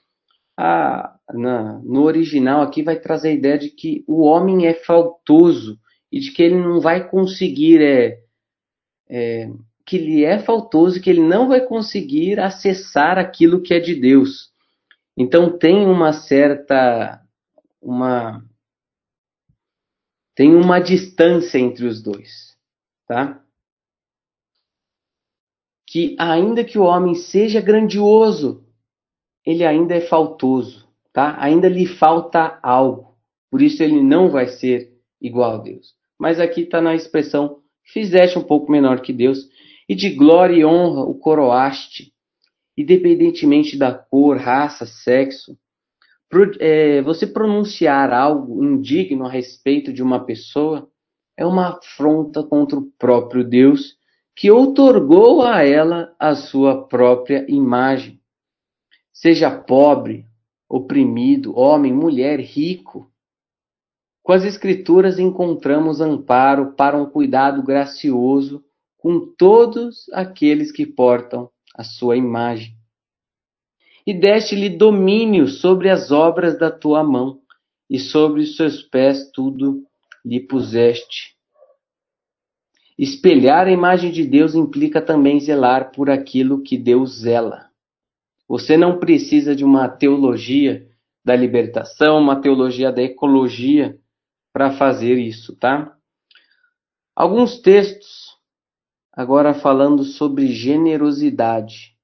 Ah, 0.58 1.14
na, 1.30 1.78
no 1.84 2.02
original 2.04 2.62
aqui 2.62 2.82
vai 2.82 2.98
trazer 2.98 3.28
a 3.28 3.32
ideia 3.32 3.58
de 3.58 3.68
que 3.68 4.02
o 4.08 4.22
homem 4.22 4.66
é 4.66 4.72
faltoso 4.72 5.78
e 6.10 6.18
de 6.18 6.32
que 6.32 6.42
ele 6.42 6.56
não 6.56 6.80
vai 6.80 7.06
conseguir, 7.10 7.82
é, 7.82 8.20
é, 9.10 9.50
que 9.84 9.96
ele 9.98 10.24
é 10.24 10.38
faltoso 10.38 10.96
e 10.96 11.00
que 11.02 11.10
ele 11.10 11.22
não 11.22 11.46
vai 11.46 11.60
conseguir 11.60 12.40
acessar 12.40 13.18
aquilo 13.18 13.60
que 13.60 13.74
é 13.74 13.80
de 13.80 13.94
Deus. 13.94 14.50
Então 15.14 15.58
tem 15.58 15.86
uma 15.86 16.14
certa, 16.14 17.20
uma, 17.82 18.42
tem 20.34 20.54
uma 20.54 20.78
distância 20.78 21.58
entre 21.58 21.86
os 21.86 22.02
dois 22.02 22.49
tá? 23.10 23.42
Que 25.84 26.14
ainda 26.16 26.62
que 26.62 26.78
o 26.78 26.84
homem 26.84 27.16
seja 27.16 27.60
grandioso, 27.60 28.64
ele 29.44 29.64
ainda 29.64 29.96
é 29.96 30.00
faltoso, 30.00 30.88
tá? 31.12 31.36
Ainda 31.42 31.68
lhe 31.68 31.86
falta 31.86 32.60
algo. 32.62 33.16
Por 33.50 33.62
isso 33.62 33.82
ele 33.82 34.00
não 34.00 34.30
vai 34.30 34.46
ser 34.46 34.96
igual 35.20 35.56
a 35.56 35.58
Deus. 35.58 35.96
Mas 36.16 36.38
aqui 36.38 36.60
está 36.60 36.80
na 36.80 36.94
expressão 36.94 37.60
fizeste 37.82 38.38
um 38.38 38.44
pouco 38.44 38.70
menor 38.70 39.00
que 39.00 39.12
Deus 39.12 39.48
e 39.88 39.96
de 39.96 40.10
glória 40.10 40.54
e 40.54 40.64
honra 40.64 41.02
o 41.02 41.18
coroaste, 41.18 42.12
independentemente 42.78 43.76
da 43.76 43.92
cor, 43.92 44.36
raça, 44.36 44.86
sexo. 44.86 45.58
É, 46.60 47.02
você 47.02 47.26
pronunciar 47.26 48.12
algo 48.12 48.62
indigno 48.62 49.26
a 49.26 49.28
respeito 49.28 49.92
de 49.92 50.00
uma 50.00 50.24
pessoa 50.24 50.88
é 51.40 51.46
uma 51.46 51.68
afronta 51.68 52.42
contra 52.42 52.78
o 52.78 52.92
próprio 52.98 53.42
Deus, 53.42 53.96
que 54.36 54.50
outorgou 54.50 55.40
a 55.42 55.64
ela 55.64 56.14
a 56.18 56.34
sua 56.34 56.86
própria 56.86 57.46
imagem. 57.48 58.20
Seja 59.10 59.50
pobre, 59.50 60.26
oprimido, 60.68 61.58
homem, 61.58 61.94
mulher, 61.94 62.40
rico. 62.40 63.10
Com 64.22 64.34
as 64.34 64.44
Escrituras 64.44 65.18
encontramos 65.18 66.02
amparo 66.02 66.74
para 66.74 66.98
um 66.98 67.06
cuidado 67.06 67.62
gracioso 67.62 68.62
com 68.98 69.34
todos 69.38 70.10
aqueles 70.12 70.70
que 70.70 70.84
portam 70.84 71.48
a 71.74 71.82
sua 71.82 72.18
imagem. 72.18 72.74
E 74.06 74.12
deste-lhe 74.12 74.68
domínio 74.68 75.48
sobre 75.48 75.88
as 75.88 76.10
obras 76.10 76.58
da 76.58 76.70
tua 76.70 77.02
mão, 77.02 77.40
e 77.88 77.98
sobre 77.98 78.42
os 78.42 78.56
seus 78.56 78.82
pés 78.82 79.30
tudo 79.32 79.86
lhe 80.24 80.40
puseste. 80.40 81.36
Espelhar 82.98 83.66
a 83.66 83.70
imagem 83.70 84.10
de 84.10 84.24
Deus 84.24 84.54
implica 84.54 85.00
também 85.00 85.40
zelar 85.40 85.90
por 85.92 86.10
aquilo 86.10 86.62
que 86.62 86.76
Deus 86.76 87.20
zela. 87.20 87.70
Você 88.46 88.76
não 88.76 88.98
precisa 88.98 89.56
de 89.56 89.64
uma 89.64 89.88
teologia 89.88 90.86
da 91.24 91.34
libertação, 91.36 92.18
uma 92.18 92.40
teologia 92.40 92.92
da 92.92 93.02
ecologia 93.02 93.98
para 94.52 94.72
fazer 94.72 95.16
isso, 95.16 95.56
tá? 95.56 95.96
Alguns 97.14 97.58
textos 97.60 98.36
agora 99.12 99.54
falando 99.54 100.04
sobre 100.04 100.48
generosidade. 100.48 101.96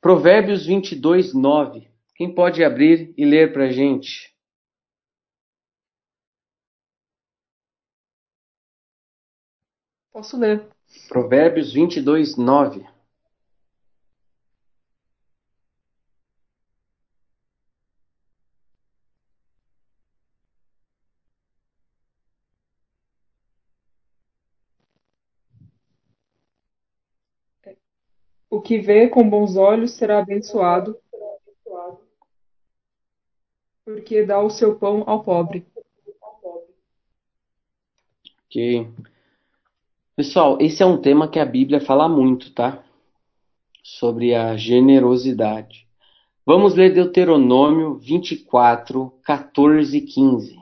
Provérbios 0.00 0.66
22, 0.66 1.34
9. 1.34 1.88
Quem 2.14 2.34
pode 2.34 2.62
abrir 2.62 3.12
e 3.16 3.24
ler 3.24 3.52
para 3.52 3.64
a 3.64 3.72
gente? 3.72 4.35
Posso 10.16 10.38
ler. 10.38 10.66
Provérbios 11.08 11.74
22, 11.74 12.38
9. 12.38 12.86
O 28.48 28.62
que 28.62 28.78
vê 28.78 29.10
com 29.10 29.28
bons 29.28 29.54
olhos 29.58 29.90
será 29.92 30.20
abençoado, 30.20 30.98
porque 33.84 34.24
dá 34.24 34.40
o 34.40 34.48
seu 34.48 34.78
pão 34.78 35.04
ao 35.06 35.22
pobre. 35.22 35.66
Ok. 38.46 39.15
Pessoal, 40.16 40.56
esse 40.62 40.82
é 40.82 40.86
um 40.86 40.98
tema 40.98 41.28
que 41.28 41.38
a 41.38 41.44
Bíblia 41.44 41.78
fala 41.78 42.08
muito, 42.08 42.50
tá? 42.54 42.82
Sobre 43.82 44.34
a 44.34 44.56
generosidade. 44.56 45.86
Vamos 46.46 46.74
ler 46.74 46.94
Deuteronômio 46.94 47.96
24, 47.98 49.10
14 49.22 49.98
e 49.98 50.00
15. 50.00 50.56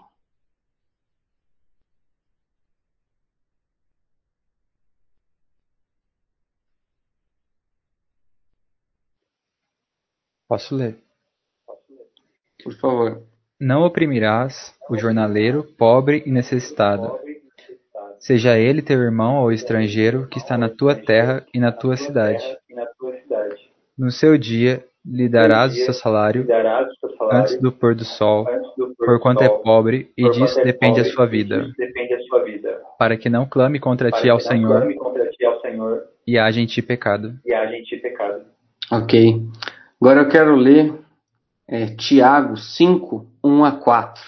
Posso 10.48 10.74
ler? 10.74 10.98
Por 12.64 12.74
favor. 12.80 13.22
Não 13.60 13.82
oprimirás 13.82 14.76
o 14.90 14.96
jornaleiro, 14.98 15.62
pobre 15.78 16.24
e 16.26 16.30
necessitado, 16.32 17.20
seja 18.24 18.58
ele 18.58 18.80
teu 18.80 19.02
irmão 19.02 19.42
ou 19.42 19.52
estrangeiro 19.52 20.26
que 20.28 20.38
está 20.38 20.56
na 20.56 20.70
tua 20.70 20.94
terra 20.94 21.44
e 21.52 21.60
na 21.60 21.70
tua 21.70 21.94
cidade. 21.94 22.42
No 23.98 24.10
seu 24.10 24.38
dia 24.38 24.82
lhe 25.04 25.28
darás 25.28 25.74
o 25.74 25.84
seu 25.84 25.92
salário 25.92 26.46
antes 27.30 27.60
do 27.60 27.70
pôr 27.70 27.94
do 27.94 28.04
sol, 28.04 28.46
porquanto 28.96 29.42
é 29.42 29.48
pobre 29.50 30.10
e 30.16 30.30
disso 30.30 30.58
depende 30.64 31.00
a 31.00 31.04
sua 31.04 31.26
vida, 31.26 31.66
para 32.98 33.14
que 33.18 33.28
não 33.28 33.46
clame 33.46 33.78
contra 33.78 34.10
ti 34.10 34.30
ao 34.30 34.40
Senhor 34.40 34.88
e 36.26 36.38
haja 36.38 36.62
em 36.62 36.66
ti 36.66 36.80
pecado. 36.80 37.34
Ok. 38.90 39.42
Agora 40.00 40.22
eu 40.22 40.28
quero 40.30 40.56
ler 40.56 40.94
é, 41.68 41.94
Tiago 41.94 42.56
5, 42.56 43.26
1 43.44 43.64
a 43.64 43.72
4. 43.72 44.22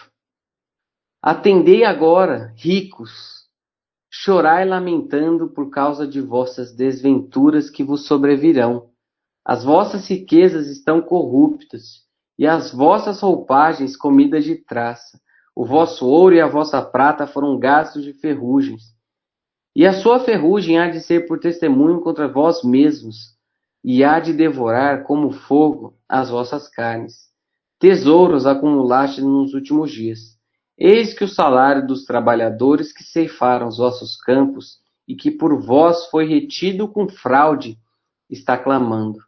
Atendei 1.23 1.83
agora, 1.83 2.53
ricos, 2.57 3.36
Chorai 4.19 4.65
lamentando 4.65 5.47
por 5.47 5.69
causa 5.69 6.07
de 6.07 6.23
vossas 6.23 6.75
desventuras 6.75 7.69
que 7.69 7.85
vos 7.85 8.07
sobrevirão. 8.07 8.89
As 9.45 9.63
vossas 9.63 10.09
riquezas 10.09 10.69
estão 10.69 11.03
corruptas, 11.03 12.07
e 12.39 12.47
as 12.47 12.73
vossas 12.73 13.21
roupagens 13.21 13.95
comidas 13.95 14.43
de 14.43 14.57
traça. 14.57 15.21
O 15.55 15.67
vosso 15.67 16.07
ouro 16.07 16.35
e 16.35 16.41
a 16.41 16.47
vossa 16.47 16.81
prata 16.81 17.27
foram 17.27 17.59
gastos 17.59 18.05
de 18.05 18.15
ferrugens, 18.15 18.85
E 19.75 19.87
a 19.87 19.93
sua 19.93 20.19
ferrugem 20.19 20.79
há 20.79 20.89
de 20.89 21.01
ser 21.01 21.27
por 21.27 21.39
testemunho 21.39 22.01
contra 22.01 22.27
vós 22.27 22.65
mesmos, 22.65 23.37
e 23.85 24.03
há 24.03 24.19
de 24.19 24.33
devorar 24.33 25.05
como 25.05 25.31
fogo 25.31 25.95
as 26.09 26.31
vossas 26.31 26.69
carnes. 26.69 27.27
Tesouros 27.79 28.47
acumulaste 28.47 29.21
nos 29.21 29.53
últimos 29.53 29.93
dias. 29.93 30.36
Eis 30.79 31.15
que 31.15 31.25
o 31.25 31.29
salário 31.29 31.87
dos 31.87 32.05
trabalhadores 32.05 32.93
que 32.93 33.03
ceifaram 33.03 33.67
os 33.67 33.79
vossos 33.79 34.17
campos 34.17 34.79
e 35.09 35.15
que 35.15 35.31
por 35.31 35.59
vós 35.61 36.07
foi 36.11 36.27
retido 36.27 36.87
com 36.87 37.09
fraude 37.09 37.79
está 38.29 38.59
clamando. 38.59 39.21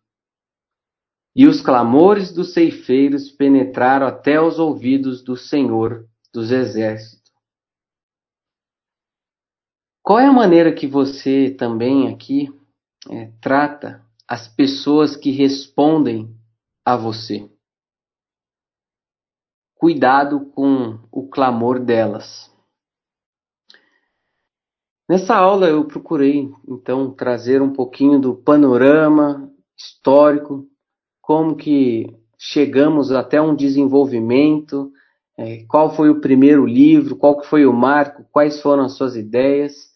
E 1.34 1.46
os 1.46 1.60
clamores 1.60 2.32
dos 2.32 2.52
ceifeiros 2.52 3.30
penetraram 3.30 4.06
até 4.06 4.40
os 4.40 4.58
ouvidos 4.58 5.22
do 5.22 5.36
Senhor 5.36 6.06
dos 6.32 6.50
Exércitos. 6.50 7.32
Qual 10.02 10.18
é 10.18 10.26
a 10.26 10.32
maneira 10.32 10.72
que 10.72 10.86
você 10.86 11.50
também 11.50 12.12
aqui 12.12 12.52
é, 13.10 13.30
trata 13.40 14.04
as 14.26 14.48
pessoas 14.48 15.16
que 15.16 15.30
respondem 15.30 16.34
a 16.84 16.96
você? 16.96 17.48
Cuidado 19.78 20.40
com 20.56 20.98
o 21.12 21.28
clamor 21.28 21.78
delas. 21.78 22.52
Nessa 25.08 25.36
aula 25.36 25.68
eu 25.68 25.84
procurei 25.86 26.50
então 26.68 27.12
trazer 27.14 27.62
um 27.62 27.72
pouquinho 27.72 28.18
do 28.18 28.34
panorama 28.34 29.48
histórico, 29.78 30.66
como 31.22 31.54
que 31.54 32.12
chegamos 32.36 33.12
até 33.12 33.40
um 33.40 33.54
desenvolvimento, 33.54 34.90
é, 35.36 35.64
qual 35.68 35.94
foi 35.94 36.10
o 36.10 36.20
primeiro 36.20 36.66
livro, 36.66 37.14
qual 37.14 37.40
que 37.40 37.46
foi 37.46 37.64
o 37.64 37.72
marco, 37.72 38.26
quais 38.32 38.60
foram 38.60 38.82
as 38.82 38.96
suas 38.96 39.14
ideias, 39.14 39.92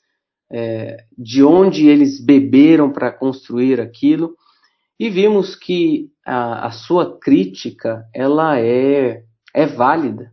é, 0.49 1.05
de 1.19 1.43
onde 1.43 1.89
eles 1.89 2.25
beberam 2.25 2.93
para 2.93 3.11
construir 3.11 3.81
aquilo, 3.81 4.37
e 4.97 5.11
vimos 5.11 5.57
que 5.57 6.09
a, 6.25 6.69
a 6.69 6.71
sua 6.71 7.19
crítica 7.19 8.07
ela 8.15 8.61
é, 8.61 9.25
é 9.55 9.67
válida. 9.67 10.33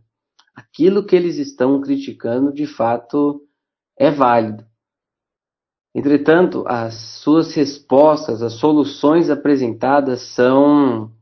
Aquilo 0.54 1.04
que 1.04 1.14
eles 1.14 1.36
estão 1.36 1.80
criticando 1.80 2.52
de 2.52 2.66
fato 2.66 3.42
é 3.98 4.10
válido. 4.10 4.64
Entretanto, 5.94 6.64
as 6.68 6.94
suas 6.94 7.52
respostas, 7.54 8.42
as 8.42 8.54
soluções 8.54 9.28
apresentadas 9.28 10.22
são, 10.22 11.12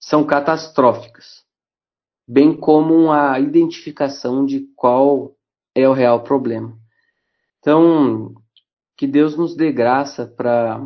são 0.00 0.24
catastróficas, 0.24 1.44
bem 2.26 2.56
como 2.56 3.12
a 3.12 3.38
identificação 3.38 4.46
de 4.46 4.60
qual 4.74 5.36
é 5.74 5.86
o 5.86 5.92
real 5.92 6.22
problema. 6.22 6.76
Então, 7.58 8.34
que 8.96 9.06
Deus 9.06 9.36
nos 9.36 9.54
dê 9.54 9.70
graça 9.70 10.26
para 10.26 10.80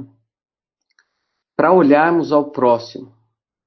para 1.56 1.74
olharmos 1.74 2.32
ao 2.32 2.50
próximo, 2.50 3.14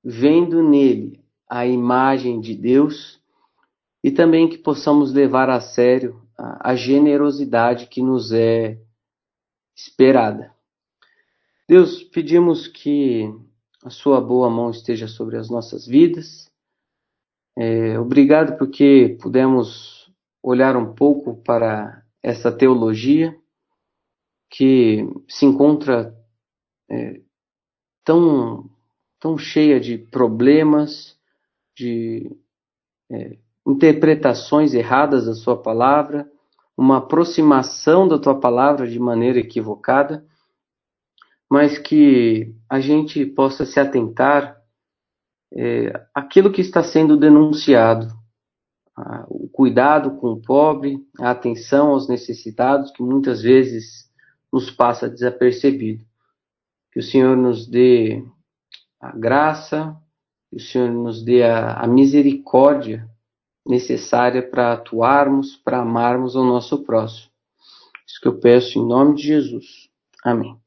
vendo 0.04 0.64
nele 0.64 1.23
a 1.50 1.66
imagem 1.66 2.40
de 2.40 2.56
Deus 2.56 3.22
e 4.04 4.12
também 4.12 4.50
que 4.50 4.58
possamos 4.58 5.14
levar 5.14 5.50
a 5.50 5.62
sério 5.62 6.22
a, 6.38 6.72
a 6.72 6.76
generosidade 6.76 7.88
que 7.88 8.02
nos 8.02 8.32
é 8.32 8.80
esperada. 9.76 10.54
Deus, 11.68 12.04
pedimos 12.04 12.68
que 12.68 13.34
a 13.84 13.90
Sua 13.90 14.20
boa 14.20 14.50
mão 14.50 14.70
esteja 14.70 15.08
sobre 15.08 15.38
as 15.38 15.50
nossas 15.50 15.86
vidas. 15.88 16.52
É, 17.58 18.00
obrigado 18.00 18.58
porque 18.58 19.18
pudemos 19.22 20.12
olhar 20.42 20.76
um 20.76 20.94
pouco 20.94 21.38
para 21.44 22.04
essa 22.22 22.52
teologia 22.52 23.38
que 24.50 25.08
se 25.28 25.46
encontra 25.46 26.16
é, 26.90 27.22
tão, 28.04 28.70
tão 29.20 29.38
cheia 29.38 29.80
de 29.80 29.98
problemas, 29.98 31.18
de 31.76 32.32
é, 33.12 33.38
interpretações 33.66 34.74
erradas 34.74 35.26
da 35.26 35.34
Sua 35.34 35.62
palavra 35.62 36.30
uma 36.78 36.98
aproximação 36.98 38.08
da 38.08 38.18
tua 38.18 38.40
palavra 38.40 38.88
de 38.88 39.00
maneira 39.00 39.40
equivocada, 39.40 40.26
mas 41.50 41.78
que 41.78 42.56
a 42.68 42.80
gente 42.80 43.26
possa 43.26 43.66
se 43.66 43.80
atentar 43.80 44.60
é, 45.54 46.08
aquilo 46.14 46.52
que 46.52 46.62
está 46.62 46.82
sendo 46.82 47.16
denunciado, 47.16 48.08
a, 48.96 49.26
o 49.30 49.48
cuidado 49.48 50.18
com 50.18 50.32
o 50.32 50.42
pobre, 50.42 50.98
a 51.20 51.30
atenção 51.30 51.90
aos 51.90 52.08
necessitados, 52.08 52.92
que 52.92 53.04
muitas 53.04 53.42
vezes 53.42 54.12
nos 54.52 54.72
passa 54.72 55.08
desapercebido. 55.08 56.04
Que 56.92 57.00
o 57.00 57.04
Senhor 57.04 57.36
nos 57.38 57.68
dê 57.68 58.24
a 59.00 59.12
graça, 59.16 59.96
que 60.54 60.58
o 60.58 60.60
Senhor 60.60 60.92
nos 60.92 61.24
dê 61.24 61.44
a, 61.44 61.74
a 61.74 61.88
misericórdia 61.88 63.10
necessária 63.66 64.42
para 64.42 64.74
atuarmos, 64.74 65.56
para 65.56 65.80
amarmos 65.80 66.36
o 66.36 66.44
nosso 66.44 66.84
próximo. 66.84 67.32
Isso 68.08 68.20
que 68.22 68.28
eu 68.28 68.40
peço 68.40 68.78
em 68.78 68.88
nome 68.88 69.16
de 69.16 69.24
Jesus. 69.24 69.90
Amém. 70.24 70.63